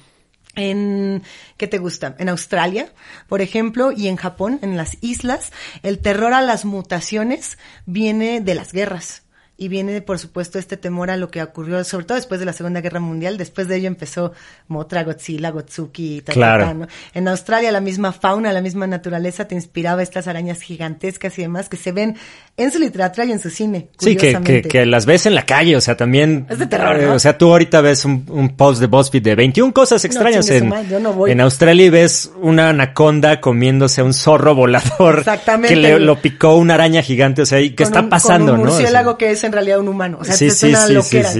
[0.54, 1.22] En,
[1.56, 2.14] ¿qué te gusta?
[2.18, 2.92] En Australia,
[3.28, 5.52] por ejemplo, y en Japón, en las islas,
[5.82, 9.23] el terror a las mutaciones viene de las guerras.
[9.56, 12.52] Y viene, por supuesto, este temor a lo que ocurrió, sobre todo después de la
[12.52, 13.38] Segunda Guerra Mundial.
[13.38, 14.32] Después de ello empezó
[14.66, 16.64] Motra, Godzilla, Gotsuki, ta, Claro.
[16.64, 16.88] ta, ¿no?
[17.14, 21.68] En Australia, la misma fauna, la misma naturaleza te inspiraba estas arañas gigantescas y demás
[21.68, 22.16] que se ven
[22.56, 23.90] en su literatura y en su cine.
[23.98, 26.46] Sí, que, que, las ves en la calle, o sea, también...
[26.50, 27.14] Es de terror, eh, ¿no?
[27.14, 30.52] O sea, tú ahorita ves un, un post de BuzzFeed de 21 cosas extrañas su
[30.54, 31.30] en, yo no voy.
[31.30, 35.20] en Australia y ves una anaconda comiéndose a un zorro volador.
[35.20, 35.74] Exactamente.
[35.74, 38.60] Que le, lo picó una araña gigante, o sea, ¿y qué está un- pasando, con
[38.60, 38.72] un no?
[38.72, 40.18] O sea, murciélago que es en realidad un humano.
[40.20, 41.32] O sea, Sí, te sí, suena sí, loquera.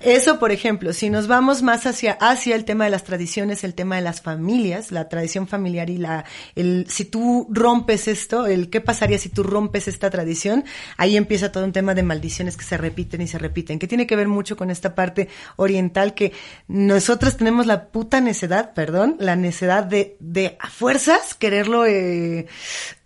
[0.00, 3.74] Eso, por ejemplo, si nos vamos más hacia, hacia el tema de las tradiciones, el
[3.74, 6.24] tema de las familias, la tradición familiar y la,
[6.54, 10.64] el, si tú rompes esto, el qué pasaría si tú rompes esta tradición,
[10.96, 14.06] ahí empieza todo un tema de maldiciones que se repiten y se repiten, que tiene
[14.06, 16.32] que ver mucho con esta parte oriental que
[16.66, 22.46] nosotros tenemos la puta necedad, perdón, la necedad de, de a fuerzas quererlo, eh,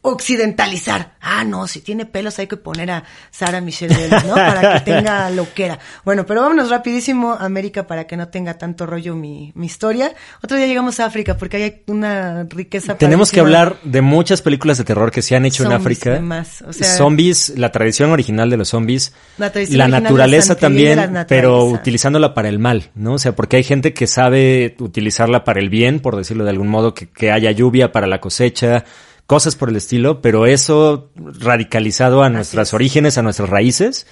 [0.03, 1.13] occidentalizar.
[1.21, 4.35] Ah, no, si tiene pelos hay que poner a Sara Michelle Gellar, ¿no?
[4.35, 5.79] Para que tenga loquera.
[6.05, 10.13] Bueno, pero vámonos rapidísimo a América para que no tenga tanto rollo mi, mi historia.
[10.43, 12.97] Otro día llegamos a África porque hay una riqueza.
[12.99, 16.11] Tenemos que hablar de muchas películas de terror que se han hecho en África.
[16.11, 19.13] demás, o sea- zombies, la tradición original de los zombies.
[19.39, 21.81] La la naturaleza también, la pero naturaleza.
[21.81, 23.15] utilizándola para el mal, ¿no?
[23.15, 26.69] O sea, porque hay gente que sabe utilizarla para el bien, por decirlo de algún
[26.69, 28.85] modo, que, que haya lluvia para la cosecha,
[29.33, 32.75] cosas por el estilo, pero eso radicalizado a nuestras es.
[32.75, 34.07] orígenes, a nuestras raíces,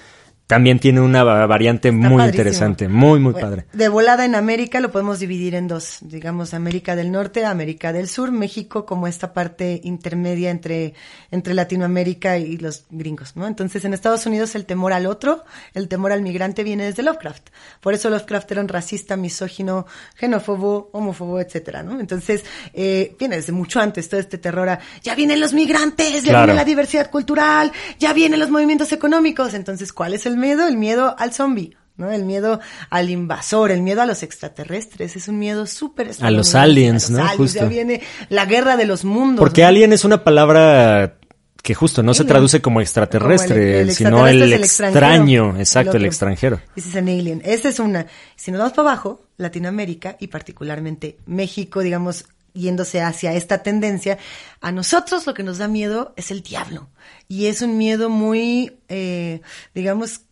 [0.50, 2.26] también tiene una va- variante Está muy padrísimo.
[2.42, 3.64] interesante, muy, muy Bueno, padre.
[3.72, 8.08] De volada en América lo podemos dividir en dos, digamos América del Norte, América del
[8.08, 10.94] Sur, México como esta parte intermedia entre,
[11.30, 13.46] entre Latinoamérica y los gringos, ¿no?
[13.46, 17.48] Entonces en Estados Unidos el temor al otro, el temor al migrante viene desde Lovecraft.
[17.80, 19.86] Por eso Lovecraft era un racista, misógino,
[20.18, 21.98] xenófobo, homófobo, etcétera, ¿no?
[22.00, 22.44] Entonces,
[22.74, 26.46] eh, viene desde mucho antes todo este terror a, ya vienen los migrantes, ya Claro.
[26.46, 29.54] viene la diversidad cultural, ya vienen los movimientos económicos.
[29.54, 30.66] Entonces, ¿cuál es el miedo?
[30.66, 31.76] El miedo al zombie.
[31.96, 32.10] ¿no?
[32.10, 36.54] El miedo al invasor, el miedo a los extraterrestres, es un miedo súper A los
[36.54, 37.18] aliens, a los ¿no?
[37.24, 37.58] aliens, Justo.
[37.60, 38.00] Ya viene
[38.30, 39.38] la guerra de los mundos.
[39.38, 39.68] Porque ¿no?
[39.68, 41.18] alien es una palabra
[41.62, 44.86] que justo no se traduce como extraterrestre, Como el- el sino el, extraterrestre es el
[44.94, 46.60] extraño, exacto, el extranjero.
[46.74, 47.42] Ese es un alien.
[47.44, 48.06] Esa es una.
[48.34, 54.16] Si nos vamos para abajo, Latinoamérica y particularmente México, digamos, yéndose hacia esta tendencia,
[54.62, 56.88] a nosotros lo que nos da miedo es el diablo.
[57.28, 59.42] Y es un miedo muy, eh,
[59.74, 60.22] digamos,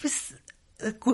[0.00, 0.34] pues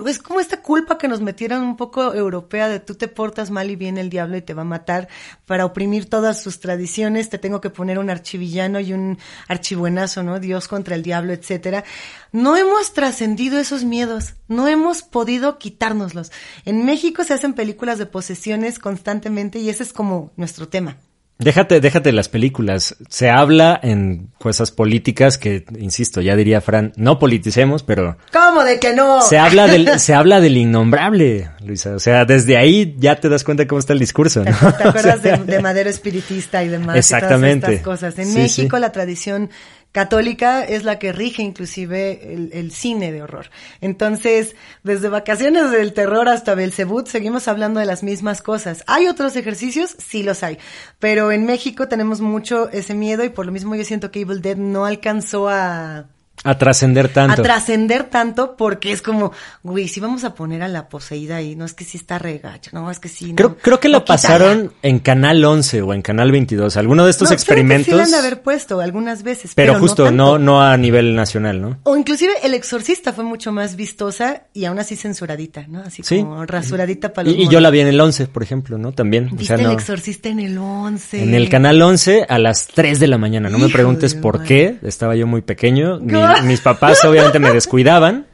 [0.07, 3.71] es como esta culpa que nos metieron un poco europea de tú te portas mal
[3.71, 5.07] y viene el diablo y te va a matar
[5.45, 10.41] para oprimir todas sus tradiciones, te tengo que poner un archivillano y un archibuenazo, ¿no?
[10.41, 11.85] Dios contra el diablo, etcétera.
[12.33, 16.33] No hemos trascendido esos miedos, no hemos podido quitárnoslos.
[16.65, 20.97] En México se hacen películas de posesiones constantemente y ese es como nuestro tema.
[21.39, 22.95] Déjate, déjate las películas.
[23.09, 28.79] Se habla en cosas políticas que, insisto, ya diría Fran, no politicemos, pero ¿Cómo de
[28.79, 29.21] que no?
[29.21, 31.95] se habla del, se habla del innombrable, Luisa.
[31.95, 34.57] O sea, desde ahí ya te das cuenta cómo está el discurso, ¿Te, ¿no?
[34.73, 36.95] te acuerdas O sea, de, de Madero espiritista y demás?
[36.95, 37.61] y Exactamente.
[37.61, 38.19] todas estas cosas.
[38.19, 38.81] En Sí, México sí.
[38.81, 39.49] la tradición
[39.93, 43.49] católica es la que rige inclusive el, el cine de horror.
[43.79, 48.83] Entonces, desde Vacaciones del Terror hasta Belzebut, seguimos hablando de las mismas cosas.
[48.87, 49.95] ¿Hay otros ejercicios?
[49.99, 50.57] Sí los hay.
[50.99, 54.41] Pero en México tenemos mucho ese miedo y por lo mismo yo siento que Evil
[54.41, 56.07] Dead no alcanzó a
[56.45, 57.41] A trascender tanto.
[57.41, 59.31] a trascender tanto porque es como,
[59.61, 62.71] güey, si vamos a poner a la poseída ahí, no es que sí está regacho,
[62.73, 63.29] no, es que sí.
[63.29, 64.17] no, Creo, creo que no, la quítala.
[64.17, 66.75] pasaron en Canal 11 o en Canal 22.
[66.75, 67.85] Alguno de estos No, creo que experimentos.
[67.85, 69.53] Sí la han de haber puesto algunas veces.
[69.55, 71.77] pero, Pero, justo, no, no a nivel nacional, ¿no?
[71.83, 75.79] O inclusive El Exorcista fue mucho más vistosa y aún así censuradita, ¿no?
[75.81, 76.17] Así Sí.
[76.19, 78.91] como rasuradita para los Y, y yo la vi en el 11, por ejemplo, ¿no?
[78.91, 79.27] También.
[79.31, 79.65] O ¿Viste sea.
[79.65, 81.23] El Exorcista en el 11?
[81.23, 83.49] En el canal 11 a las 3 de la mañana.
[83.49, 84.77] No me preguntes por qué.
[84.83, 85.99] Estaba yo muy pequeño.
[86.43, 88.27] Mis papás obviamente me descuidaban.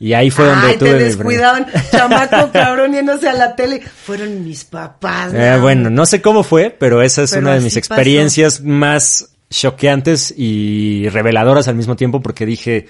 [0.00, 3.80] Y ahí fue donde Ay, tuve te mi descuidaban, chamaco cabrón yéndose a la tele.
[3.80, 5.32] Fueron mis papás.
[5.32, 5.62] Eh, ¿no?
[5.62, 7.78] bueno, no sé cómo fue, pero esa es Pero una de mis pasó.
[7.78, 12.88] experiencias más choqueantes y reveladoras al mismo tiempo porque dije,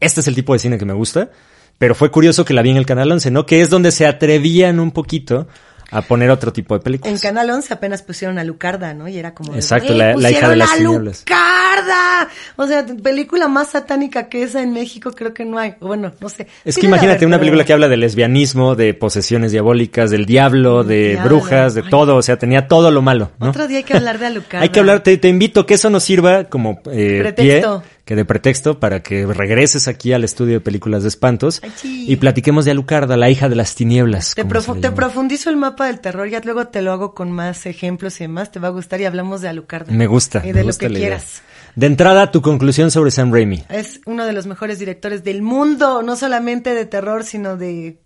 [0.00, 1.30] este es el tipo de cine que me gusta.
[1.78, 3.44] Pero fue curioso que la vi en el canal 11, ¿no?
[3.44, 5.46] Que es donde se atrevían un poquito
[5.90, 7.20] a poner otro tipo de En películas.
[7.22, 9.08] Canal 11 apenas pusieron a Lucarda, ¿no?
[9.08, 9.54] Y era como...
[9.54, 11.20] Exacto, "Güey, la- la hija de las a tinieblas".
[11.20, 12.28] Lucarda!
[12.56, 15.74] O sea, película más satánica que esa en México creo que no hay.
[15.80, 16.46] Bueno, no sé.
[16.64, 20.84] Es Sí que imagínate una película que habla de lesbianismo, de posesiones diabólicas, del diablo,
[20.84, 21.24] de diablo.
[21.28, 21.90] brujas, de Ay.
[21.90, 23.50] todo, o sea, tenía todo lo malo, ¿no?
[23.50, 24.62] Otro día hay que hablar de Alucarda.
[24.62, 27.82] Hay que hablar, te, te invito que eso nos sirva como eh, pie, Pretexto.
[28.06, 32.04] Que de pretexto para que regreses aquí al estudio de películas de espantos Ay, sí.
[32.08, 34.34] y platiquemos de Alucarda, la hija de las tinieblas.
[34.34, 38.18] Te, profu- profundizo el mapa del terror, ya luego te lo hago con más ejemplos
[38.20, 39.88] y demás, te va a gustar y hablamos de Alucard.
[39.90, 40.38] Me gusta.
[40.44, 41.00] Y me de lo gusta que idea.
[41.00, 41.42] quieras.
[41.74, 43.64] De entrada, tu conclusión sobre Sam Raimi.
[43.68, 47.98] Es uno de los mejores directores del mundo, no solamente de terror, sino de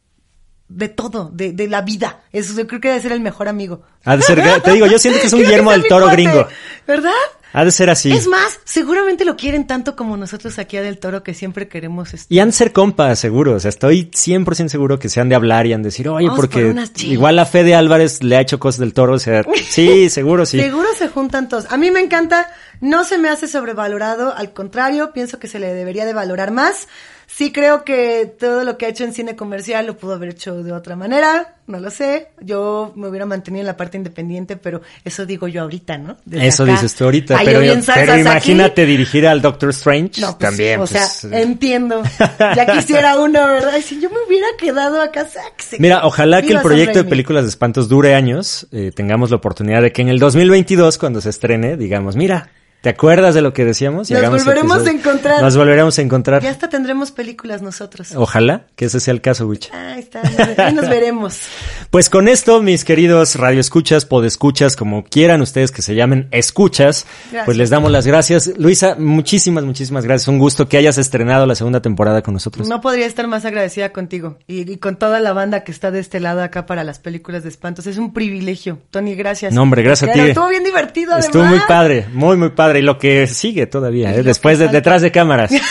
[0.69, 2.21] de todo, de, de la vida.
[2.33, 3.83] Eso yo creo que debe ser el mejor amigo.
[4.05, 6.47] Ha de ser, te digo, yo siento que es un Guillermo del Toro cuate, gringo.
[6.87, 7.11] ¿Verdad?
[7.53, 8.13] Ha de ser así.
[8.13, 12.15] Es más, seguramente lo quieren tanto como nosotros aquí a Del Toro que siempre queremos
[12.15, 13.55] este, Y han de ser compas, seguro.
[13.55, 16.27] O sea, estoy 100% seguro que se han de hablar y han de decir, oye,
[16.27, 19.15] Vamos porque por igual a Fede Álvarez le ha hecho cosas del toro.
[19.15, 20.61] O sea, sí, seguro, sí.
[20.61, 21.67] Seguro se juntan todos.
[21.71, 22.49] A mí me encanta,
[22.81, 26.87] no se me hace sobrevalorado, al contrario, pienso que se le debería de valorar más.
[27.33, 30.63] Sí creo que todo lo que ha hecho en cine comercial lo pudo haber hecho
[30.63, 32.29] de otra manera, no lo sé.
[32.41, 36.17] Yo me hubiera mantenido en la parte independiente, pero eso digo yo ahorita, ¿no?
[36.25, 36.73] Desde Eso acá.
[36.73, 38.21] dices tú ahorita, Ay, pero, yo pero aquí.
[38.21, 40.81] imagínate dirigir al Doctor Strange No, pues, también.
[40.81, 42.03] O pues, sea, entiendo.
[42.57, 43.71] Ya quisiera uno, ¿verdad?
[43.75, 45.77] Ay, si yo me hubiera quedado acá, sáquese.
[45.79, 49.83] Mira, ojalá que el proyecto de películas de espantos dure años, eh, tengamos la oportunidad
[49.83, 52.51] de que en el 2022, cuando se estrene, digamos, mira,
[52.83, 54.11] ¿te acuerdas de lo que decíamos?
[54.11, 55.43] Y Nos volveremos a encontrar.
[55.43, 56.43] Nos volveremos a encontrar.
[56.43, 58.13] Ya hasta tendremos películas nosotros.
[58.15, 59.71] Ojalá que ese sea el caso, Witch.
[59.73, 60.23] Ahí está,
[60.59, 61.41] ahí nos veremos.
[61.91, 67.45] Pues con esto, mis queridos radioescuchas, podescuchas, como quieran ustedes que se llamen escuchas, Gracias.
[67.47, 68.53] pues les damos las gracias.
[68.59, 70.29] Luisa, muchísimas, muchísimas gracias.
[70.29, 72.69] Un gusto que hayas estrenado la segunda temporada con nosotros.
[72.69, 75.99] No podría estar más agradecida contigo y, y con toda la banda que está de
[75.99, 77.89] este lado acá para las películas de espantos.
[77.89, 78.79] Es un privilegio.
[78.93, 79.53] Tony, gracias.
[79.53, 80.21] No, hombre, gracias a ti.
[80.21, 81.59] Estuvo bien divertido, Estuvo además.
[81.59, 82.70] muy padre, muy, muy padre.
[82.79, 84.23] Y lo que sigue todavía, ¿eh?
[84.23, 85.51] después de detrás de cámaras.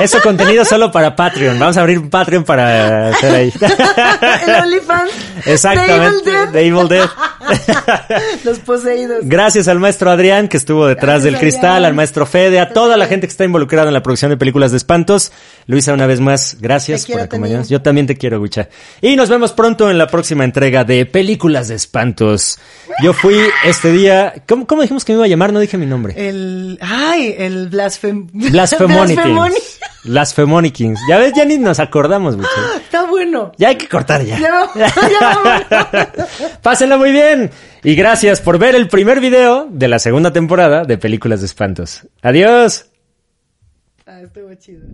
[0.00, 1.58] Eso contenido solo para Patreon.
[1.58, 3.52] Vamos a abrir un Patreon para hacer ahí.
[4.46, 5.10] El OnlyFans.
[5.46, 6.48] Exactamente, de Evil Dead.
[6.50, 7.08] de Evil Dead.
[8.44, 9.18] Los poseídos.
[9.22, 11.84] Gracias al maestro Adrián que estuvo detrás Gracias, del cristal, Adrián.
[11.84, 14.70] al maestro Fede, a toda la gente que está involucrada en la producción de películas
[14.72, 15.32] de espantos.
[15.66, 17.68] Luisa, una vez más, gracias por acompañarnos.
[17.68, 18.68] Yo también te quiero, Gucha.
[19.00, 22.58] Y nos vemos pronto en la próxima entrega de Películas de Espantos.
[23.02, 25.52] Yo fui este día, ¿cómo, cómo dijimos que me iba a llamar?
[25.52, 26.14] No dije mi nombre.
[26.16, 28.28] El, ay, el blasfem...
[30.04, 30.78] Blasphemonics.
[30.78, 31.00] Blasphemonics.
[31.08, 32.48] Ya ves, ya ni nos acordamos, Gucha.
[32.76, 33.52] Está bueno.
[33.56, 34.38] Ya hay que cortar ya.
[34.38, 36.12] Ya vamos, ya.
[36.62, 37.50] Pásenla muy bien.
[37.82, 42.06] Y gracias por ver el primer video de la segunda temporada de Películas de Espantos.
[42.22, 42.86] Adiós.
[44.06, 44.86] Ah, estuvo chido.